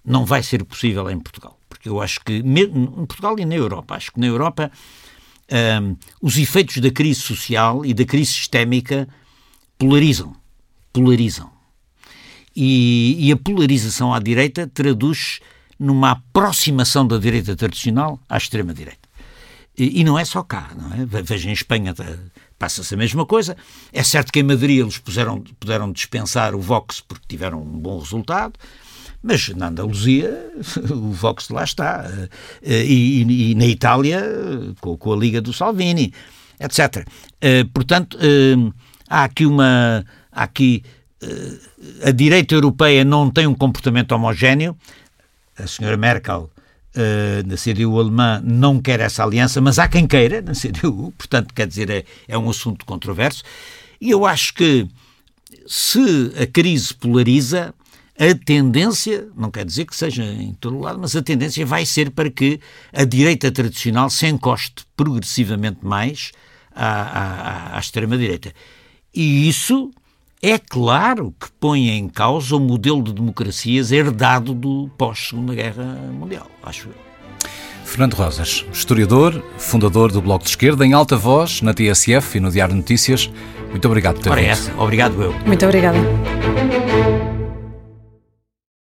não 0.05 0.25
vai 0.25 0.43
ser 0.43 0.65
possível 0.65 1.11
em 1.11 1.19
Portugal. 1.19 1.59
Porque 1.69 1.89
eu 1.89 2.01
acho 2.01 2.21
que, 2.21 2.35
em 2.35 3.07
Portugal 3.07 3.39
e 3.39 3.45
na 3.45 3.55
Europa, 3.55 3.95
acho 3.95 4.13
que 4.13 4.21
na 4.21 4.27
Europa 4.27 4.71
um, 5.83 5.97
os 6.21 6.39
efeitos 6.39 6.79
da 6.79 6.91
crise 6.91 7.21
social 7.21 7.85
e 7.85 7.93
da 7.93 8.05
crise 8.05 8.33
sistémica 8.33 9.09
polarizam. 9.79 10.35
Polarizam. 10.93 11.51
E, 12.55 13.17
e 13.19 13.33
a 13.33 13.37
polarização 13.37 14.13
à 14.13 14.19
direita 14.19 14.67
traduz 14.67 15.41
numa 15.83 16.13
aproximação 16.13 17.05
da 17.05 17.19
direita 17.19 17.57
tradicional 17.57 18.21
à 18.29 18.37
extrema-direita. 18.37 19.09
E, 19.77 20.01
e, 20.01 20.05
não 20.05 20.19
é 20.19 20.25
só 20.25 20.43
cá, 20.43 20.71
não 20.77 20.93
é? 20.93 21.23
Veja, 21.23 21.49
em 21.49 21.53
Espanha 21.53 21.93
passa-se 22.57 22.95
a 22.95 22.97
mesma 22.97 23.27
coisa. 23.27 23.57
É 23.93 24.03
certo 24.05 24.33
que 24.33 24.39
em 24.39 24.45
Madrid 24.45 24.79
eles 24.79 24.99
puseram, 24.99 25.43
puderam 25.59 25.91
dispensar 25.91 26.55
o 26.55 26.61
Vox 26.61 27.01
porque 27.01 27.25
tiveram 27.27 27.61
um 27.61 27.81
bom 27.81 27.99
resultado, 27.99 28.53
mas 29.21 29.49
na 29.49 29.69
Andaluzia 29.69 30.53
o 30.89 31.11
Vox 31.11 31.49
lá 31.49 31.65
está. 31.65 32.09
Eh, 32.63 32.85
e, 32.85 33.51
e 33.51 33.55
na 33.57 33.67
Itália 33.67 34.23
com, 34.81 34.97
com, 34.97 35.13
a 35.13 35.17
Liga 35.17 35.41
do 35.41 35.53
Salvini, 35.53 36.13
etc. 36.61 37.05
Eh, 37.41 37.65
portanto, 37.75 38.17
eh, 38.21 38.73
há 39.09 39.25
aqui 39.25 39.47
uma. 39.47 40.05
Há 40.31 40.45
aqui, 40.45 40.83
a 42.05 42.11
direita 42.11 42.55
europeia 42.55 43.05
não 43.05 43.31
tem 43.31 43.47
um 43.47 43.55
comportamento 43.55 44.13
homogéneo. 44.13 44.77
A 45.63 45.67
senhora 45.67 45.97
Merkel 45.97 46.51
uh, 46.97 47.47
na 47.47 47.57
CDU 47.57 47.99
alemã 47.99 48.43
não 48.45 48.81
quer 48.81 49.01
essa 49.01 49.23
aliança, 49.23 49.61
mas 49.61 49.79
há 49.79 49.89
quem 49.89 50.07
queira 50.07 50.43
na 50.43 50.53
CDU, 50.53 51.13
portanto, 51.17 51.55
quer 51.55 51.67
dizer, 51.67 51.91
é, 51.91 52.05
é 52.27 52.37
um 52.37 52.51
assunto 52.51 52.85
controverso. 52.85 53.43
E 54.01 54.11
eu 54.11 54.27
acho 54.27 54.55
que 54.55 54.89
se 55.67 56.33
a 56.41 56.47
crise 56.47 56.93
polariza, 56.93 57.75
a 58.19 58.35
tendência, 58.45 59.29
não 59.37 59.51
quer 59.51 59.65
dizer 59.65 59.85
que 59.85 59.97
seja 59.97 60.25
em 60.25 60.53
todo 60.55 60.79
lado, 60.79 60.99
mas 60.99 61.15
a 61.15 61.23
tendência 61.23 61.65
vai 61.65 61.87
ser 61.87 62.11
para 62.11 62.31
que 62.31 62.61
a 62.93 63.05
direita 63.05 63.51
tradicional 63.51 64.11
se 64.11 64.27
encoste 64.27 64.85
progressivamente 64.97 65.79
mais 65.83 66.33
à, 66.75 67.73
à, 67.73 67.77
à 67.77 67.81
extrema-direita. 67.81 68.53
E 69.15 69.49
isso 69.49 69.91
é 70.43 70.59
claro 70.59 71.33
que 71.39 71.47
põe 71.61 71.91
em 71.91 72.09
causa 72.09 72.57
o 72.57 72.61
modelo 72.61 73.01
de 73.01 73.13
democracias 73.13 73.93
herdado 73.93 74.53
do 74.53 74.91
pós-Segunda 74.99 75.55
Guerra 75.55 75.85
Mundial, 76.13 76.51
acho 76.65 76.89
eu. 76.89 76.95
Fernando 77.85 78.15
Rosas, 78.15 78.65
historiador, 78.73 79.41
fundador 79.57 80.11
do 80.11 80.21
Bloco 80.21 80.45
de 80.45 80.51
Esquerda, 80.51 80.85
em 80.85 80.95
alta 80.95 81.17
voz, 81.17 81.63
na 81.63 81.73
TSF 81.73 82.39
e 82.39 82.41
no 82.41 82.51
Diário 82.51 82.75
Notícias. 82.75 83.31
Muito 83.71 83.87
obrigado 83.87 84.17
por 84.17 84.35
ter 84.35 84.57
vindo. 84.57 84.81
Obrigado 84.81 85.23
eu. 85.23 85.33
Muito 85.47 85.65
obrigada. 85.65 85.99